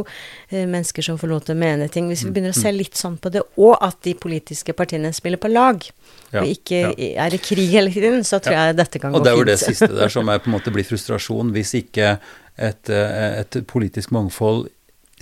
eh, 0.50 0.66
mennesker 0.68 1.06
som 1.06 1.20
får 1.20 1.32
lov 1.32 1.44
til 1.48 1.56
å 1.56 1.60
mene 1.60 1.90
ting. 1.92 2.10
Hvis 2.12 2.24
vi 2.26 2.34
begynner 2.36 2.56
å 2.56 2.60
se 2.60 2.72
litt 2.76 3.00
sånn 3.00 3.18
på 3.22 3.32
det, 3.34 3.44
og 3.60 3.76
at 3.86 4.00
de 4.06 4.16
politiske 4.20 4.76
partiene 4.78 5.12
spiller 5.16 5.42
på 5.42 5.52
lag, 5.52 5.84
Ja, 6.30 6.44
og 6.44 6.50
ikke 6.52 6.80
ja. 6.94 6.94
er 7.26 7.34
i 7.34 7.42
krig 7.42 7.72
hele 7.74 7.92
tiden, 7.94 8.24
så 8.28 8.38
tror 8.44 8.58
jeg 8.58 8.78
dette 8.78 9.02
kan 9.02 9.16
Og 9.16 9.24
gå 9.24 9.26
det 9.26 9.32
er 9.34 9.40
jo 9.40 9.50
det 9.50 9.60
siste 9.62 9.90
der 9.94 10.12
som 10.14 10.30
er 10.30 10.42
på 10.44 10.52
en 10.52 10.58
måte 10.60 10.74
blir 10.74 10.86
frustrasjon, 10.86 11.54
hvis 11.56 11.74
ikke 11.82 12.18
et, 12.60 12.90
eh, 12.90 13.40
et 13.42 13.62
politisk 13.68 14.14
mangfold 14.14 14.68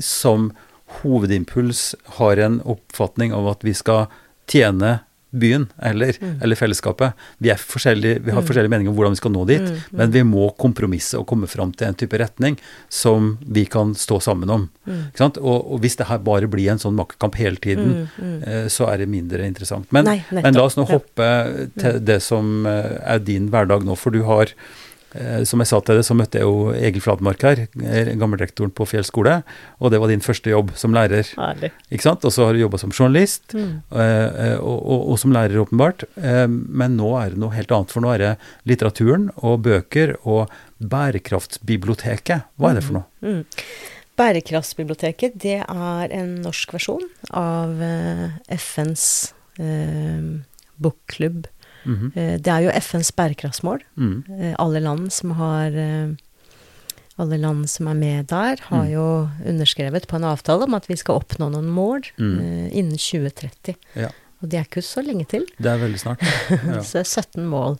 som 0.03 0.51
hovedimpuls 1.01 1.95
har 2.19 2.39
en 2.43 2.61
oppfatning 2.63 3.33
av 3.35 3.47
at 3.51 3.63
vi 3.65 3.73
skal 3.75 4.07
tjene 4.47 4.99
byen 5.35 5.67
eller, 5.83 6.13
Mm. 6.21 6.39
eller 6.41 6.55
fellesskapet. 6.55 7.13
Vi, 7.39 7.49
er 7.49 7.57
forskjellige, 7.59 8.21
vi 8.23 8.31
har 8.31 8.41
forskjellige 8.41 8.69
meninger 8.71 8.89
om 8.89 8.95
hvordan 8.95 9.11
vi 9.15 9.19
skal 9.21 9.31
nå 9.31 9.45
dit, 9.47 9.61
Mm, 9.61 9.77
men 9.91 10.11
vi 10.11 10.21
må 10.23 10.55
kompromisse 10.57 11.17
og 11.19 11.27
komme 11.27 11.47
fram 11.47 11.71
til 11.75 11.87
en 11.87 11.93
type 11.93 12.17
retning 12.17 12.57
som 12.89 13.37
vi 13.45 13.65
kan 13.65 13.93
stå 13.93 14.21
sammen 14.21 14.49
om. 14.49 14.69
Mm. 14.87 15.03
Og, 15.41 15.73
og 15.73 15.79
hvis 15.81 15.97
det 15.97 16.07
her 16.07 16.17
bare 16.19 16.47
blir 16.47 16.71
en 16.71 16.77
sånn 16.79 16.95
makkekamp 16.95 17.35
hele 17.35 17.57
tiden, 17.57 18.07
eh, 18.45 18.67
så 18.67 18.87
er 18.91 18.97
det 19.03 19.09
mindre 19.09 19.45
interessant. 19.45 19.91
Men, 19.91 20.05
Mm, 20.05 20.09
Nei, 20.31 20.41
men 20.43 20.53
la 20.53 20.63
oss 20.63 20.75
nå 20.77 20.87
Ja. 20.87 20.95
Mm. 20.95 21.01
hoppe 21.01 21.69
til 21.79 21.99
det 21.99 22.21
som 22.21 22.65
eh, 22.65 22.97
er 23.15 23.19
din 23.19 23.49
hverdag 23.49 23.83
nå, 23.83 23.95
for 23.97 24.09
du 24.11 24.23
har 24.23 24.47
som 25.47 25.61
jeg 25.63 25.67
sa 25.69 25.79
til 25.81 25.95
deg, 25.97 26.05
så 26.05 26.15
møtte 26.17 26.37
jeg 26.41 26.43
jo 26.45 26.71
Egil 26.75 27.01
Fladmark 27.01 27.41
her, 27.47 27.61
gammeldirektoren 27.73 28.19
gammelrektoren 28.19 28.73
på 28.75 28.85
Fjell 28.89 29.05
skole, 29.07 29.37
og 29.79 29.91
det 29.93 29.99
var 30.03 30.11
din 30.11 30.21
første 30.21 30.51
jobb 30.51 30.73
som 30.77 30.93
lærer. 30.93 31.29
Herlig. 31.39 31.71
Ikke 31.89 32.03
sant? 32.05 32.25
Og 32.27 32.33
så 32.35 32.45
har 32.45 32.53
du 32.53 32.59
jobba 32.59 32.77
som 32.81 32.91
journalist, 32.91 33.53
Mm. 33.55 33.81
eh, 33.91 34.51
eh, 34.51 34.57
og, 34.59 34.77
og, 34.83 35.09
og 35.13 35.19
som 35.19 35.31
lærer, 35.31 35.57
åpenbart. 35.63 36.03
Eh, 36.21 36.47
Men 36.47 36.97
nå 36.97 37.13
er 37.21 37.29
det 37.33 37.37
noe 37.39 37.55
helt 37.55 37.71
annet, 37.71 37.91
for 37.91 38.01
nå 38.01 38.13
er 38.13 38.17
det 38.25 38.33
litteraturen 38.67 39.29
og 39.37 39.61
bøker 39.63 40.17
og 40.27 40.49
Bærekraftsbiblioteket. 40.83 42.43
Hva 42.59 42.69
er 42.71 42.75
det 42.79 42.83
for 42.85 42.99
noe? 42.99 43.07
Mm. 43.21 43.45
Bærekraftsbiblioteket, 44.17 45.35
det 45.41 45.59
er 45.63 46.13
en 46.17 46.35
norsk 46.41 46.73
versjon 46.73 47.03
av 47.37 47.81
eh, 47.85 48.31
FNs 48.57 49.33
eh, 49.61 50.41
bokklubb. 50.81 51.45
Mhm. 51.87 52.11
Eh, 52.15 52.37
det 52.37 52.47
er 52.53 52.67
jo 52.67 52.75
FNs 52.81 53.11
bærekraftsmål. 53.15 53.81
Mm. 53.97 54.53
Alle 54.59 54.79
land 54.83 55.09
som 55.11 55.31
har 55.39 55.71
eh, 55.73 56.09
alle 57.17 57.37
land 57.41 57.65
som 57.69 57.87
er 57.89 57.95
med 57.97 58.27
der, 58.29 58.59
har 58.69 58.83
Mm. 58.85 58.91
jo 58.93 59.29
underskrevet 59.49 60.05
på 60.07 60.15
en 60.17 60.23
avtale 60.29 60.63
om 60.67 60.73
at 60.77 60.85
vi 60.87 60.95
skal 60.95 61.15
oppnå 61.17 61.47
noen 61.49 61.65
mål 61.73 62.03
eh, 62.19 62.69
innen 62.77 62.97
2030. 62.97 63.73
Ja, 63.95 64.09
Og 64.43 64.49
det 64.51 64.59
er 64.59 64.65
ikke 64.67 64.83
så 64.85 65.01
lenge 65.01 65.25
til. 65.27 65.47
det 65.57 65.65
er 65.65 65.79
veldig 65.81 65.97
snart. 65.99 66.21
Ja. 66.51 66.81
Så 66.85 66.99
det 66.99 67.07
er 67.07 67.23
17 67.41 67.45
mål. 67.49 67.79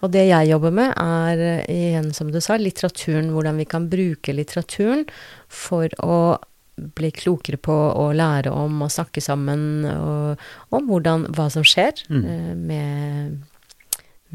Og 0.00 0.10
det 0.10 0.22
jeg 0.30 0.48
jobber 0.48 0.70
med, 0.72 0.94
er 0.96 1.66
igjen, 1.68 2.14
som 2.14 2.32
du 2.32 2.40
sa, 2.40 2.56
litteraturen. 2.56 3.28
Hvordan 3.34 3.58
vi 3.58 3.66
kan 3.66 3.90
bruke 3.90 4.32
litteraturen 4.32 5.04
for 5.48 5.88
å 6.00 6.38
bli 6.78 7.10
klokere 7.10 7.58
på 7.58 7.74
å 7.74 8.14
lære 8.14 8.48
om 8.54 8.80
og 8.82 8.90
snakke 8.94 9.20
sammen 9.20 9.84
og, 9.84 10.38
om 10.70 10.86
hvordan, 10.88 11.26
hva 11.34 11.50
som 11.50 11.62
skjer 11.66 11.92
Mm. 12.08 12.56
med, 12.66 13.38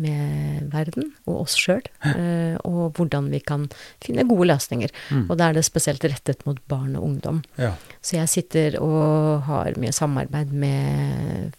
med 0.02 0.70
verden 0.74 1.12
og 1.28 1.44
oss 1.44 1.56
sjøl, 1.60 1.84
eh, 2.10 2.56
og 2.66 2.98
hvordan 2.98 3.30
vi 3.34 3.42
kan 3.44 3.68
finne 4.04 4.26
gode 4.30 4.50
løsninger. 4.50 4.94
Mm. 5.14 5.26
Og 5.28 5.38
da 5.40 5.50
er 5.50 5.58
det 5.58 5.66
spesielt 5.68 6.06
rettet 6.08 6.46
mot 6.48 6.60
barn 6.72 6.96
og 6.98 7.08
ungdom. 7.10 7.44
Ja. 7.62 7.74
Så 8.02 8.18
jeg 8.18 8.32
sitter 8.32 8.80
og 8.82 9.46
har 9.50 9.78
mye 9.82 9.94
samarbeid 9.96 10.54
med 10.54 11.54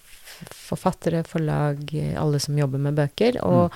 forfattere, 0.51 1.22
forlag, 1.28 1.87
alle 2.18 2.41
som 2.43 2.59
jobber 2.59 2.82
med 2.82 2.97
bøker, 2.99 3.39
og 3.47 3.74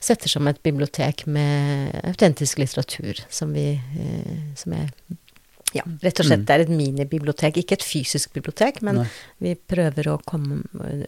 setter 0.00 0.32
som 0.32 0.48
et 0.48 0.60
bibliotek 0.64 1.26
med 1.28 1.92
autentisk 2.08 2.62
litteratur, 2.62 3.20
som 3.28 3.52
vi 3.56 3.70
eh, 3.76 4.36
Som 4.58 4.72
jeg 4.74 4.90
ja, 5.74 5.82
rett 6.02 6.20
og 6.20 6.26
slett 6.26 6.40
Mm. 6.40 6.46
det 6.46 6.54
er 6.54 6.60
et 6.64 6.70
minibibliotek. 6.72 7.56
Ikke 7.60 7.72
et 7.76 7.82
fysisk 7.84 8.32
bibliotek, 8.32 8.80
men 8.82 9.02
Nei. 9.02 9.06
vi 9.40 9.54
prøver 9.54 10.08
å 10.08 10.18
komme, 10.24 10.62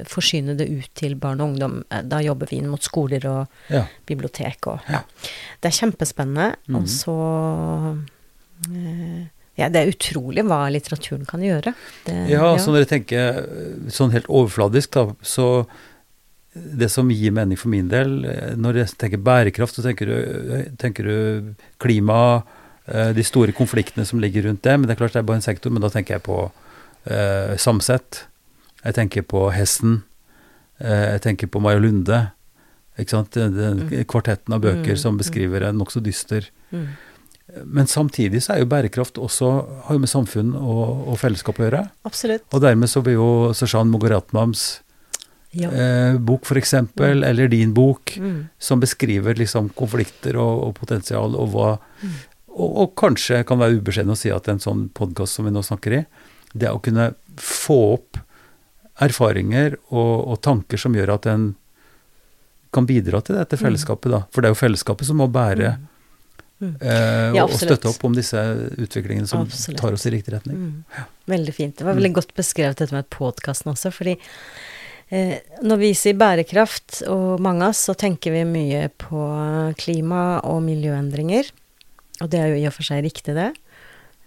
forsyne 0.07 0.57
det 0.57 0.69
ut 0.69 0.91
til 0.95 1.15
barn 1.17 1.41
og 1.41 1.55
ungdom. 1.55 1.85
Eh, 1.91 2.03
Da 2.03 2.19
jobber 2.21 2.47
vi 2.51 2.59
inn 2.59 2.69
mot 2.69 2.81
skoler 2.83 3.25
og 3.27 3.49
ja. 3.71 3.87
bibliotek 4.07 4.67
og 4.67 4.81
Ja. 4.89 5.01
Det 5.63 5.73
er 5.73 5.79
kjempespennende. 5.87 6.57
Mm. 6.69 6.77
Og 6.77 6.87
så 6.89 7.17
eh, 8.71 9.27
Ja, 9.59 9.69
det 9.69 9.81
er 9.83 9.91
utrolig 9.93 10.45
hva 10.47 10.63
litteraturen 10.73 11.27
kan 11.29 11.41
gjøre. 11.45 11.75
Det, 12.07 12.15
Ja, 12.31 12.55
så 12.57 12.71
når 12.73 12.87
jeg 12.87 12.89
tenker 12.95 13.89
sånn 13.93 14.13
helt 14.13 14.27
overfladisk, 14.29 14.91
da, 14.93 15.15
så 15.23 15.67
det 16.55 16.89
som 16.91 17.09
gir 17.11 17.31
mening 17.33 17.57
for 17.59 17.69
min 17.69 17.89
del, 17.89 18.25
eh, 18.25 18.55
når 18.57 18.75
jeg 18.85 18.97
tenker 18.99 19.19
bærekraft, 19.23 19.75
så 19.77 19.83
tenker 19.85 20.07
du, 20.07 20.71
tenker 20.79 21.05
du 21.05 21.55
klima, 21.79 22.43
eh, 22.43 22.57
de 23.14 23.22
store 23.26 23.53
konfliktene 23.57 24.05
som 24.07 24.20
ligger 24.20 24.43
rundt 24.49 24.62
det. 24.66 24.74
Men 24.78 24.88
det 24.88 24.97
er 24.97 25.01
klart 25.03 25.12
det 25.14 25.22
er 25.22 25.28
bare 25.28 25.41
en 25.41 25.47
sektor, 25.47 25.70
men 25.70 25.82
da 25.84 25.91
tenker 25.93 26.16
jeg 26.18 26.22
på 26.26 26.38
eh, 27.07 27.57
Samset. 27.57 28.24
Jeg 28.84 28.95
tenker 28.97 29.22
på 29.22 29.45
Hesten. 29.53 30.03
Eh, 30.80 31.12
jeg 31.16 31.20
tenker 31.26 31.47
på 31.53 31.61
Maja 31.62 31.78
Lunde. 31.82 32.32
Ikke 32.99 33.11
sant? 33.16 33.30
Den, 33.36 33.55
Mm. 33.88 34.05
kvartetten 34.05 34.53
av 34.55 34.61
bøker 34.61 34.93
Mm, 34.97 34.99
som 34.99 35.14
mm. 35.14 35.18
beskriver 35.22 35.62
en 35.68 35.78
nokså 35.78 36.03
dyster 36.03 36.49
Mm. 36.72 36.88
Men 37.66 37.86
samtidig 37.86 38.38
så 38.45 38.53
er 38.55 38.59
jo 38.61 38.66
bærekraft 38.70 39.18
også 39.18 39.49
har 39.86 39.95
jo 39.97 39.99
med 39.99 40.09
samfunn 40.09 40.53
og, 40.55 41.09
og 41.09 41.16
fellesskap 41.18 41.57
å 41.59 41.64
gjøre. 41.66 41.91
Absolutt. 42.07 42.45
Og 42.55 42.61
dermed 42.62 42.86
så 42.88 43.03
blir 43.03 43.14
jo 43.16 43.53
Sashan 43.53 43.91
Mogoratmams 43.91 44.80
Ja. 45.53 45.68
eh, 45.70 46.16
bok 46.16 46.45
f.eks., 46.47 46.61
eksempel 46.62 47.24
eller 47.26 47.49
din 47.49 47.72
bok, 47.74 48.14
Mm. 48.20 48.49
som 48.59 48.78
beskriver 48.80 49.34
liksom 49.34 49.68
konflikter 49.74 50.36
og, 50.38 50.62
og 50.68 50.74
potensial, 50.78 51.34
og 51.34 51.49
hva 51.51 51.78
Mm. 52.05 52.12
Og, 52.51 52.70
og 52.84 52.94
kanskje 52.98 53.42
kan 53.48 53.59
være 53.62 53.78
ubeskjeden 53.80 54.12
å 54.14 54.18
si 54.18 54.30
at 54.34 54.48
en 54.51 54.59
sånn 54.62 54.88
podkast 54.96 55.38
som 55.38 55.46
vi 55.46 55.53
nå 55.55 55.62
snakker 55.64 55.98
i, 56.01 56.05
det 56.53 56.70
å 56.72 56.80
kunne 56.82 57.12
få 57.40 57.78
opp 57.94 58.18
erfaringer 59.01 59.78
og, 59.88 60.14
og 60.34 60.40
tanker 60.44 60.80
som 60.80 60.94
gjør 60.96 61.14
at 61.14 61.28
en 61.30 61.46
kan 62.74 62.86
bidra 62.86 63.20
til 63.24 63.34
dette 63.38 63.57
Mm. 63.59 63.62
fellesskapet, 63.64 64.11
da. 64.12 64.20
For 64.30 64.42
det 64.42 64.51
er 64.51 64.55
jo 64.55 64.61
fellesskapet 64.61 65.07
som 65.09 65.16
må 65.18 65.26
bære 65.32 65.76
Mm. 65.80 65.86
Mm. 66.61 66.74
eh, 66.82 67.32
Ja, 67.38 67.44
og, 67.46 67.55
støtte 67.57 67.88
opp 67.88 68.05
om 68.05 68.12
disse 68.12 68.36
utviklingene 68.76 69.26
som 69.26 69.46
Absolutt. 69.46 69.80
tar 69.80 69.92
oss 69.96 70.05
i 70.07 70.11
riktig 70.12 70.34
retning. 70.34 70.57
Mm. 70.57 71.07
Veldig 71.26 71.55
fint. 71.57 71.76
Det 71.78 71.86
var 71.86 71.94
veldig 71.96 72.12
godt 72.18 72.34
beskrevet 72.36 72.76
dette 72.76 72.92
med 72.92 73.09
podkasten 73.09 73.72
også, 73.72 73.90
fordi 73.90 74.18
eh, 75.11 75.38
når 75.62 75.78
vi 75.80 75.94
sier 75.94 76.14
bærekraft, 76.20 77.01
og 77.09 77.40
mange 77.40 77.64
av 77.64 77.70
oss, 77.72 77.80
så 77.88 77.96
tenker 77.96 78.30
vi 78.36 78.44
mye 78.44 78.90
på 79.01 79.24
klima 79.80 80.40
og 80.44 80.61
miljøendringer. 80.62 81.48
Og 82.21 82.31
det 82.31 82.41
er 82.41 82.49
jo 82.49 82.61
i 82.62 82.66
og 82.68 82.73
for 82.77 82.83
seg 82.85 83.05
riktig, 83.05 83.35
det. 83.35 83.51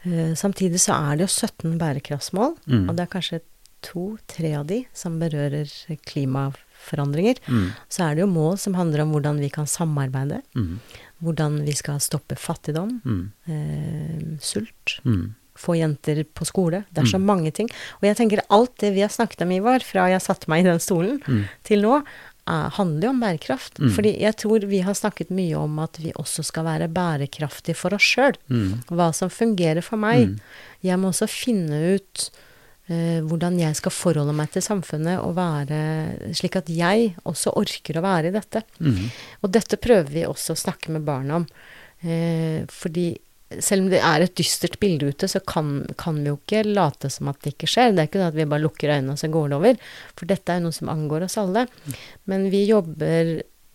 Eh, 0.05 0.33
samtidig 0.35 0.79
så 0.81 0.95
er 1.11 1.17
det 1.17 1.27
jo 1.27 1.31
17 1.47 1.77
bærekraftsmål, 1.79 2.57
Mm. 2.67 2.89
og 2.89 2.95
det 2.95 3.03
er 3.03 3.13
kanskje 3.19 3.41
to-tre 3.83 4.53
av 4.55 4.65
de 4.67 4.85
som 4.93 5.19
berører 5.19 5.67
klimaforandringer. 6.07 7.37
Mm. 7.47 7.69
Så 7.89 8.03
er 8.05 8.15
det 8.15 8.23
jo 8.23 8.27
mål 8.31 8.57
som 8.59 8.73
handler 8.77 9.03
om 9.03 9.11
hvordan 9.13 9.39
vi 9.39 9.49
kan 9.49 9.65
samarbeide, 9.67 10.41
Mm. 10.55 10.79
hvordan 11.21 11.63
vi 11.65 11.71
skal 11.73 11.99
stoppe 11.99 12.35
fattigdom, 12.35 13.01
Mm. 13.05 13.31
eh, 13.47 14.37
sult, 14.39 14.99
Mm. 15.05 15.35
få 15.55 15.75
jenter 15.77 16.23
på 16.23 16.45
skole. 16.45 16.83
Det 16.93 17.03
er 17.03 17.07
så 17.07 17.19
Mm. 17.19 17.25
mange 17.25 17.51
ting. 17.53 17.69
Og 18.01 18.03
jeg 18.03 18.17
tenker 18.17 18.41
alt 18.49 18.75
det 18.79 18.93
vi 18.93 19.01
har 19.01 19.09
snakket 19.09 19.41
om, 19.43 19.51
Ivar, 19.51 19.79
fra 19.83 20.07
jeg 20.09 20.21
satte 20.21 20.47
meg 20.47 20.65
i 20.65 20.69
den 20.69 20.79
stolen 20.79 21.21
til 21.63 21.81
nå, 21.81 22.03
er, 22.49 22.69
handler 22.77 23.07
jo 23.07 23.11
om 23.13 23.21
bærekraft. 23.23 23.79
Mm. 23.79 23.91
Fordi 23.95 24.13
jeg 24.21 24.37
tror 24.41 24.67
vi 24.69 24.81
har 24.85 24.97
snakket 24.97 25.33
mye 25.33 25.57
om 25.59 25.81
at 25.83 25.99
vi 26.03 26.13
også 26.19 26.45
skal 26.47 26.67
være 26.67 26.91
bærekraftige 26.93 27.77
for 27.77 27.95
oss 27.95 28.07
sjøl. 28.15 28.37
Mm. 28.51 28.83
Hva 28.91 29.11
som 29.15 29.31
fungerer 29.33 29.85
for 29.85 30.01
meg. 30.01 30.33
Mm. 30.33 30.39
Jeg 30.83 30.99
må 30.99 31.13
også 31.13 31.29
finne 31.31 31.79
ut 31.95 32.27
uh, 32.91 33.19
hvordan 33.27 33.59
jeg 33.61 33.79
skal 33.79 33.95
forholde 33.95 34.35
meg 34.35 34.51
til 34.53 34.65
samfunnet 34.65 35.21
og 35.23 35.37
være 35.39 36.33
slik 36.35 36.59
at 36.59 36.71
jeg 36.71 37.13
også 37.29 37.55
orker 37.59 37.99
å 37.99 38.05
være 38.05 38.31
i 38.31 38.35
dette. 38.35 38.65
Mm. 38.79 39.05
Og 39.41 39.53
dette 39.55 39.79
prøver 39.81 40.11
vi 40.11 40.27
også 40.27 40.55
å 40.55 40.63
snakke 40.65 40.95
med 40.95 41.07
barna 41.07 41.41
om. 41.41 41.47
Uh, 42.03 42.63
fordi 42.71 43.13
selv 43.61 43.85
om 43.85 43.89
det 43.93 43.99
er 44.01 44.23
et 44.25 44.35
dystert 44.39 44.79
bilde 44.81 45.11
ute, 45.13 45.27
så 45.29 45.39
kan, 45.45 45.85
kan 45.99 46.17
vi 46.23 46.29
jo 46.31 46.39
ikke 46.41 46.63
late 46.65 47.09
som 47.13 47.27
at 47.31 47.39
det 47.43 47.53
ikke 47.55 47.69
skjer. 47.69 47.93
Det 47.93 48.03
er 48.05 48.09
ikke 48.11 48.21
det 48.23 48.31
at 48.31 48.37
vi 48.41 48.49
bare 48.49 48.63
lukker 48.65 48.95
øynene 48.95 49.13
og 49.13 49.19
så 49.21 49.29
går 49.33 49.49
det 49.53 49.57
over. 49.61 49.81
For 50.17 50.29
dette 50.29 50.49
er 50.55 50.61
jo 50.61 50.67
noe 50.69 50.77
som 50.81 50.89
angår 50.93 51.25
oss 51.27 51.37
alle. 51.41 51.67
Men 52.29 52.49
vi 52.53 52.65
jobber 52.69 53.33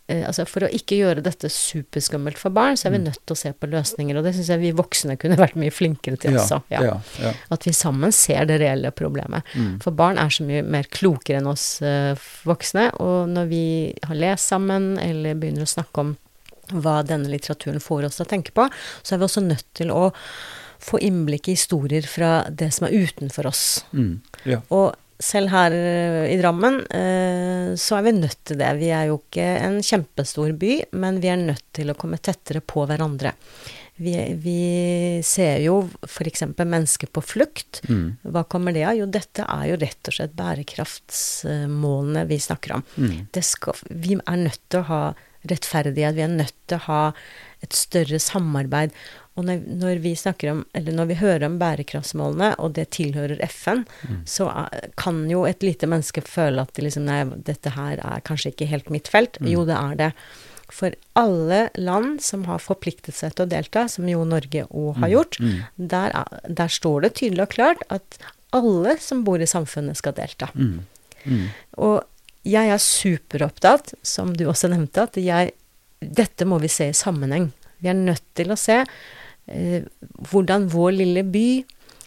eh, 0.08 0.22
Altså 0.24 0.46
for 0.48 0.64
å 0.64 0.70
ikke 0.72 0.96
gjøre 0.96 1.20
dette 1.20 1.50
superskummelt 1.52 2.38
for 2.40 2.48
barn, 2.56 2.78
så 2.80 2.88
er 2.88 2.94
vi 2.94 3.00
nødt 3.02 3.18
til 3.28 3.34
å 3.34 3.38
se 3.38 3.50
på 3.52 3.68
løsninger. 3.68 4.16
Og 4.16 4.24
det 4.24 4.32
syns 4.38 4.48
jeg 4.54 4.62
vi 4.62 4.70
voksne 4.78 5.18
kunne 5.20 5.36
vært 5.36 5.58
mye 5.60 5.72
flinkere 5.74 6.16
til 6.22 6.32
Ja, 6.38 6.44
også. 6.46 6.60
ja, 6.72 6.94
ja. 7.20 7.32
At 7.52 7.66
vi 7.68 7.74
sammen 7.76 8.14
ser 8.16 8.48
det 8.48 8.56
reelle 8.62 8.88
problemet. 8.96 9.44
Mm. 9.54 9.74
For 9.84 9.92
barn 9.92 10.16
er 10.22 10.32
så 10.32 10.46
mye 10.48 10.62
mer 10.64 10.88
klokere 10.88 11.42
enn 11.42 11.50
oss 11.52 11.66
eh, 11.84 12.14
voksne, 12.48 12.88
og 13.04 13.28
når 13.34 13.50
vi 13.52 13.62
har 14.08 14.16
lest 14.16 14.48
sammen, 14.48 14.94
eller 15.02 15.36
begynner 15.36 15.68
å 15.68 15.74
snakke 15.76 16.06
om 16.06 16.16
hva 16.72 17.00
denne 17.06 17.30
litteraturen 17.32 17.82
får 17.82 18.08
oss 18.08 18.20
til 18.20 18.26
å 18.26 18.30
tenke 18.30 18.54
på, 18.56 18.68
så 19.02 19.14
er 19.14 19.20
vi 19.20 19.28
også 19.28 19.44
nødt 19.44 19.68
til 19.78 19.92
å 19.94 20.08
få 20.78 21.00
innblikk 21.02 21.48
i 21.50 21.56
historier 21.58 22.06
fra 22.06 22.46
det 22.50 22.70
som 22.76 22.86
er 22.86 22.96
utenfor 23.02 23.50
oss. 23.50 23.64
Mm. 23.92 24.18
ja. 24.46 24.62
Og 24.74 24.94
selv 25.18 25.50
her 25.50 25.74
eh, 25.74 26.28
i 26.30 26.36
Drammen 26.38 26.78
eh, 26.94 27.74
så 27.78 27.98
er 27.98 28.06
vi 28.06 28.14
nødt 28.20 28.38
til 28.46 28.60
det. 28.60 28.70
Vi 28.78 28.92
er 28.94 29.08
jo 29.10 29.18
ikke 29.18 29.48
en 29.64 29.80
kjempestor 29.82 30.54
by, 30.58 30.74
men 31.02 31.18
vi 31.22 31.32
er 31.32 31.42
nødt 31.42 31.66
til 31.74 31.90
å 31.90 31.98
komme 31.98 32.20
tettere 32.22 32.62
på 32.62 32.86
hverandre. 32.86 33.34
Vi, 33.98 34.14
vi 34.38 34.58
ser 35.26 35.58
jo 35.64 35.80
f.eks. 36.06 36.44
mennesker 36.54 37.10
på 37.10 37.22
flukt. 37.24 37.80
Mm. 37.90 38.12
Hva 38.30 38.44
kommer 38.46 38.76
det 38.76 38.84
av? 38.86 38.94
Jo, 38.94 39.08
dette 39.10 39.42
er 39.42 39.64
jo 39.72 39.78
rett 39.82 40.10
og 40.10 40.14
slett 40.14 40.36
bærekraftsmålene 40.38 42.22
vi 42.30 42.38
snakker 42.42 42.76
om. 42.76 42.84
Mm. 42.94 43.16
Det 43.34 43.42
skal, 43.42 43.82
vi 43.90 44.14
er 44.20 44.38
nødt 44.38 44.62
til 44.70 44.84
å 44.84 44.88
ha 44.92 45.02
rettferdighet, 45.46 46.14
vi 46.14 46.22
er 46.22 46.28
nødt 46.28 46.54
til 46.66 46.78
å 46.78 46.86
ha 46.88 47.12
et 47.62 47.72
større 47.72 48.18
samarbeid. 48.22 48.90
Og 49.38 49.44
når, 49.46 49.60
når 49.78 50.00
vi 50.02 50.14
snakker 50.18 50.50
om, 50.50 50.64
eller 50.74 50.92
når 50.92 51.06
vi 51.12 51.14
hører 51.20 51.44
om 51.46 51.58
bærekraftsmålene, 51.60 52.56
og 52.58 52.72
det 52.74 52.88
tilhører 52.90 53.38
FN, 53.46 53.84
Mm. 54.08 54.22
så 54.26 54.48
kan 54.96 55.28
jo 55.30 55.44
et 55.46 55.60
lite 55.62 55.86
menneske 55.86 56.22
føle 56.26 56.60
at 56.62 56.72
det 56.74 56.84
liksom, 56.84 57.04
nei, 57.06 57.22
dette 57.46 57.70
her 57.70 57.98
er 58.02 58.20
kanskje 58.26 58.50
ikke 58.52 58.66
helt 58.66 58.90
mitt 58.90 59.08
felt. 59.08 59.38
Mm. 59.40 59.50
Jo, 59.52 59.64
det 59.64 59.76
er 59.78 59.94
det. 59.96 60.12
For 60.70 60.92
alle 61.16 61.70
land 61.78 62.20
som 62.20 62.44
har 62.44 62.58
forpliktet 62.58 63.14
seg 63.14 63.34
til 63.34 63.46
å 63.46 63.48
delta, 63.48 63.86
som 63.88 64.04
jo 64.10 64.24
Norge 64.24 64.66
òg 64.68 64.96
har 65.00 65.08
gjort, 65.08 65.38
Mm. 65.40 65.62
der, 65.78 66.10
er- 66.10 66.40
der 66.52 66.68
står 66.68 67.02
det 67.02 67.14
tydelig 67.14 67.42
og 67.42 67.50
klart 67.50 67.82
at 67.90 68.18
alle 68.52 68.98
som 68.98 69.24
bor 69.24 69.38
i 69.40 69.46
samfunnet, 69.46 69.96
skal 69.96 70.12
delta. 70.12 70.50
Mm. 70.54 70.84
Mm. 71.26 71.48
Og 71.78 72.02
jeg 72.48 72.72
er 72.72 72.82
superopptatt, 72.82 73.94
som 74.02 74.32
du 74.36 74.46
også 74.48 74.70
nevnte, 74.72 75.08
at 75.08 75.18
jeg 75.20 75.54
Dette 75.98 76.46
må 76.46 76.60
vi 76.62 76.68
se 76.70 76.92
i 76.92 76.94
sammenheng. 76.94 77.48
Vi 77.82 77.88
er 77.90 77.96
nødt 77.98 78.22
til 78.38 78.52
å 78.54 78.56
se 78.56 78.76
eh, 79.50 79.82
hvordan 80.30 80.68
vår 80.70 80.92
lille 80.94 81.24
by, 81.26 81.64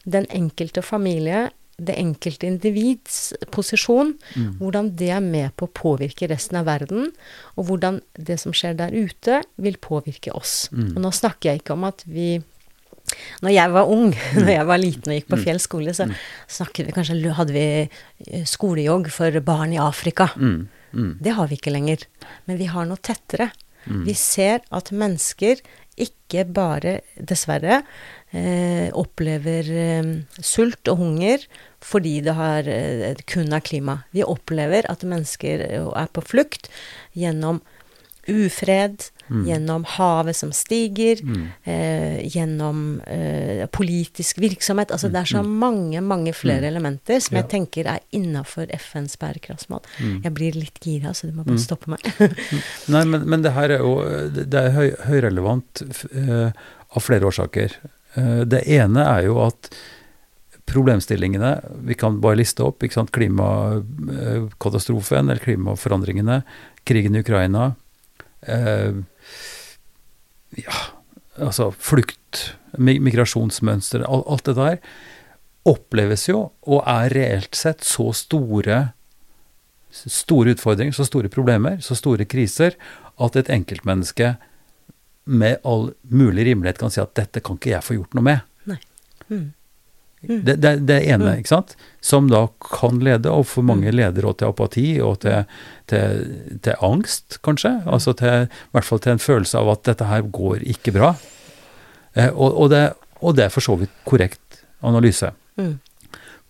den 0.07 0.29
enkelte 0.31 0.79
familie, 0.81 1.49
det 1.81 1.97
enkelte 1.99 2.47
individs 2.47 3.33
posisjon, 3.51 4.13
Mm. 4.35 4.57
hvordan 4.59 4.95
det 4.95 5.09
er 5.09 5.19
med 5.19 5.51
på 5.57 5.67
å 5.67 5.73
påvirke 5.73 6.29
resten 6.29 6.55
av 6.61 6.65
verden, 6.69 7.11
og 7.57 7.65
hvordan 7.67 7.99
det 8.15 8.39
som 8.39 8.53
skjer 8.53 8.77
der 8.77 8.95
ute, 8.95 9.41
vil 9.57 9.75
påvirke 9.75 10.31
oss. 10.31 10.69
Mm. 10.71 10.95
Og 10.95 11.01
nå 11.01 11.11
snakker 11.11 11.49
jeg 11.51 11.61
ikke 11.61 11.73
om 11.73 11.83
at 11.83 12.03
vi 12.07 12.41
når 13.41 13.55
jeg 13.55 13.74
var 13.76 13.89
ung, 13.91 14.12
når 14.41 14.53
jeg 14.53 14.68
var 14.70 14.82
liten 14.82 15.14
og 15.14 15.20
gikk 15.20 15.32
på 15.32 15.39
Mm. 15.41 15.43
Fjell 15.45 15.59
skole, 15.64 15.93
så 15.97 16.05
snakket 16.51 16.86
vi 16.88 16.93
kanskje 16.93 17.34
Hadde 17.34 17.55
vi 17.55 17.66
eh, 17.88 18.45
skolejogg 18.45 19.09
for 19.09 19.39
barn 19.45 19.74
i 19.74 19.82
Afrika. 19.82 20.30
Mm. 20.38 20.68
Mm. 20.93 21.12
Det 21.24 21.34
har 21.38 21.47
vi 21.49 21.57
ikke 21.57 21.74
lenger. 21.74 22.05
Men 22.45 22.59
vi 22.59 22.68
har 22.70 22.86
noe 22.86 23.01
tettere. 23.01 23.49
Mm. 23.88 24.03
Vi 24.05 24.14
ser 24.18 24.62
at 24.70 24.91
mennesker 24.93 25.64
ikke 26.01 26.45
bare, 26.47 26.99
dessverre, 27.18 27.82
eh, 28.32 28.88
opplever 28.95 29.68
eh, 29.68 30.12
sult 30.39 30.88
og 30.88 31.01
hunger 31.01 31.43
fordi 31.82 32.20
det 32.22 32.36
har, 32.38 32.68
eh, 32.70 33.16
kun 33.26 33.53
er 33.53 33.64
klima. 33.66 34.03
Vi 34.14 34.24
opplever 34.24 34.86
at 34.89 35.03
mennesker 35.03 35.66
eh, 35.68 35.89
er 35.97 36.07
på 36.14 36.24
flukt 36.24 36.70
gjennom 37.18 37.62
ufred, 38.32 39.09
Mm. 39.32 39.45
gjennom 39.47 39.86
havet 39.88 40.36
som 40.36 40.49
stiger, 40.51 41.15
Mm. 41.23 41.45
eh, 41.63 42.19
gjennom 42.27 42.99
eh, 43.07 43.63
politisk 43.71 44.38
virksomhet. 44.43 44.91
Altså 44.91 45.07
det 45.09 45.15
er 45.21 45.25
så 45.38 45.43
mange, 45.45 46.01
mange 46.03 46.34
flere 46.36 46.67
elementer 46.67 47.19
som 47.21 47.36
Mm. 47.36 47.38
Ja. 47.38 47.41
jeg 47.41 47.49
tenker 47.49 47.86
er 47.88 47.99
innafor 48.11 48.67
FNs 48.75 49.15
bærekraftsmål. 49.17 49.79
Mm. 50.01 50.21
Jeg 50.23 50.34
blir 50.34 50.51
litt 50.59 50.79
gira, 50.84 51.13
så 51.15 51.27
du 51.27 51.32
må 51.38 51.43
bare 51.45 51.57
stoppe 51.63 51.88
meg. 51.88 51.99
Nei, 52.89 53.05
men, 53.05 53.23
men 53.29 53.41
det 53.41 53.53
her 53.53 53.69
er 53.71 53.77
jo 53.79 54.03
det 54.29 54.53
er 54.53 54.71
høy, 54.75 54.91
høyrelevant 55.07 55.82
eh, 56.13 56.51
av 56.95 57.01
flere 57.01 57.25
årsaker. 57.32 57.71
Eh, 58.17 58.43
det 58.43 58.67
ene 58.67 58.99
er 59.07 59.23
jo 59.29 59.39
at 59.47 59.69
problemstillingene 60.67 61.61
Vi 61.88 61.93
kan 61.95 62.19
bare 62.21 62.36
liste 62.38 62.63
opp. 62.63 62.79
ikke 62.84 62.93
sant, 62.93 63.11
Klimakatastrofen 63.11 65.29
eller 65.29 65.39
klimaforandringene, 65.43 66.43
krigen 66.86 67.15
i 67.15 67.19
Ukraina. 67.23 67.73
Eh, 68.47 68.93
ja, 70.57 70.79
altså 71.37 71.69
flukt, 71.77 72.55
mi- 72.77 72.99
migrasjonsmønster, 73.03 74.03
al- 74.07 74.25
alt 74.27 74.45
det 74.49 74.55
der 74.57 74.77
oppleves 75.69 76.27
jo, 76.29 76.47
og 76.65 76.83
er 76.89 77.13
reelt 77.13 77.55
sett 77.55 77.83
så 77.85 78.09
store 78.17 78.93
store 79.91 80.53
utfordringer, 80.55 80.95
så 80.95 81.03
store 81.05 81.27
problemer, 81.29 81.81
så 81.83 81.93
store 81.99 82.23
kriser, 82.25 82.77
at 83.21 83.35
et 83.35 83.49
enkeltmenneske 83.51 84.37
med 85.25 85.57
all 85.67 85.91
mulig 86.09 86.45
rimelighet 86.47 86.79
kan 86.79 86.89
si 86.93 87.01
at 87.03 87.11
dette 87.19 87.41
kan 87.43 87.57
ikke 87.59 87.73
jeg 87.75 87.83
få 87.83 87.97
gjort 87.97 88.15
noe 88.15 88.23
med. 88.23 88.39
Mm. 89.29 89.51
Mm. 90.22 90.43
Det, 90.45 90.55
det, 90.61 90.72
det 90.86 90.99
ene, 91.09 91.32
Mm. 91.32 91.39
ikke 91.41 91.49
sant, 91.49 91.76
som 92.01 92.28
da 92.30 92.43
kan 92.61 92.99
lede, 93.01 93.32
og 93.32 93.47
for 93.49 93.65
mange 93.65 93.89
leder 93.91 94.22
også 94.26 94.38
til 94.38 94.47
apati 94.51 94.88
og 95.01 95.19
til, 95.24 95.45
til, 95.89 96.57
til 96.61 96.76
angst, 96.86 97.39
kanskje. 97.41 97.72
Altså 97.89 98.13
til, 98.13 98.45
i 98.45 98.72
hvert 98.76 98.86
fall 98.86 98.99
til 99.01 99.15
en 99.15 99.24
følelse 99.24 99.57
av 99.57 99.69
at 99.74 99.84
dette 99.89 100.05
her 100.05 100.22
går 100.22 100.61
ikke 100.76 100.93
bra. 100.93 101.15
Eh, 102.13 102.30
og, 102.30 102.53
og, 102.53 102.69
det, 102.69 102.84
og 103.22 103.36
det 103.38 103.45
er 103.47 103.53
for 103.53 103.65
så 103.65 103.78
vidt 103.82 103.93
korrekt 104.05 104.61
analyse. 104.86 105.32
Mm. 105.57 105.80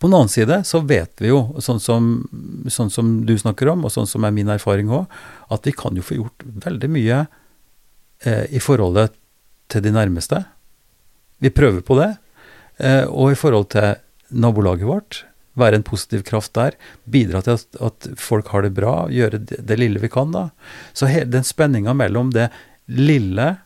På 0.02 0.10
den 0.10 0.18
annen 0.18 0.32
side 0.34 0.56
så 0.66 0.80
vet 0.84 1.22
vi 1.22 1.30
jo, 1.30 1.44
sånn 1.62 1.80
som, 1.80 2.12
sånn 2.68 2.90
som 2.90 3.12
du 3.28 3.36
snakker 3.38 3.70
om, 3.70 3.86
og 3.86 3.92
sånn 3.94 4.08
som 4.10 4.26
er 4.26 4.34
min 4.34 4.50
erfaring 4.50 4.90
òg, 4.90 5.06
at 5.54 5.68
vi 5.68 5.72
kan 5.78 5.96
jo 5.96 6.02
få 6.04 6.18
gjort 6.18 6.44
veldig 6.66 6.90
mye 6.90 7.20
eh, 8.26 8.48
i 8.50 8.60
forholdet 8.60 9.14
til 9.72 9.84
de 9.86 9.94
nærmeste. 9.94 10.42
Vi 11.40 11.54
prøver 11.54 11.86
på 11.86 11.96
det. 12.02 12.16
Eh, 12.82 13.06
og 13.06 13.34
i 13.34 13.38
forhold 13.40 13.70
til 13.76 13.96
nabolaget 14.32 14.88
vårt, 14.90 15.24
være 15.60 15.82
en 15.82 15.86
positiv 15.86 16.24
kraft 16.28 16.54
der. 16.56 16.78
Bidra 17.12 17.42
til 17.46 17.58
at, 17.60 17.80
at 17.84 18.08
folk 18.20 18.52
har 18.54 18.64
det 18.66 18.74
bra, 18.78 19.06
gjøre 19.12 19.42
det, 19.44 19.60
det 19.68 19.78
lille 19.80 20.02
vi 20.02 20.10
kan, 20.12 20.32
da. 20.34 20.48
Så 20.98 21.10
he, 21.12 21.26
den 21.28 21.46
spenninga 21.48 21.94
mellom 21.98 22.32
det 22.36 22.50
lille 22.92 23.58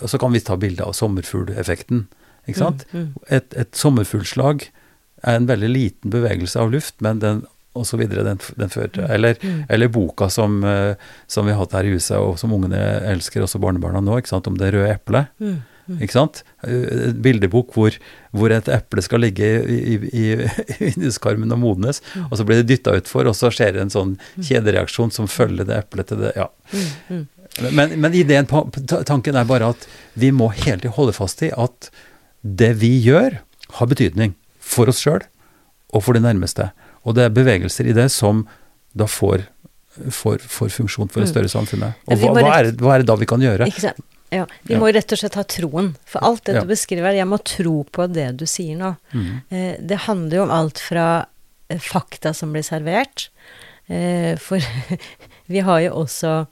Og 0.00 0.08
så 0.08 0.16
kan 0.16 0.32
vi 0.32 0.40
ta 0.40 0.54
bilde 0.56 0.84
av 0.86 0.94
sommerfugleffekten, 0.94 2.06
ikke 2.46 2.60
sant? 2.60 2.84
Mm, 2.92 3.00
mm. 3.00 3.24
et, 3.34 3.56
et 3.58 3.74
sommerfuglslag 3.76 4.62
er 5.26 5.36
en 5.36 5.48
veldig 5.50 5.68
liten 5.68 6.12
bevegelse 6.14 6.60
av 6.62 6.70
luft, 6.72 6.94
men 7.04 7.18
den 7.20 7.42
og 7.74 7.86
så 7.88 7.96
videre, 7.96 8.22
den, 8.24 8.40
den 8.60 8.72
fører 8.72 8.92
til 8.92 9.04
eller, 9.08 9.36
Mm. 9.42 9.64
eller 9.72 9.88
boka 9.88 10.28
som, 10.30 10.62
eh, 10.64 10.94
som 11.26 11.46
vi 11.46 11.52
har 11.52 11.58
hatt 11.58 11.72
her 11.72 11.88
i 11.88 11.94
huset, 11.94 12.16
og 12.16 12.38
som 12.38 12.52
ungene 12.52 12.78
elsker, 13.10 13.42
også 13.42 13.60
barnebarna 13.62 14.00
nå, 14.04 14.18
ikke 14.20 14.28
sant, 14.28 14.46
om 14.46 14.58
det 14.60 14.74
røde 14.74 14.92
eplet. 14.92 15.32
Mm. 15.88 15.96
Mm. 15.96 16.02
Ikke 16.06 16.14
sant? 16.14 16.42
Et 16.62 17.16
bildebok 17.24 17.72
hvor, 17.74 17.96
hvor 18.30 18.52
et 18.54 18.68
eple 18.70 19.02
skal 19.02 19.20
ligge 19.24 19.48
i, 19.66 19.96
vinduskarmen 20.78 21.50
og 21.52 21.58
modnes, 21.58 22.00
Mm. 22.14 22.28
og 22.30 22.38
så 22.38 22.44
blir 22.46 22.62
det 22.62 22.68
dytta 22.70 22.94
utfor, 23.00 23.26
og 23.26 23.34
så 23.34 23.50
skjer 23.50 23.72
det 23.74 23.80
en 23.82 23.90
sånn 23.90 24.12
kjedereaksjon 24.38 25.10
som 25.12 25.26
følger 25.26 25.66
det 25.66 25.76
eplet 25.82 26.06
til 26.12 26.22
det. 26.22 26.32
Ja. 26.36 26.46
Mm. 26.72 26.86
Mm. 27.10 27.26
Men, 27.76 27.96
men 28.00 28.14
ideen, 28.16 28.46
på- 28.48 28.64
tanken 29.04 29.36
er 29.36 29.44
bare 29.44 29.72
at 29.74 29.86
vi 30.16 30.30
må 30.32 30.50
hele 30.54 30.78
tiden 30.80 30.94
holde 30.96 31.12
fast 31.12 31.42
i 31.42 31.50
at 31.52 31.90
det 32.42 32.74
vi 32.80 32.94
gjør, 33.04 33.40
har 33.78 33.86
betydning 33.90 34.34
for 34.60 34.88
oss 34.88 35.02
sjøl 35.04 35.22
og 35.92 36.02
for 36.04 36.14
de 36.16 36.20
nærmeste. 36.24 36.70
Og 37.04 37.14
det 37.18 37.24
er 37.26 37.34
bevegelser 37.34 37.88
i 37.90 37.92
det 37.96 38.08
som 38.14 38.46
da 38.94 39.04
får, 39.10 39.44
for, 40.10 40.38
for 40.38 40.68
funksjon 40.72 41.10
for 41.10 41.20
det 41.20 41.28
Mm. 41.28 41.32
større 41.34 41.52
samfunnet. 41.52 41.94
Og 42.08 42.18
hva, 42.22 42.32
hva, 42.38 42.54
er, 42.62 42.70
hva 42.80 42.94
er 42.94 43.02
det 43.02 43.06
da 43.10 43.16
vi 43.20 43.26
kan 43.28 43.40
gjøre? 43.44 43.66
Ikke 43.68 43.80
sant? 43.90 44.00
Ja, 44.32 44.46
vi 44.64 44.78
må 44.80 44.88
rett 44.94 45.12
og 45.12 45.20
slett 45.20 45.36
ha 45.36 45.44
troen. 45.44 45.92
For 46.08 46.24
alt 46.24 46.46
det 46.48 46.62
du 46.62 46.70
beskriver, 46.70 47.12
jeg 47.12 47.28
må 47.28 47.38
tro 47.44 47.82
på 47.84 48.06
det 48.08 48.30
du 48.40 48.46
sier 48.48 48.78
nå. 48.80 48.94
Mm. 49.12 49.32
Eh, 49.52 49.74
det 49.78 50.04
handler 50.06 50.38
jo 50.38 50.44
om 50.46 50.54
alt 50.56 50.80
fra 50.80 51.06
eh, 51.68 51.82
fakta 51.82 52.32
som 52.36 52.54
blir 52.54 52.64
servert. 52.64 53.28
Eh, 53.92 54.32
for 54.40 54.62
vi 55.52 55.64
har 55.66 55.80
jo 55.82 56.04
også 56.04 56.44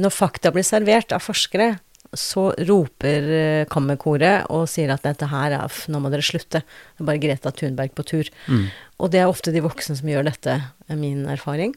Når 0.00 0.10
fakta 0.10 0.50
blir 0.50 0.64
servert 0.66 1.12
av 1.12 1.22
forskere, 1.22 1.74
så 2.16 2.48
roper 2.66 3.26
eh, 3.36 3.64
kammerkoret 3.70 4.48
og 4.50 4.66
sier 4.70 4.90
at 4.90 5.04
dette 5.06 5.28
her 5.30 5.54
er 5.54 5.80
Nå 5.92 6.00
må 6.02 6.10
dere 6.12 6.26
slutte. 6.26 6.62
Det 6.64 7.04
er 7.04 7.08
bare 7.08 7.22
Greta 7.22 7.52
Thunberg 7.54 7.94
på 7.94 8.06
tur. 8.08 8.30
Mm. 8.50 8.68
Og 9.00 9.12
det 9.12 9.22
er 9.22 9.30
ofte 9.30 9.54
de 9.54 9.62
voksne 9.64 9.96
som 9.98 10.10
gjør 10.10 10.26
dette, 10.26 10.56
er 10.90 11.00
min 11.00 11.24
erfaring. 11.30 11.74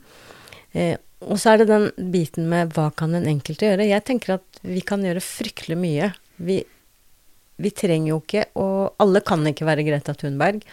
Eh, 0.73 0.97
og 1.27 1.39
så 1.41 1.53
er 1.53 1.61
det 1.61 1.69
den 1.69 2.11
biten 2.13 2.47
med 2.51 2.73
hva 2.75 2.89
kan 2.97 3.13
den 3.15 3.27
enkelte 3.29 3.69
gjøre. 3.69 3.89
Jeg 3.89 4.05
tenker 4.07 4.37
at 4.37 4.61
vi 4.65 4.81
kan 4.85 5.03
gjøre 5.05 5.23
fryktelig 5.23 5.77
mye. 5.79 6.09
Vi, 6.43 6.57
vi 7.61 7.71
trenger 7.77 8.09
jo 8.09 8.19
ikke 8.23 8.47
Og 8.57 8.95
alle 9.03 9.21
kan 9.21 9.45
ikke 9.45 9.67
være 9.67 9.85
Greta 9.85 10.15
Thunberg, 10.17 10.63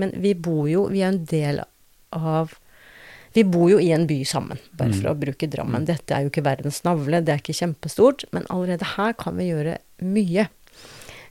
men 0.00 0.14
vi 0.22 0.32
bor 0.32 0.64
jo 0.70 0.86
Vi 0.88 1.02
er 1.04 1.12
en 1.12 1.18
del 1.28 1.60
av 2.16 2.54
Vi 3.36 3.44
bor 3.44 3.68
jo 3.70 3.76
i 3.78 3.90
en 3.94 4.06
by 4.08 4.22
sammen, 4.26 4.58
bare 4.74 4.96
for 4.96 5.12
å 5.12 5.18
bruke 5.18 5.46
Drammen. 5.50 5.84
Dette 5.86 6.16
er 6.16 6.24
jo 6.24 6.32
ikke 6.32 6.46
verdens 6.48 6.80
navle, 6.82 7.20
det 7.22 7.34
er 7.34 7.42
ikke 7.42 7.54
kjempestort, 7.60 8.24
men 8.34 8.48
allerede 8.50 8.88
her 8.96 9.14
kan 9.20 9.36
vi 9.38 9.52
gjøre 9.52 9.76
mye. 10.02 10.48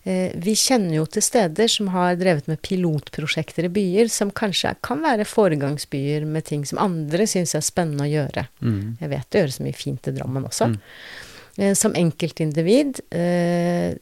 Eh, 0.07 0.31
vi 0.39 0.55
kjenner 0.55 0.99
jo 0.99 1.05
til 1.11 1.23
steder 1.25 1.71
som 1.71 1.91
har 1.91 2.15
drevet 2.19 2.47
med 2.47 2.61
pilotprosjekter 2.65 3.67
i 3.67 3.71
byer, 3.73 4.11
som 4.11 4.31
kanskje 4.31 4.75
kan 4.85 5.03
være 5.03 5.27
foregangsbyer 5.27 6.27
med 6.27 6.47
ting 6.47 6.65
som 6.67 6.79
andre 6.81 7.27
syns 7.27 7.55
er 7.57 7.65
spennende 7.65 8.07
å 8.07 8.11
gjøre. 8.11 8.45
Mm. 8.63 8.99
Jeg 9.01 9.11
vet 9.11 9.29
det 9.29 9.43
gjøres 9.43 9.63
mye 9.65 9.79
fint 9.79 10.11
i 10.11 10.15
Drammen 10.15 10.47
også. 10.47 10.71
Mm. 10.71 10.77
Eh, 11.59 11.73
som 11.75 11.97
enkeltindivid 11.97 13.03
eh, 13.11 13.97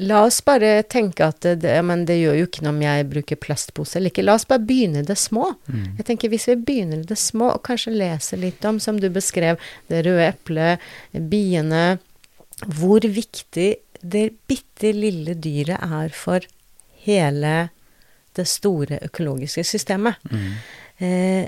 La 0.00 0.22
oss 0.24 0.38
bare 0.40 0.82
tenke 0.88 1.26
at 1.26 1.42
det, 1.44 1.58
det, 1.60 1.74
ja, 1.76 1.82
men 1.84 2.06
det 2.08 2.14
gjør 2.16 2.38
jo 2.38 2.46
ikke 2.48 2.62
noe 2.64 2.72
om 2.72 2.78
jeg 2.80 3.08
bruker 3.10 3.38
plastpose 3.40 3.98
eller 3.98 4.12
ikke. 4.12 4.24
La 4.24 4.36
oss 4.38 4.46
bare 4.48 4.64
begynne 4.64 5.02
i 5.02 5.06
det 5.06 5.18
små. 5.20 5.50
Mm. 5.68 5.98
Jeg 5.98 6.06
tenker 6.08 6.32
Hvis 6.32 6.48
vi 6.48 6.56
begynner 6.56 7.02
i 7.02 7.08
det 7.10 7.18
små, 7.20 7.50
og 7.52 7.64
kanskje 7.66 7.92
leser 7.92 8.40
litt 8.40 8.64
om, 8.64 8.80
som 8.80 8.96
du 9.00 9.10
beskrev, 9.12 9.60
det 9.92 10.00
røde 10.06 10.30
eplet, 10.30 10.86
biene 11.12 11.98
Hvor 12.64 13.04
viktig 13.04 13.68
det 14.02 14.30
bitte 14.48 14.92
lille 14.94 15.34
dyret 15.38 15.82
er 15.82 16.14
for 16.14 16.40
hele 17.06 17.68
det 18.36 18.46
store 18.48 18.98
økologiske 19.06 19.64
systemet. 19.64 20.14
Mm. 20.30 20.52
Eh, 21.06 21.44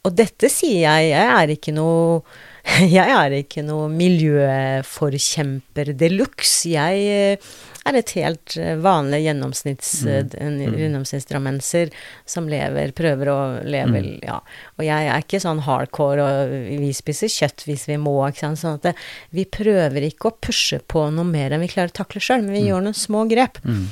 og 0.00 0.16
dette 0.16 0.48
sier 0.48 0.80
jeg, 0.86 1.10
jeg 1.12 1.26
er 1.36 1.48
ikke 1.52 1.72
noe 1.76 2.22
jeg 2.98 3.08
er 3.08 3.30
ikke 3.40 3.62
noe 3.64 3.88
miljøforkjemper 3.92 5.92
de 5.96 6.08
luxe. 6.12 6.68
Jeg 6.74 6.94
eh, 7.08 7.38
er 7.86 7.96
et 7.96 8.10
helt 8.10 8.56
eh, 8.60 8.76
vanlig 8.76 9.22
gjennomsnitts, 9.24 10.04
Mm. 10.04 10.34
en 10.40 10.58
Mm. 10.60 10.74
gjennomsnittsdrammenser 10.78 11.90
som 12.26 12.46
lever, 12.48 12.92
prøver 12.92 13.26
å 13.32 13.64
leve, 13.64 14.02
Mm. 14.02 14.20
ja. 14.22 14.40
Og 14.78 14.84
jeg 14.84 15.08
er 15.08 15.20
ikke 15.22 15.40
sånn 15.40 15.60
hardcore, 15.62 16.20
og 16.20 16.50
vi 16.50 16.92
spiser 16.92 17.28
kjøtt 17.28 17.64
hvis 17.66 17.86
vi 17.86 17.96
må, 17.96 18.16
ikke 18.28 18.40
sant. 18.40 18.58
Sånn 18.58 18.74
at 18.74 18.82
det, 18.82 18.94
vi 19.32 19.44
prøver 19.44 20.02
ikke 20.10 20.30
å 20.30 20.36
pushe 20.40 20.80
på 20.86 21.10
noe 21.12 21.24
mer 21.24 21.50
enn 21.52 21.60
vi 21.60 21.68
klarer 21.68 21.88
å 21.90 22.04
takle 22.04 22.20
sjøl, 22.20 22.42
men 22.44 22.52
vi 22.52 22.68
gjør 22.68 22.82
noen 22.82 22.94
små 22.94 23.24
grep. 23.28 23.58
Mm. 23.64 23.86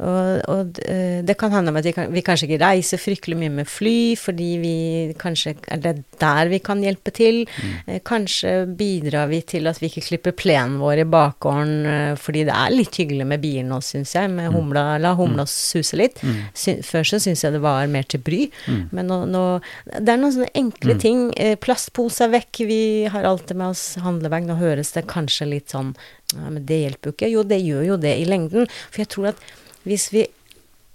Og, 0.00 0.40
og 0.48 0.78
eh, 0.88 1.20
det 1.26 1.36
kan 1.40 1.52
handle 1.52 1.74
om 1.74 1.78
at 1.80 1.84
vi, 1.84 1.92
kan, 1.96 2.08
vi 2.12 2.22
kanskje 2.24 2.48
ikke 2.48 2.60
reiser 2.62 3.00
fryktelig 3.00 3.36
mye 3.40 3.52
med 3.60 3.68
fly, 3.68 4.16
fordi 4.16 4.48
vi 4.62 4.74
kanskje 5.20 5.54
er 5.68 5.82
det 5.84 5.94
der 6.20 6.50
vi 6.52 6.60
kan 6.64 6.80
hjelpe 6.84 7.12
til. 7.16 7.42
Mm. 7.60 7.98
Kanskje 8.08 8.54
bidrar 8.78 9.28
vi 9.32 9.42
til 9.44 9.68
at 9.70 9.80
vi 9.82 9.90
ikke 9.90 10.06
klipper 10.08 10.36
plenen 10.36 10.78
vår 10.80 11.02
i 11.04 11.08
bakgården, 11.10 11.74
eh, 11.90 12.14
fordi 12.20 12.46
det 12.48 12.56
er 12.56 12.74
litt 12.74 13.00
hyggelig 13.00 13.28
med 13.28 13.44
bier 13.44 13.66
nå, 13.68 13.82
syns 13.84 14.14
jeg. 14.16 14.32
Med 14.32 14.54
humla, 14.54 14.86
la 15.02 15.12
humla 15.18 15.44
suse 15.50 15.98
litt. 16.00 16.22
Mm. 16.24 16.40
Før 16.86 17.10
så 17.12 17.20
syns 17.20 17.44
jeg 17.44 17.56
det 17.56 17.62
var 17.64 17.90
mer 17.92 18.08
til 18.08 18.24
bry. 18.24 18.46
Mm. 18.66 18.82
Men 18.96 19.10
nå, 19.10 19.20
nå 19.28 19.44
Det 19.90 20.08
er 20.14 20.20
noen 20.20 20.32
sånne 20.34 20.54
enkle 20.56 20.90
Mm. 20.90 20.98
ting. 21.00 21.18
Plastposer 21.60 21.60
plastpose 21.90 22.24
er 22.24 22.32
vekk, 22.32 22.60
vi 22.66 23.04
har 23.10 23.24
alltid 23.24 23.56
med 23.56 23.72
oss 23.72 23.94
handlebag. 24.02 24.46
Nå 24.46 24.56
høres 24.58 24.92
det 24.92 25.06
kanskje 25.06 25.46
litt 25.48 25.70
sånn 25.70 25.94
ja, 26.34 26.50
men 26.50 26.64
det 26.66 26.78
hjelper 26.84 27.10
jo 27.10 27.14
ikke. 27.16 27.30
Jo, 27.30 27.42
det 27.42 27.60
gjør 27.62 27.86
jo 27.86 27.96
det 28.00 28.14
i 28.20 28.26
lengden. 28.28 28.68
For 28.90 29.02
jeg 29.02 29.10
tror 29.14 29.30
at 29.32 29.42
hvis 29.86 30.10
vi 30.14 30.26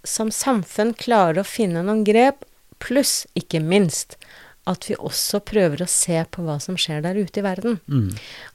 som 0.05 0.31
samfunn 0.33 0.93
klarer 0.97 1.41
å 1.41 1.47
finne 1.47 1.81
noen 1.85 2.03
grep, 2.05 2.43
pluss 2.83 3.23
ikke 3.37 3.61
minst 3.63 4.19
at 4.69 4.87
vi 4.89 4.95
også 4.97 5.43
prøver 5.45 5.83
å 5.83 5.89
se 5.89 6.17
på 6.33 6.43
hva 6.45 6.57
som 6.61 6.77
skjer 6.79 7.03
der 7.05 7.17
ute 7.19 7.41
i 7.41 7.45
verden. 7.45 7.77
Mm. 7.85 8.09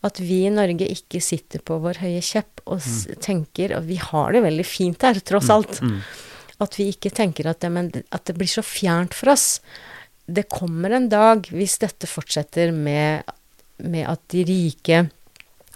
At 0.07 0.19
vi 0.23 0.41
i 0.47 0.53
Norge 0.53 0.89
ikke 0.91 1.23
sitter 1.23 1.63
på 1.63 1.79
vår 1.83 2.03
høye 2.03 2.23
kjepp 2.25 2.65
og 2.67 2.83
s 2.83 3.07
tenker 3.23 3.77
Og 3.79 3.87
vi 3.87 4.01
har 4.03 4.35
det 4.35 4.43
veldig 4.43 4.67
fint 4.67 5.07
her, 5.07 5.21
tross 5.23 5.51
alt. 5.55 5.79
Mm. 5.83 6.01
At 6.67 6.77
vi 6.79 6.89
ikke 6.91 7.15
tenker 7.15 7.47
at 7.51 7.63
det, 7.63 7.71
men, 7.73 7.93
at 8.11 8.27
det 8.27 8.35
blir 8.39 8.51
så 8.51 8.65
fjernt 8.67 9.15
for 9.15 9.33
oss. 9.37 9.61
Det 10.27 10.49
kommer 10.51 10.91
en 10.95 11.09
dag, 11.11 11.47
hvis 11.55 11.79
dette 11.83 12.11
fortsetter 12.11 12.75
med 12.75 13.23
med 13.81 14.07
at 14.09 14.23
de 14.33 14.45
rike 14.45 15.05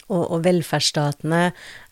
og, 0.09 0.23
og, 0.23 0.41
velferdsstatene 0.45 1.43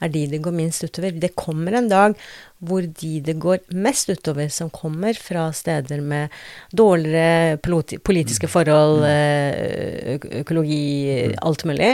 er 0.02 0.12
de 0.12 0.26
det 0.32 0.42
går 0.44 0.54
minst 0.56 0.84
utover. 0.84 1.14
Det 1.16 1.32
kommer 1.38 1.78
en 1.78 1.88
dag 1.90 2.16
hvor 2.62 2.84
de 2.84 3.12
det 3.24 3.38
går 3.42 3.64
mest 3.74 4.12
utover, 4.12 4.50
som 4.52 4.70
kommer 4.70 5.16
fra 5.18 5.48
steder 5.56 6.02
med 6.04 6.30
dårligere 6.70 7.56
politiske 7.62 8.46
mm. 8.46 8.52
forhold, 8.52 9.00
mm. 9.02 9.08
Eh, 9.08 10.28
økologi, 10.42 10.84
mm. 11.32 11.40
alt 11.42 11.66
mulig. 11.66 11.90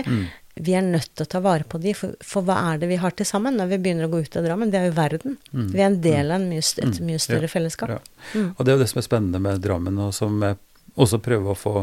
Vi 0.59 0.75
er 0.75 0.83
nødt 0.83 1.13
til 1.15 1.23
å 1.23 1.31
ta 1.31 1.41
vare 1.41 1.65
på 1.69 1.79
de, 1.79 1.95
for, 1.95 2.17
for, 2.25 2.43
hva 2.47 2.57
er 2.73 2.81
det 2.83 2.89
vi 2.91 2.99
har 2.99 3.15
til 3.15 3.29
sammen 3.29 3.55
når 3.61 3.71
vi 3.71 3.79
begynner 3.85 4.09
å 4.09 4.13
gå 4.13 4.25
ut 4.27 4.39
av 4.41 4.47
Drammen? 4.49 4.73
Det 4.73 4.81
er 4.81 4.89
jo 4.89 4.97
verden. 4.97 5.37
Vi 5.53 5.79
er 5.79 5.87
en 5.87 6.01
del 6.03 6.35
av 6.35 6.43
mye, 6.43 6.65
et 6.83 6.99
mye 7.07 7.21
større 7.23 7.47
ja, 7.47 7.53
fellesskap. 7.53 7.95
Ja. 7.95 8.01
Mm. 8.35 8.49
Og 8.57 8.65
det 8.65 8.73
er 8.73 8.77
jo 8.77 8.83
det 8.83 8.91
som 8.91 9.01
er 9.01 9.07
spennende 9.07 9.43
med 9.45 9.63
Drammen, 9.63 10.01
og 10.03 10.11
som 10.17 10.43
jeg 10.43 10.59
også 10.99 11.23
prøver 11.23 11.55
å 11.55 11.59
få 11.59 11.75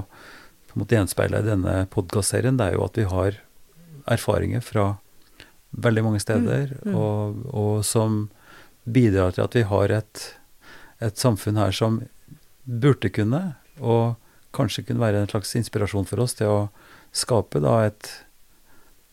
på 0.75 0.75
en 0.75 0.83
måte 0.83 0.97
gjenspeile 0.97 1.39
i 1.39 1.47
denne 1.47 1.75
podkastserien, 1.87 2.57
det 2.59 2.67
er 2.67 2.75
jo 2.75 2.83
at 2.83 2.97
vi 2.99 3.07
har 3.07 3.39
erfaringer 4.11 4.63
fra 4.63 4.95
veldig 5.75 6.03
mange 6.05 6.21
steder, 6.23 6.71
mm, 6.71 6.91
mm. 6.91 6.95
Og, 6.95 7.45
og, 7.51 7.85
som 7.85 8.27
bidrar 8.85 9.35
til 9.35 9.45
at 9.45 9.55
vi 9.57 9.65
har 9.67 9.91
et, 9.91 10.25
et, 11.01 11.17
samfunn 11.17 11.59
her 11.59 11.73
som 11.75 12.03
burde 12.63 13.09
kunne, 13.09 13.41
og 13.81 14.15
kanskje 14.55 14.85
kunne 14.87 15.03
være 15.03 15.23
en 15.23 15.31
slags 15.31 15.55
inspirasjon 15.57 16.07
for 16.07 16.23
oss 16.23 16.37
til 16.37 16.51
å 16.51 16.59
skape 17.15 17.59
da 17.63 17.79
et, 17.89 18.11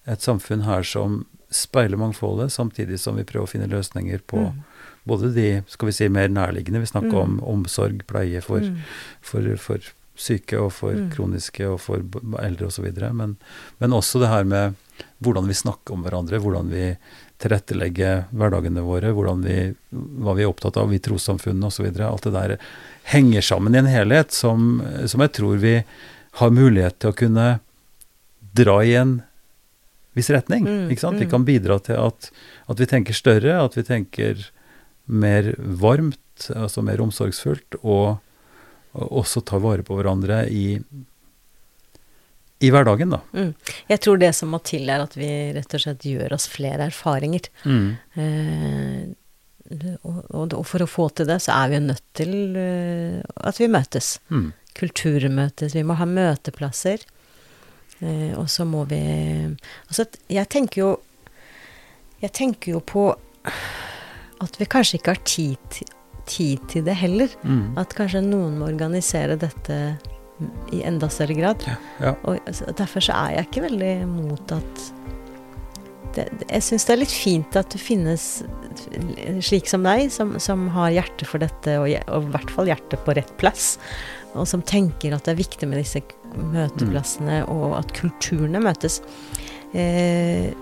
et 0.06 0.22
samfunn 0.22 0.66
her 0.68 0.86
som 0.86 1.24
speiler 1.52 2.00
mangfoldet, 2.00 2.52
samtidig 2.52 3.00
som 3.00 3.18
vi 3.18 3.26
prøver 3.28 3.48
å 3.48 3.50
finne 3.50 3.68
løsninger 3.68 4.22
på 4.28 4.46
mm. 4.46 4.60
både 5.08 5.32
de 5.34 5.48
skal 5.68 5.90
vi 5.90 5.96
si, 5.96 6.08
mer 6.08 6.30
nærliggende 6.32 6.80
Vi 6.80 6.92
snakker 6.94 7.12
mm. 7.12 7.20
om 7.20 7.42
omsorg, 7.58 8.06
pleie 8.08 8.40
for, 8.44 8.64
mm. 8.64 8.78
for, 9.20 9.50
for 9.60 9.92
syke 10.18 10.58
og 10.60 10.72
for 10.76 10.94
mm. 10.96 11.10
kroniske 11.14 11.66
og 11.66 11.78
for 11.80 12.02
eldre 12.42 12.68
osv. 12.68 12.88
Men, 13.16 13.36
men 13.80 13.96
også 13.96 14.20
det 14.22 14.30
her 14.32 14.48
med 14.48 14.78
hvordan 15.22 15.48
vi 15.48 15.56
snakker 15.56 15.94
om 15.94 16.04
hverandre, 16.04 16.40
hvordan 16.42 16.70
vi 16.72 16.92
tilrettelegger 17.42 18.26
hverdagene 18.30 18.84
våre, 18.86 19.10
vi, 19.42 19.58
hva 19.90 20.36
vi 20.38 20.44
er 20.44 20.50
opptatt 20.50 20.78
av 20.78 20.92
vi 20.92 21.00
trossamfunnene 21.02 21.70
osv. 21.70 21.88
Alt 22.06 22.28
det 22.28 22.34
der 22.36 22.56
henger 23.10 23.44
sammen 23.44 23.74
i 23.74 23.82
en 23.82 23.90
helhet 23.90 24.34
som, 24.34 24.80
som, 25.10 25.24
jeg 25.24 25.34
tror 25.38 25.58
vi 25.62 25.76
har 26.38 26.54
mulighet 26.54 27.00
til 27.02 27.12
å 27.12 27.18
kunne 27.18 27.46
dra 28.52 28.78
i 28.84 28.94
en 29.00 29.20
viss 30.16 30.30
retning. 30.32 30.66
Mm, 30.68 30.90
ikke 30.92 31.06
sant? 31.06 31.18
Mm. 31.18 31.24
Vi 31.24 31.30
kan 31.32 31.46
bidra 31.48 31.78
til 31.82 31.98
at, 31.98 32.28
at, 32.68 32.76
vi 32.78 32.88
tenker 32.88 33.16
større, 33.16 33.56
at 33.64 33.78
vi 33.78 33.86
tenker 33.86 34.44
mer 35.06 35.54
varmt, 35.58 36.50
altså 36.54 36.84
mer 36.84 37.02
omsorgsfullt, 37.02 37.80
og 37.82 38.20
og 38.92 39.16
også 39.22 39.42
tar 39.46 39.62
vare 39.64 39.84
på 39.86 39.96
hverandre 39.96 40.42
i, 40.52 40.66
i 42.62 42.70
hverdagen, 42.72 43.14
da. 43.14 43.22
Mm. 43.32 43.52
Jeg 43.88 44.02
tror 44.04 44.20
det 44.20 44.32
som 44.36 44.52
må 44.52 44.60
til, 44.66 44.90
er 44.92 45.04
at 45.04 45.16
vi 45.16 45.30
rett 45.56 45.76
og 45.78 45.84
slett 45.84 46.06
gjør 46.06 46.36
oss 46.36 46.48
flere 46.52 46.90
erfaringer. 46.90 47.48
Mm. 47.64 47.86
Eh, 48.20 49.96
og, 50.04 50.18
og, 50.34 50.58
for 50.68 50.84
å 50.84 50.90
få 50.90 51.08
til 51.16 51.30
det, 51.30 51.38
så 51.44 51.56
er 51.56 51.72
vi 51.72 51.80
nødt 51.80 52.04
til 52.18 52.34
uh, 52.58 53.22
at 53.48 53.56
vi 53.56 53.70
møtes. 53.72 54.18
Mm. 54.28 54.50
Kulturmøtes. 54.76 55.76
Vi 55.78 55.84
må 55.86 55.96
ha 55.96 56.08
møteplasser. 56.08 57.06
Eh, 58.02 58.32
og 58.36 58.48
så 58.50 58.66
må 58.66 58.82
vi 58.90 58.98
Altså, 59.86 60.08
jeg 60.26 60.48
tenker 60.50 60.80
jo 60.80 60.88
Jeg 62.22 62.32
tenker 62.34 62.72
jo 62.72 62.80
på 62.82 63.04
at 64.42 64.56
vi 64.58 64.66
kanskje 64.66 64.98
ikke 64.98 65.12
har 65.14 65.22
tid 65.22 65.60
til 65.70 65.92
tid 66.28 66.62
til 66.72 66.86
det 66.86 66.96
heller. 67.00 67.32
Mm. 67.42 67.76
At 67.80 67.94
kanskje 67.98 68.24
noen 68.24 68.58
må 68.60 68.70
organisere 68.70 69.38
dette 69.40 69.78
i 70.74 70.82
enda 70.86 71.08
større 71.12 71.36
grad. 71.38 71.62
Ja, 71.66 71.76
ja. 72.02 72.16
Og 72.26 72.74
derfor 72.78 73.04
så 73.04 73.14
er 73.14 73.36
jeg 73.36 73.48
ikke 73.48 73.66
veldig 73.68 73.92
mot 74.10 74.54
at 74.56 74.88
det, 76.12 76.26
Jeg 76.48 76.64
syns 76.66 76.84
det 76.84 76.92
er 76.92 77.00
litt 77.00 77.14
fint 77.14 77.56
at 77.56 77.70
det 77.72 77.80
finnes 77.80 78.24
slik 79.44 79.70
som 79.70 79.86
deg, 79.86 80.10
som, 80.12 80.34
som 80.42 80.66
har 80.74 80.92
hjerte 80.92 81.28
for 81.28 81.40
dette, 81.40 81.78
og, 81.80 81.88
og, 81.88 82.26
i 82.26 82.34
hvert 82.34 82.52
fall 82.52 82.68
hjerte 82.68 82.98
på 83.00 83.14
rett 83.16 83.32
plass. 83.40 83.78
Og 84.32 84.44
som 84.48 84.64
tenker 84.64 85.14
at 85.16 85.24
det 85.24 85.34
er 85.34 85.40
viktig 85.40 85.68
med 85.68 85.80
disse 85.80 86.02
møteplassene, 86.52 87.42
mm. 87.44 87.48
og 87.54 87.78
at 87.80 87.94
kulturene 87.96 88.60
møtes. 88.64 89.00
Eh, 89.72 90.52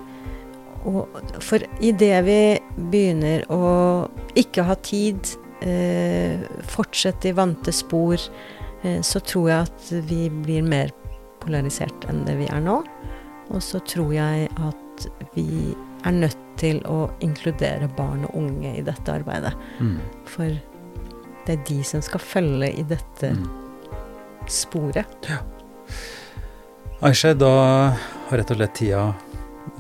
og 0.89 1.11
for 1.45 1.63
idet 1.85 2.23
vi 2.25 2.41
begynner 2.93 3.45
å 3.53 3.63
ikke 4.39 4.65
ha 4.65 4.77
tid 4.87 5.35
fortsette 5.61 7.29
i 7.29 7.37
vante 7.37 7.73
spor, 7.73 8.17
eh, 8.83 9.01
så 9.03 9.21
tror 9.21 9.51
jeg 9.51 9.69
at 9.69 9.93
vi 10.09 10.29
blir 10.33 10.65
mer 10.67 10.93
polarisert 11.41 12.09
enn 12.09 12.25
det 12.29 12.37
vi 12.41 12.49
er 12.53 12.63
nå. 12.65 12.81
Og 13.51 13.63
så 13.65 13.81
tror 13.83 14.13
jeg 14.15 14.51
at 14.63 15.07
vi 15.35 15.75
er 16.07 16.17
nødt 16.17 16.45
til 16.61 16.81
å 16.89 17.09
inkludere 17.25 17.89
barn 17.97 18.27
og 18.29 18.37
unge 18.37 18.75
i 18.79 18.85
dette 18.85 19.13
arbeidet. 19.13 19.53
Mm. 19.81 19.97
For 20.29 20.53
det 21.47 21.57
er 21.57 21.65
de 21.69 21.81
som 21.87 22.05
skal 22.05 22.23
følge 22.23 22.71
i 22.79 22.85
dette 22.89 23.33
mm. 23.37 23.47
sporet. 24.49 25.29
Ja. 25.29 25.41
Aisha, 27.09 27.33
da 27.35 27.51
har 28.29 28.39
rett 28.39 28.53
og 28.53 28.61
slett 28.61 28.77
tida 28.77 29.07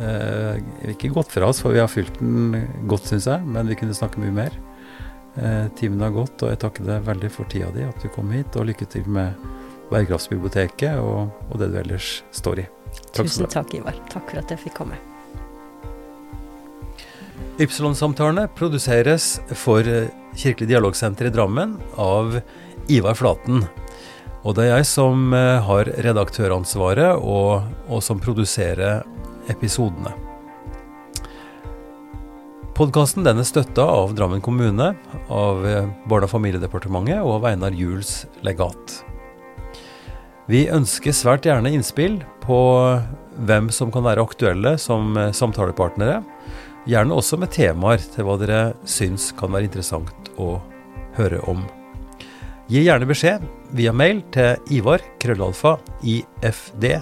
eh, 0.00 0.60
ikke 0.94 1.12
gått 1.12 1.34
fra 1.34 1.50
oss, 1.52 1.60
for 1.60 1.76
vi 1.76 1.82
har 1.82 1.90
fylt 1.92 2.16
den 2.18 2.56
godt, 2.88 3.10
syns 3.12 3.28
jeg. 3.28 3.44
Men 3.44 3.68
vi 3.68 3.76
kunne 3.78 3.96
snakke 3.96 4.22
mye 4.22 4.34
mer. 4.34 4.56
Eh, 5.38 5.66
timen 5.78 6.00
har 6.02 6.10
gått, 6.14 6.42
og 6.42 6.50
jeg 6.50 6.58
takker 6.64 6.86
deg 6.88 7.04
veldig 7.06 7.30
for 7.30 7.50
tida 7.50 7.70
di, 7.74 7.84
at 7.86 8.02
du 8.02 8.10
kom 8.12 8.32
hit. 8.34 8.56
Og 8.58 8.66
lykke 8.70 8.88
til 8.90 9.06
med 9.06 9.38
Bærekraftsbiblioteket 9.90 10.98
og, 11.02 11.30
og 11.50 11.60
det 11.62 11.70
du 11.72 11.78
ellers 11.80 12.20
står 12.34 12.64
i. 12.64 12.66
Takk 13.14 13.26
Tusen 13.26 13.50
takk, 13.50 13.74
Ivar. 13.78 13.96
Takk 14.10 14.26
for 14.30 14.42
at 14.42 14.50
jeg 14.50 14.62
fikk 14.66 14.78
komme. 14.82 14.98
Ypsilon-samtalene 17.60 18.46
produseres 18.56 19.36
for 19.58 19.84
Kirkelig 20.38 20.70
dialogsenter 20.70 21.28
i 21.28 21.34
Drammen 21.34 21.74
av 22.00 22.38
Ivar 22.90 23.18
Flaten. 23.18 23.64
Og 24.46 24.56
det 24.56 24.66
er 24.66 24.78
jeg 24.78 24.88
som 24.88 25.34
eh, 25.36 25.58
har 25.66 25.90
redaktøransvaret, 26.06 27.20
og, 27.20 27.66
og 27.90 28.02
som 28.02 28.22
produserer 28.22 29.04
episodene. 29.52 30.29
Podkasten 32.80 33.26
er 33.28 33.36
støtta 33.44 33.84
av 33.84 34.14
Drammen 34.16 34.40
kommune, 34.40 34.94
av 35.28 35.66
eh, 35.68 35.88
Barne- 36.08 36.24
og 36.24 36.30
familiedepartementet 36.32 37.18
og 37.20 37.34
av 37.34 37.50
Einar 37.50 37.74
Juels 37.76 38.22
legat. 38.40 38.94
Vi 40.48 40.62
ønsker 40.72 41.12
svært 41.12 41.44
gjerne 41.44 41.74
innspill 41.76 42.16
på 42.40 42.56
hvem 43.44 43.68
som 43.68 43.92
kan 43.92 44.06
være 44.08 44.24
aktuelle 44.24 44.78
som 44.80 45.12
eh, 45.20 45.28
samtalepartnere. 45.36 46.22
Gjerne 46.88 47.20
også 47.20 47.36
med 47.42 47.52
temaer 47.52 48.00
til 48.00 48.24
hva 48.24 48.38
dere 48.40 48.62
syns 48.88 49.28
kan 49.36 49.52
være 49.52 49.68
interessant 49.68 50.32
å 50.40 50.56
høre 51.20 51.44
om. 51.52 51.60
Gi 52.72 52.86
gjerne 52.86 53.12
beskjed 53.12 53.44
via 53.76 53.92
mail 53.92 54.24
til 54.32 54.56
ivar 54.80 55.04
krøllalfa 55.20 55.76
ifd.no. 56.00 56.96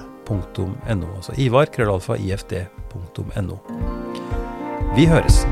Altså 1.14 1.38
ivar 1.38 1.70
krøllalfa 1.70 2.18
ifd.no. 2.18 3.62
Vi 4.96 5.06
høres. 5.06 5.46